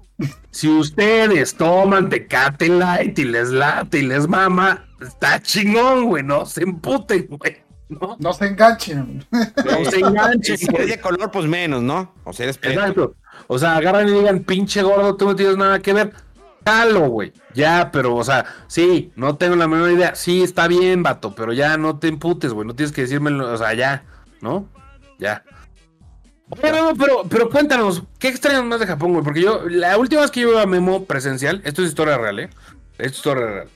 [0.52, 6.46] si ustedes toman Tecate Light y les late y les mama, está chingón, güey, no
[6.46, 7.58] se emputen, güey.
[7.90, 9.26] No, No se enganchen.
[9.32, 12.14] no se enganchen, Si eres de color, pues menos, ¿no?
[12.24, 12.58] O sea, eres.
[12.62, 13.16] Exacto.
[13.48, 16.14] O sea, agarran y digan, pinche gordo, tú no tienes nada que ver.
[16.66, 17.34] Jalo, güey.
[17.54, 20.16] Ya, pero, o sea, sí, no tengo la menor idea.
[20.16, 22.66] Sí, está bien, vato, pero ya no te emputes, güey.
[22.68, 24.06] No tienes que decirme, o sea, ya,
[24.42, 24.70] ¿no?
[25.20, 25.44] Ya.
[26.60, 29.24] Bueno, pero, pero cuéntanos, ¿qué extrañas más de Japón, güey?
[29.24, 32.40] Porque yo, la última vez que yo iba a Memo presencial, esto es historia real,
[32.40, 32.50] ¿eh?
[32.98, 33.68] Esto es historia real.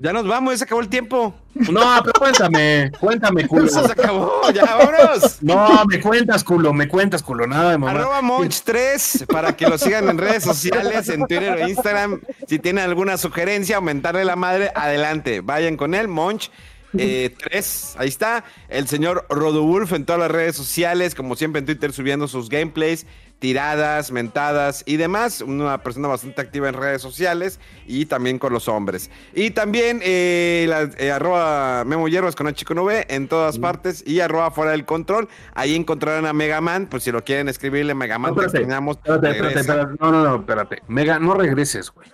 [0.00, 1.34] Ya nos vamos, ya se acabó el tiempo.
[1.54, 3.68] No, pero cuéntame, cuéntame, culo.
[3.68, 5.42] Se acabó, ya vámonos.
[5.42, 7.90] No, me cuentas, culo, me cuentas, culo, nada de mamá.
[7.90, 12.20] Arroba Monch3 para que lo sigan en redes sociales, en Twitter o Instagram.
[12.46, 15.40] Si tienen alguna sugerencia, aumentarle la madre, adelante.
[15.40, 16.48] Vayan con él, Monch.
[16.92, 18.44] 3, ahí está.
[18.68, 23.06] El señor Rodowulf en todas las redes sociales, como siempre en Twitter, subiendo sus gameplays,
[23.38, 25.42] tiradas, mentadas y demás.
[25.42, 29.10] Una persona bastante activa en redes sociales y también con los hombres.
[29.34, 34.02] Y también eh, la, eh, arroba Memo Hierbas con H con V en todas partes
[34.06, 35.28] y arroba fuera del control.
[35.54, 39.60] Ahí encontrarán a Megaman, pues si lo quieren escribirle Megaman, No, te espérate, espérate, espérate,
[39.60, 39.96] espérate.
[40.00, 40.82] No, no, no, espérate.
[40.88, 42.08] Mega, no regreses, güey.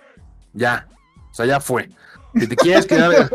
[0.53, 0.87] Ya.
[1.31, 1.89] O sea, ya fue.
[2.37, 3.29] Si te quieres quedar,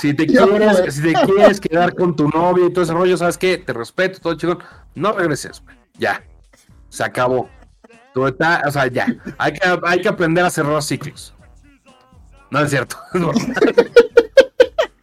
[0.00, 0.90] si te quieres, fue.
[0.90, 3.58] si te quieres quedar con tu novia y todo ese rollo, ¿sabes qué?
[3.58, 4.58] Te respeto, todo chingón.
[4.94, 5.76] No regreses, güey.
[5.98, 6.22] Ya.
[6.88, 7.48] Se acabó.
[8.14, 9.06] Tú está, o sea, ya.
[9.36, 11.34] Hay que, hay que aprender a cerrar ciclos.
[12.50, 12.96] No es cierto.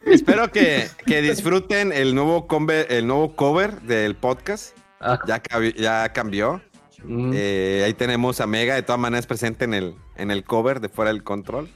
[0.06, 4.78] Espero que, que disfruten el nuevo, combe- el nuevo cover del podcast.
[5.00, 5.42] Ah, Ya,
[5.76, 6.62] ya cambió.
[7.04, 7.32] mm.
[7.34, 10.90] Eh, ahí tenemos a Mega, de todas maneras presente en el, en el cover de
[10.90, 11.70] Fuera del Control.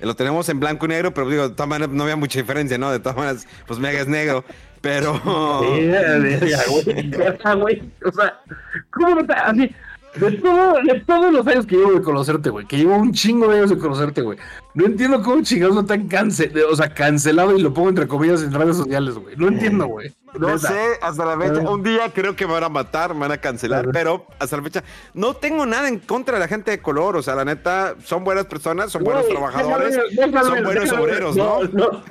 [0.00, 2.78] Lo tenemos en blanco y negro, pero digo, de todas maneras no había mucha diferencia,
[2.78, 2.90] ¿no?
[2.90, 4.44] De todas maneras, pues Mega es negro.
[4.80, 5.20] Pero.
[10.18, 13.46] De, todo- de todos los años que llevo de conocerte, güey, que llevo un chingo
[13.48, 14.38] de años de conocerte, güey.
[14.74, 18.42] No entiendo cómo chingados no tan cancel, o sea, cancelado y lo pongo entre comillas
[18.42, 19.36] en redes sociales, güey.
[19.36, 20.12] No entiendo, güey.
[20.38, 21.60] No sé, hasta la fecha.
[21.68, 24.62] Un día creo que me van a matar, me van a cancelar, pero hasta la
[24.62, 24.82] fecha
[25.14, 27.16] no tengo nada en contra de la gente de color.
[27.16, 31.00] O sea, la neta, son buenas personas, son buenos trabajadores, déjame- déjame- son buenos déjame-
[31.02, 31.62] obreros, ¿no?
[31.72, 32.02] No,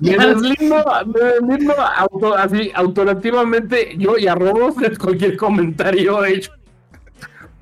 [0.00, 6.52] Me deslindo, me deslindo auto, así, autorativamente yo y arrobo de cualquier comentario hecho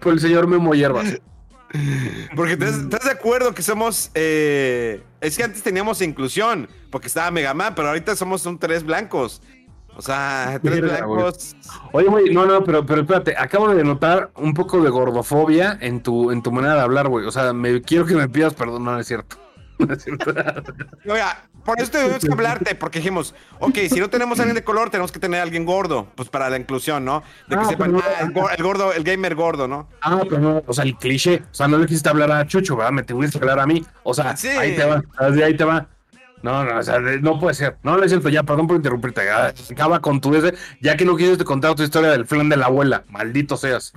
[0.00, 1.18] por el señor Memo Hierbas.
[2.34, 4.10] Porque ¿estás, de acuerdo que somos.
[4.14, 9.42] eh, es que antes teníamos inclusión, porque estaba Megaman, pero ahorita somos un tres blancos.
[9.96, 11.56] O sea, tres blancos.
[11.92, 16.02] Oye, güey, no, no, pero, pero espérate, acabo de notar un poco de gordofobia en
[16.02, 17.26] tu, en tu manera de hablar, güey.
[17.26, 19.36] O sea, me quiero que me pidas perdón, no, no es cierto.
[21.08, 24.64] Oiga, por eso tenemos que hablarte, porque dijimos, ok, si no tenemos a alguien de
[24.64, 27.22] color, tenemos que tener a alguien gordo, pues para la inclusión, ¿no?
[27.48, 29.88] De que Ah, sepan, ah, el, gor- el gordo, el gamer gordo, ¿no?
[30.02, 31.42] Ah, pero no, o sea, el cliché.
[31.50, 32.92] O sea, no le quisiste hablar a Chucho, ¿verdad?
[32.92, 33.84] Me tuviste que hablar a mí.
[34.02, 34.48] O sea, Sí.
[34.48, 35.02] ahí te va,
[35.44, 35.86] ahí te va.
[36.42, 37.78] No, no, o sea, no puede ser.
[37.82, 39.28] No, no es cierto, ya, perdón por interrumpirte.
[39.28, 42.66] Acaba con tu ese, ya que no quieres contar tu historia del flan de la
[42.66, 43.04] abuela.
[43.08, 43.92] Maldito seas.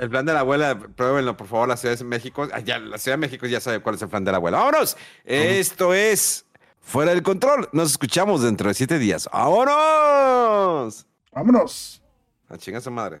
[0.00, 2.48] El plan de la abuela, pruébenlo, por favor, la Ciudad de México.
[2.54, 4.56] Ah, ya, la Ciudad de México ya sabe cuál es el plan de la abuela.
[4.56, 4.96] ¡Vámonos!
[5.26, 6.46] Esto es
[6.80, 7.68] Fuera del Control.
[7.72, 9.28] Nos escuchamos dentro de siete días.
[9.30, 11.06] ¡Vámonos!
[11.32, 12.02] Vámonos.
[12.48, 13.20] A chinga su madre.